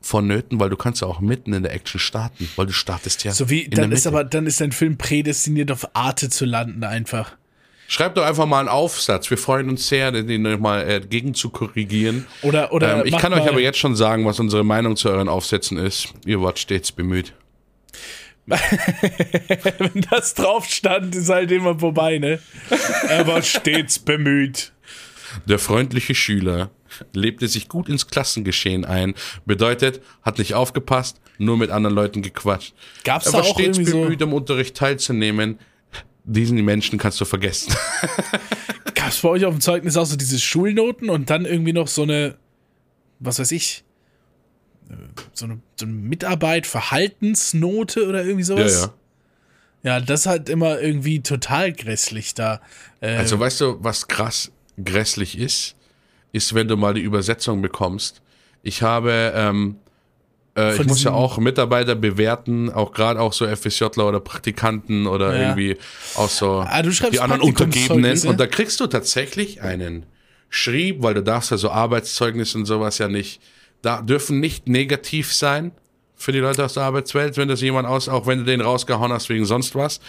vonnöten, 0.06 0.60
weil 0.60 0.70
du 0.70 0.76
kannst 0.76 1.02
ja 1.02 1.08
auch 1.08 1.20
mitten 1.20 1.52
in 1.52 1.62
der 1.62 1.72
Action 1.72 2.00
starten, 2.00 2.48
weil 2.56 2.66
du 2.66 2.72
startest 2.72 3.24
ja 3.24 3.32
So 3.32 3.50
wie, 3.50 3.62
in 3.62 3.72
der 3.72 3.82
dann 3.82 3.92
ist 3.92 4.06
aber, 4.06 4.24
dann 4.24 4.46
ist 4.46 4.60
dein 4.60 4.72
Film 4.72 4.96
prädestiniert 4.96 5.70
auf 5.70 5.94
Arte 5.94 6.30
zu 6.30 6.44
landen 6.44 6.84
einfach. 6.84 7.36
Schreibt 7.88 8.16
doch 8.16 8.24
einfach 8.24 8.46
mal 8.46 8.60
einen 8.60 8.68
Aufsatz. 8.68 9.30
Wir 9.30 9.38
freuen 9.38 9.68
uns 9.68 9.86
sehr, 9.88 10.10
den 10.10 10.42
nochmal 10.42 10.88
äh, 10.88 11.00
gegen 11.00 11.34
zu 11.34 11.50
korrigieren. 11.50 12.26
Oder, 12.42 12.72
oder 12.72 13.00
Ähm, 13.00 13.06
ich 13.06 13.16
kann 13.16 13.32
euch 13.32 13.48
aber 13.48 13.60
jetzt 13.60 13.78
schon 13.78 13.94
sagen, 13.94 14.24
was 14.26 14.40
unsere 14.40 14.64
Meinung 14.64 14.96
zu 14.96 15.08
euren 15.08 15.28
Aufsätzen 15.28 15.78
ist. 15.78 16.08
Ihr 16.24 16.42
wart 16.42 16.58
stets 16.58 16.90
bemüht. 16.90 17.32
wenn 18.46 20.06
das 20.10 20.34
drauf 20.34 20.66
stand, 20.66 21.14
ist 21.14 21.28
halt 21.28 21.50
immer 21.50 21.78
vorbei, 21.78 22.18
ne? 22.18 22.38
Er 23.08 23.26
war 23.26 23.42
stets 23.42 23.98
bemüht. 23.98 24.72
Der 25.46 25.58
freundliche 25.58 26.14
Schüler 26.14 26.70
lebte 27.12 27.48
sich 27.48 27.68
gut 27.68 27.88
ins 27.88 28.06
Klassengeschehen 28.08 28.84
ein. 28.84 29.14
Bedeutet, 29.44 30.00
hat 30.22 30.38
nicht 30.38 30.54
aufgepasst, 30.54 31.20
nur 31.38 31.56
mit 31.56 31.70
anderen 31.70 31.94
Leuten 31.94 32.22
gequatscht. 32.22 32.74
Gab's 33.04 33.26
er 33.26 33.32
da 33.32 33.38
war 33.38 33.44
auch 33.44 33.54
stets 33.54 33.78
irgendwie 33.78 33.90
so- 33.90 34.02
bemüht, 34.02 34.22
am 34.22 34.32
Unterricht 34.32 34.76
teilzunehmen. 34.76 35.58
Diesen 36.24 36.56
Menschen 36.64 36.98
kannst 36.98 37.20
du 37.20 37.24
vergessen. 37.24 37.72
Gab 38.94 39.08
es 39.10 39.20
bei 39.20 39.28
euch 39.28 39.44
auf 39.44 39.54
dem 39.54 39.60
Zeugnis 39.60 39.96
auch 39.96 40.06
so 40.06 40.16
diese 40.16 40.38
Schulnoten 40.40 41.08
und 41.10 41.30
dann 41.30 41.44
irgendwie 41.44 41.72
noch 41.72 41.86
so 41.86 42.02
eine, 42.02 42.36
was 43.20 43.38
weiß 43.38 43.52
ich, 43.52 43.84
so 45.32 45.44
eine, 45.44 45.60
so 45.78 45.84
eine 45.86 45.94
Mitarbeit, 45.94 46.66
Verhaltensnote 46.66 48.06
oder 48.08 48.20
irgendwie 48.24 48.40
ja, 48.42 48.46
sowas? 48.68 48.82
ja. 48.82 48.94
Ja, 49.82 50.00
das 50.00 50.20
ist 50.20 50.26
halt 50.26 50.48
immer 50.48 50.80
irgendwie 50.80 51.20
total 51.20 51.72
grässlich 51.72 52.34
da. 52.34 52.60
Äh, 53.00 53.14
Also 53.16 53.38
weißt 53.38 53.60
du, 53.60 53.76
was 53.80 54.08
krass 54.08 54.50
grässlich 54.82 55.38
ist? 55.38 55.76
Ist, 56.36 56.54
wenn 56.54 56.68
du 56.68 56.76
mal 56.76 56.94
die 56.94 57.00
Übersetzung 57.00 57.62
bekommst. 57.62 58.20
Ich 58.62 58.82
habe, 58.82 59.32
ähm, 59.34 59.76
äh, 60.56 60.74
ich 60.76 60.86
muss 60.86 61.02
ja 61.02 61.12
auch 61.12 61.38
Mitarbeiter 61.38 61.94
bewerten, 61.94 62.70
auch 62.70 62.92
gerade 62.92 63.20
auch 63.20 63.32
so 63.32 63.46
FSJler 63.46 64.06
oder 64.08 64.20
Praktikanten 64.20 65.06
oder 65.06 65.34
Ja. 65.34 65.40
irgendwie 65.48 65.76
auch 66.16 66.28
so 66.28 66.64
Ah, 66.66 66.82
die 66.82 67.20
anderen 67.20 67.42
Untergebenen. 67.42 68.20
Und 68.26 68.38
da 68.40 68.46
kriegst 68.46 68.80
du 68.80 68.86
tatsächlich 68.86 69.62
einen 69.62 70.04
Schrieb, 70.50 71.02
weil 71.02 71.14
du 71.14 71.22
darfst 71.22 71.50
ja 71.50 71.56
so 71.56 71.70
Arbeitszeugnisse 71.70 72.58
und 72.58 72.66
sowas 72.66 72.98
ja 72.98 73.08
nicht, 73.08 73.40
da 73.82 74.02
dürfen 74.02 74.40
nicht 74.40 74.68
negativ 74.68 75.32
sein 75.32 75.72
für 76.16 76.32
die 76.32 76.38
Leute 76.38 76.64
aus 76.64 76.74
der 76.74 76.82
Arbeitswelt, 76.82 77.36
wenn 77.36 77.48
das 77.48 77.60
jemand 77.60 77.86
aus, 77.86 78.08
auch 78.08 78.26
wenn 78.26 78.38
du 78.40 78.44
den 78.44 78.60
rausgehauen 78.60 79.12
hast 79.12 79.28
wegen 79.28 79.44
sonst 79.44 79.74
was. 79.74 80.00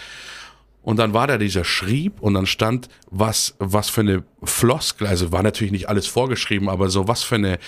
Und 0.88 0.96
dann 1.00 1.14
war 1.14 1.28
da 1.28 1.38
dieser 1.38 1.66
Schrieb 1.66 2.22
und 2.22 2.34
dann 2.34 2.46
stand, 2.46 2.88
was, 3.12 3.56
was 3.60 3.90
für 3.90 4.00
eine 4.00 4.24
Floskel, 4.42 5.06
also 5.06 5.34
war 5.34 5.44
natürlich 5.44 5.74
nicht 5.74 5.90
alles 5.90 6.08
vorgeschrieben, 6.08 6.70
aber 6.70 6.88
so 6.88 7.10
was 7.10 7.24
für 7.24 7.36
eine, 7.36 7.60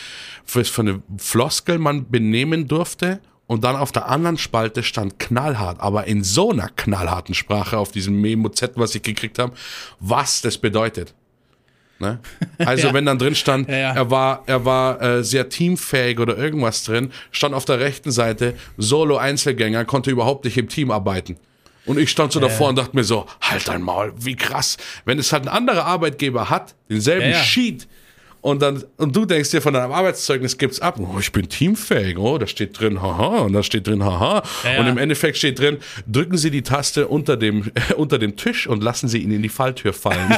was 0.53 0.69
für 0.69 0.83
eine 0.83 1.01
Floskel 1.17 1.79
man 1.79 2.09
benehmen 2.09 2.69
durfte. 2.69 3.19
Und 3.45 3.65
dann 3.65 3.75
auf 3.75 3.91
der 3.91 4.07
anderen 4.07 4.37
Spalte 4.37 4.83
stand 4.83 5.19
knallhart, 5.19 5.81
aber 5.81 6.07
in 6.07 6.23
so 6.23 6.51
einer 6.51 6.69
knallharten 6.69 7.35
Sprache 7.35 7.77
auf 7.77 7.91
diesem 7.91 8.21
Memo 8.21 8.47
Z, 8.47 8.71
was 8.75 8.95
ich 8.95 9.01
gekriegt 9.01 9.37
habe, 9.37 9.51
was 9.99 10.39
das 10.39 10.57
bedeutet. 10.57 11.13
Ne? 11.99 12.21
Also 12.59 12.87
Ja. 12.87 12.93
wenn 12.93 13.05
dann 13.05 13.19
drin 13.19 13.35
stand, 13.35 13.67
Ja, 13.67 13.77
ja. 13.77 13.91
er 13.95 14.09
war, 14.09 14.43
er 14.45 14.63
war 14.63 15.01
äh, 15.01 15.23
sehr 15.25 15.49
teamfähig 15.49 16.19
oder 16.21 16.37
irgendwas 16.37 16.85
drin, 16.85 17.11
stand 17.31 17.53
auf 17.53 17.65
der 17.65 17.81
rechten 17.81 18.11
Seite, 18.11 18.53
Solo-Einzelgänger, 18.77 19.83
konnte 19.83 20.09
überhaupt 20.09 20.45
nicht 20.45 20.57
im 20.57 20.69
Team 20.69 20.89
arbeiten. 20.89 21.35
Und 21.89 21.97
ich 21.97 22.11
stand 22.11 22.31
so 22.31 22.39
davor 22.39 22.69
und 22.69 22.77
dachte 22.77 22.95
mir 22.95 23.03
so, 23.03 23.25
halt 23.41 23.67
dein 23.67 23.81
Maul, 23.81 24.13
wie 24.15 24.35
krass. 24.35 24.77
Wenn 25.05 25.17
es 25.17 25.33
halt 25.33 25.45
ein 25.45 25.49
anderer 25.49 25.85
Arbeitgeber 25.85 26.51
hat, 26.51 26.75
denselben 26.87 27.31
Ja, 27.31 27.37
ja. 27.37 27.43
Sheet, 27.43 27.87
und 28.41 28.61
dann, 28.61 28.83
und 28.97 29.15
du 29.15 29.25
denkst 29.25 29.49
dir 29.49 29.59
von 29.59 29.73
deinem 29.73 29.91
Arbeitszeugnis 29.91 30.59
gibt's 30.59 30.79
ab, 30.79 30.99
oh, 30.99 31.17
ich 31.19 31.31
bin 31.31 31.49
teamfähig, 31.49 32.19
oh, 32.19 32.37
da 32.37 32.45
steht 32.45 32.79
drin, 32.79 33.01
haha, 33.01 33.39
und 33.39 33.53
da 33.53 33.63
steht 33.63 33.87
drin, 33.87 34.03
haha. 34.03 34.43
Ja, 34.63 34.73
ja. 34.73 34.79
Und 34.79 34.85
im 34.85 34.99
Endeffekt 34.99 35.37
steht 35.37 35.57
drin, 35.57 35.79
drücken 36.05 36.37
Sie 36.37 36.51
die 36.51 36.61
Taste 36.61 37.07
unter 37.07 37.37
dem, 37.37 37.71
unter 37.97 38.19
dem 38.19 38.35
Tisch 38.35 38.67
und 38.67 38.83
lassen 38.83 39.07
Sie 39.07 39.23
ihn 39.23 39.31
in 39.31 39.41
die 39.41 39.49
Falltür 39.49 39.91
fallen. 39.91 40.29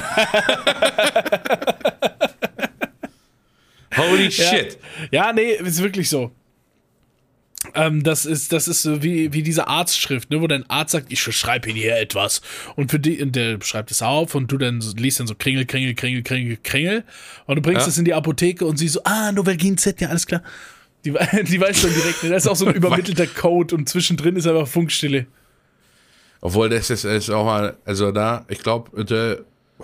Holy 3.98 4.32
shit. 4.32 4.78
Ja, 5.12 5.34
nee, 5.34 5.52
ist 5.52 5.84
wirklich 5.84 6.10
so. 6.10 6.32
Ähm, 7.76 8.04
das 8.04 8.26
ist, 8.26 8.52
das 8.52 8.68
ist 8.68 8.82
so 8.84 9.04
wie, 9.04 9.34
wie 9.34 9.44
diese 9.44 9.68
Arztschrift, 9.68 10.30
ne, 10.30 10.42
wo 10.42 10.48
dein 10.48 10.70
Arzt 10.70 10.92
sagt, 10.92 11.12
ich 11.12 11.22
schreibe 11.22 11.70
Ihnen 11.70 11.78
hier 11.78 11.98
etwas. 11.98 12.42
Und 12.76 12.92
für 12.92 13.00
die, 13.00 13.22
und 13.22 13.36
der 13.36 13.60
schreibt 13.62 13.92
es 13.92 14.02
auf 14.02 14.36
und 14.36 14.52
du 14.52 14.58
dann 14.58 14.82
so, 14.82 14.96
liest 14.96 15.20
dann 15.20 15.28
so 15.28 15.36
Kringel, 15.36 15.66
Kringel, 15.66 15.94
Kringel, 15.94 16.24
Kringel, 16.24 16.58
Kringel. 16.64 17.04
Und 17.46 17.56
du 17.56 17.62
bringst 17.62 17.82
Ja. 17.82 17.88
es 17.88 17.98
in 17.98 18.06
die 18.06 18.14
Apotheke 18.14 18.66
und 18.66 18.78
sie 18.78 18.88
so, 18.88 19.02
ah, 19.04 19.32
Novalgin 19.32 19.78
Z, 19.78 20.02
ja, 20.02 20.10
alles 20.10 20.26
klar. 20.28 20.44
Die, 21.06 21.12
die 21.44 21.60
weiß 21.60 21.80
schon 21.82 21.94
direkt, 21.94 22.24
ne? 22.24 22.30
da 22.30 22.36
ist 22.36 22.48
auch 22.48 22.56
so 22.56 22.66
ein 22.66 22.76
übermittelter 22.76 23.28
Code 23.28 23.76
und 23.76 23.88
zwischendrin 23.90 24.36
ist 24.36 24.48
einfach 24.48 24.68
Funkstille. 24.68 25.28
Obwohl, 26.42 26.70
das 26.70 26.90
ist, 26.90 27.06
ist 27.06 27.30
auch 27.30 27.46
mal, 27.46 27.78
also 27.86 28.12
da, 28.12 28.46
ich 28.50 28.60
glaube, 28.60 28.90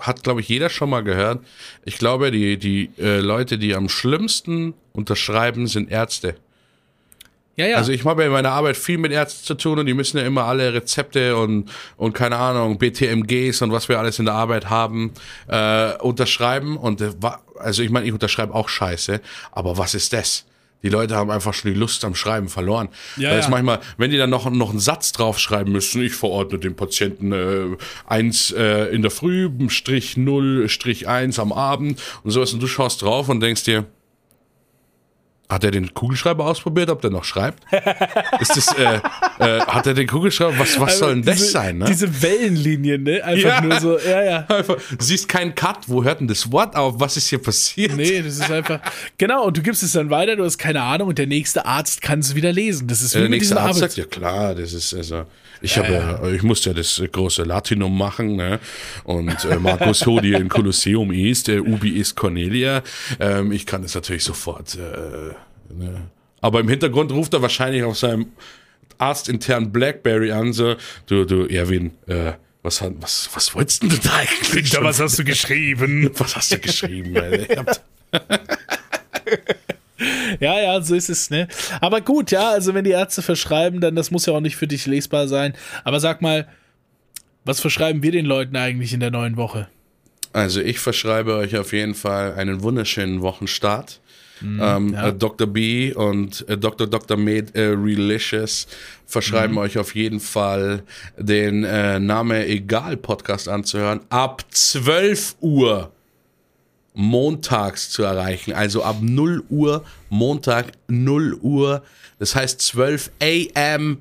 hat, 0.00 0.22
glaube 0.22 0.40
ich, 0.40 0.48
jeder 0.48 0.68
schon 0.68 0.90
mal 0.90 1.02
gehört. 1.02 1.44
Ich 1.84 1.98
glaube, 1.98 2.30
die, 2.30 2.56
die 2.56 2.90
äh, 2.98 3.18
Leute, 3.18 3.58
die 3.58 3.74
am 3.74 3.88
schlimmsten 3.88 4.74
unterschreiben, 4.92 5.66
sind 5.66 5.90
Ärzte. 5.90 6.36
Ja, 7.58 7.66
ja. 7.66 7.76
Also 7.76 7.90
ich 7.90 8.04
habe 8.04 8.22
ja 8.22 8.28
in 8.28 8.32
meiner 8.32 8.52
Arbeit 8.52 8.76
viel 8.76 8.98
mit 8.98 9.10
Ärzten 9.10 9.44
zu 9.44 9.54
tun 9.54 9.80
und 9.80 9.86
die 9.86 9.94
müssen 9.94 10.16
ja 10.16 10.24
immer 10.24 10.44
alle 10.44 10.72
Rezepte 10.72 11.36
und, 11.36 11.68
und 11.96 12.12
keine 12.12 12.36
Ahnung, 12.36 12.78
BTMGs 12.78 13.62
und 13.62 13.72
was 13.72 13.88
wir 13.88 13.98
alles 13.98 14.20
in 14.20 14.26
der 14.26 14.34
Arbeit 14.34 14.70
haben, 14.70 15.12
äh, 15.48 15.94
unterschreiben. 15.96 16.76
Und 16.76 17.00
äh, 17.00 17.10
also 17.58 17.82
ich 17.82 17.90
meine, 17.90 18.06
ich 18.06 18.12
unterschreibe 18.12 18.54
auch 18.54 18.68
Scheiße, 18.68 19.20
aber 19.50 19.76
was 19.76 19.94
ist 19.94 20.12
das? 20.12 20.44
Die 20.84 20.88
Leute 20.88 21.16
haben 21.16 21.32
einfach 21.32 21.52
schon 21.52 21.72
die 21.72 21.76
Lust 21.76 22.04
am 22.04 22.14
Schreiben 22.14 22.48
verloren. 22.48 22.90
Ja, 23.16 23.30
da 23.30 23.38
ist 23.38 23.46
ja. 23.46 23.50
manchmal, 23.50 23.80
wenn 23.96 24.12
die 24.12 24.16
dann 24.16 24.30
noch, 24.30 24.48
noch 24.48 24.70
einen 24.70 24.78
Satz 24.78 25.10
draufschreiben 25.10 25.72
müssen, 25.72 26.00
ich 26.00 26.14
verordne 26.14 26.60
dem 26.60 26.76
Patienten 26.76 27.32
äh, 27.32 27.76
eins 28.06 28.52
äh, 28.52 28.84
in 28.94 29.02
der 29.02 29.10
Früh, 29.10 29.50
Strich 29.66 30.16
0, 30.16 30.68
Strich 30.68 31.08
1 31.08 31.40
am 31.40 31.52
Abend 31.52 32.00
und 32.22 32.30
sowas 32.30 32.52
und 32.52 32.62
du 32.62 32.68
schaust 32.68 33.02
drauf 33.02 33.28
und 33.28 33.40
denkst 33.40 33.64
dir, 33.64 33.86
hat 35.50 35.64
er 35.64 35.70
den 35.70 35.94
Kugelschreiber 35.94 36.44
ausprobiert, 36.44 36.90
ob 36.90 37.00
der 37.00 37.10
noch 37.10 37.24
schreibt? 37.24 37.62
Ist 38.40 38.56
das, 38.56 38.68
äh, 38.76 39.00
äh, 39.38 39.60
hat 39.60 39.86
er 39.86 39.94
den 39.94 40.06
Kugelschreiber? 40.06 40.58
Was, 40.58 40.78
was 40.78 40.98
soll 40.98 41.14
denn 41.14 41.22
das 41.22 41.32
Also 41.34 41.44
diese, 41.44 41.52
sein, 41.52 41.78
ne? 41.78 41.84
Diese 41.86 42.22
Wellenlinien, 42.22 43.02
ne? 43.02 43.24
Einfach 43.24 43.42
Ja. 43.48 43.60
nur 43.62 43.80
so, 43.80 43.98
ja, 43.98 44.22
ja. 44.22 44.38
Einfach, 44.48 44.76
siehst 44.98 45.28
keinen 45.28 45.54
Cut, 45.54 45.78
wo 45.88 46.04
hört 46.04 46.20
denn 46.20 46.28
das 46.28 46.52
Wort 46.52 46.76
auf? 46.76 47.00
Was 47.00 47.16
ist 47.16 47.28
hier 47.28 47.42
passiert? 47.42 47.96
Nee, 47.96 48.20
das 48.22 48.34
ist 48.34 48.50
einfach. 48.50 48.80
Genau, 49.16 49.44
und 49.46 49.56
du 49.56 49.62
gibst 49.62 49.82
es 49.82 49.92
dann 49.92 50.10
weiter, 50.10 50.36
du 50.36 50.44
hast 50.44 50.58
keine 50.58 50.82
Ahnung, 50.82 51.08
und 51.08 51.18
der 51.18 51.26
nächste 51.26 51.64
Arzt 51.64 52.02
kann 52.02 52.18
es 52.18 52.34
wieder 52.34 52.52
lesen. 52.52 52.86
Das 52.88 53.00
ist 53.00 53.14
wie 53.14 53.20
Der 53.20 53.28
mit 53.28 53.38
nächste 53.38 53.56
Arzt 53.56 53.64
Arbeits 53.82 53.94
sagt, 53.94 53.96
ja 53.96 54.04
klar, 54.04 54.54
das 54.54 54.72
ist 54.74 54.92
also. 54.94 55.24
Ich 55.60 55.76
habe 55.78 55.92
ja, 55.92 56.28
ich 56.30 56.42
musste 56.42 56.70
ja 56.70 56.74
das 56.74 56.98
äh, 56.98 57.08
große 57.08 57.42
Latinum 57.42 57.96
machen, 57.96 58.36
ne? 58.36 58.60
Und 59.04 59.44
äh, 59.44 59.56
Markus 59.56 60.06
Hodie 60.06 60.34
in 60.34 60.48
Kolosseum 60.48 61.12
ist, 61.12 61.48
äh, 61.48 61.60
Ubi 61.60 61.90
ist 61.90 62.14
Cornelia. 62.14 62.82
Ähm, 63.18 63.52
ich 63.52 63.66
kann 63.66 63.82
das 63.82 63.94
natürlich 63.94 64.24
sofort. 64.24 64.76
Äh, 64.76 65.34
ne? 65.74 66.02
Aber 66.40 66.60
im 66.60 66.68
Hintergrund 66.68 67.12
ruft 67.12 67.34
er 67.34 67.42
wahrscheinlich 67.42 67.82
auf 67.82 67.98
seinem 67.98 68.26
arztinternen 68.98 69.72
Blackberry 69.72 70.32
an, 70.32 70.52
so, 70.52 70.76
du, 71.06 71.24
du, 71.24 71.46
Erwin, 71.46 71.92
äh, 72.06 72.32
was, 72.62 72.82
was, 73.00 73.30
was 73.32 73.54
wolltest 73.54 73.82
denn 73.82 73.90
du 73.90 73.98
da 73.98 74.14
eigentlich? 74.16 74.68
schon 74.68 74.84
was 74.84 75.00
hast 75.00 75.18
du 75.18 75.24
geschrieben? 75.24 76.10
Was 76.18 76.36
hast 76.36 76.52
du 76.52 76.58
geschrieben? 76.58 77.16
Alter? 77.16 77.64
Ja, 80.40 80.60
ja, 80.60 80.80
so 80.80 80.94
ist 80.94 81.08
es, 81.08 81.30
ne? 81.30 81.48
Aber 81.80 82.00
gut, 82.00 82.30
ja, 82.30 82.50
also 82.50 82.74
wenn 82.74 82.84
die 82.84 82.90
Ärzte 82.90 83.22
verschreiben, 83.22 83.80
dann 83.80 83.96
das 83.96 84.10
muss 84.10 84.26
ja 84.26 84.32
auch 84.32 84.40
nicht 84.40 84.56
für 84.56 84.66
dich 84.66 84.86
lesbar 84.86 85.28
sein. 85.28 85.54
Aber 85.84 86.00
sag 86.00 86.22
mal, 86.22 86.46
was 87.44 87.60
verschreiben 87.60 88.02
wir 88.02 88.12
den 88.12 88.26
Leuten 88.26 88.56
eigentlich 88.56 88.92
in 88.92 89.00
der 89.00 89.10
neuen 89.10 89.36
Woche? 89.36 89.68
Also 90.32 90.60
ich 90.60 90.78
verschreibe 90.78 91.34
euch 91.34 91.56
auf 91.56 91.72
jeden 91.72 91.94
Fall 91.94 92.34
einen 92.34 92.62
wunderschönen 92.62 93.22
Wochenstart. 93.22 94.00
ähm, 94.42 94.92
ja. 94.92 95.08
äh, 95.08 95.12
Dr. 95.12 95.48
B 95.48 95.92
und 95.92 96.48
äh, 96.48 96.56
Dr. 96.56 96.86
Dr. 96.86 97.16
Med 97.16 97.56
äh, 97.56 97.70
Relicious 97.70 98.68
verschreiben 99.04 99.58
euch 99.58 99.78
auf 99.78 99.94
jeden 99.96 100.20
Fall 100.20 100.84
den 101.16 101.64
äh, 101.64 101.98
Name 101.98 102.46
Egal 102.46 102.96
Podcast 102.98 103.48
anzuhören. 103.48 104.00
Ab 104.10 104.44
12 104.50 105.36
Uhr 105.40 105.90
montags 106.98 107.90
zu 107.90 108.02
erreichen. 108.02 108.52
Also 108.52 108.82
ab 108.82 108.96
0 109.00 109.44
Uhr, 109.50 109.84
Montag 110.10 110.72
0 110.88 111.34
Uhr. 111.40 111.84
Das 112.18 112.34
heißt 112.34 112.60
12 112.60 113.12
AM 113.22 113.98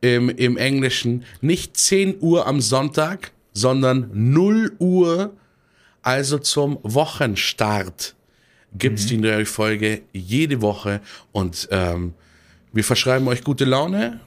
im, 0.00 0.28
im 0.28 0.56
Englischen. 0.56 1.24
Nicht 1.40 1.76
10 1.76 2.16
Uhr 2.20 2.48
am 2.48 2.60
Sonntag, 2.60 3.30
sondern 3.52 4.10
0 4.12 4.72
Uhr, 4.80 5.32
also 6.02 6.36
zum 6.38 6.80
Wochenstart, 6.82 8.16
gibt's 8.76 9.06
die 9.06 9.18
neue 9.18 9.46
Folge 9.46 10.02
jede 10.12 10.60
Woche. 10.62 11.00
Und 11.30 11.68
ähm, 11.70 12.12
wir 12.72 12.82
verschreiben 12.82 13.28
euch 13.28 13.44
gute 13.44 13.66
Laune. 13.66 14.18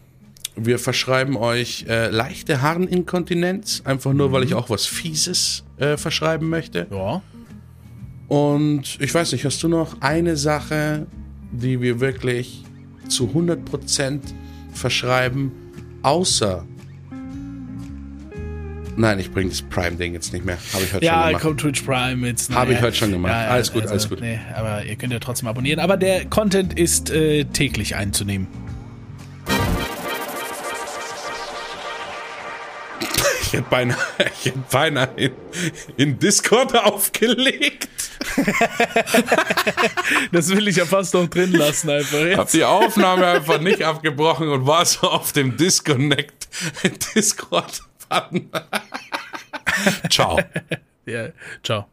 Wir 0.56 0.80
verschreiben 0.80 1.36
euch 1.36 1.84
äh, 1.90 2.08
leichte 2.12 2.62
Harninkontinenz, 2.62 3.82
einfach 3.84 4.14
nur, 4.14 4.32
weil 4.32 4.46
ich 4.46 4.54
auch 4.54 4.70
was 4.70 4.86
Fieses 4.86 5.66
äh, 5.76 5.98
verschreiben 5.98 6.48
möchte. 6.48 6.88
Ja. 6.90 7.22
Und 8.28 8.98
ich 9.00 9.14
weiß 9.14 9.32
nicht, 9.34 9.46
hast 9.46 9.62
du 9.64 9.68
noch 9.68 10.02
eine 10.02 10.36
Sache, 10.36 11.06
die 11.52 11.80
wir 11.82 12.00
wirklich 12.00 12.64
zu 13.08 13.28
100% 13.28 14.20
verschreiben, 14.74 15.52
außer. 16.02 16.66
Nein, 18.98 19.20
ich 19.20 19.32
bringe 19.32 19.50
das 19.50 19.62
Prime-Ding 19.62 20.14
jetzt 20.14 20.32
nicht 20.32 20.46
mehr. 20.46 20.58
Habe 20.74 20.84
ich 20.86 20.94
heute 20.94 21.06
schon 21.06 21.14
Ja, 21.14 21.28
gemacht. 21.28 21.44
kommt 21.44 21.60
Twitch 21.60 21.82
Prime 21.82 22.26
jetzt. 22.28 22.54
Habe 22.56 22.74
ich 22.74 22.82
heute 22.82 22.96
schon 22.96 23.12
gemacht. 23.12 23.34
Alles 23.34 23.72
gut, 23.74 23.86
alles 23.88 24.08
gut. 24.08 24.22
Nee, 24.22 24.40
aber 24.56 24.86
ihr 24.86 24.96
könnt 24.96 25.12
ja 25.12 25.20
trotzdem 25.20 25.50
abonnieren. 25.50 25.80
Aber 25.80 25.98
der 25.98 26.26
Content 26.26 26.80
ist 26.80 27.10
äh, 27.12 27.44
täglich 27.44 27.96
einzunehmen. 27.96 28.48
Hätte 33.58 33.70
beinahe, 33.70 33.98
ich 34.40 34.46
hätte 34.46 34.64
beinahe 34.72 35.10
in, 35.16 35.32
in 35.98 36.20
Discord 36.20 36.76
aufgelegt. 36.76 37.90
Das 40.32 40.50
will 40.50 40.68
ich 40.68 40.78
ja 40.78 40.86
fast 40.86 41.14
noch 41.14 41.28
drin 41.28 41.52
lassen, 41.52 41.90
einfach 41.90 42.18
Hab 42.20 42.26
jetzt. 42.26 42.54
die 42.54 42.64
Aufnahme 42.64 43.26
einfach 43.28 43.60
nicht 43.60 43.84
abgebrochen 43.84 44.50
und 44.50 44.66
war 44.66 44.86
so 44.86 45.08
auf 45.10 45.32
dem 45.32 45.58
Disconnect 45.58 46.48
Discord-Button. 47.16 48.50
Ciao. 50.10 50.40
Ja, 51.06 51.30
ciao. 51.64 51.88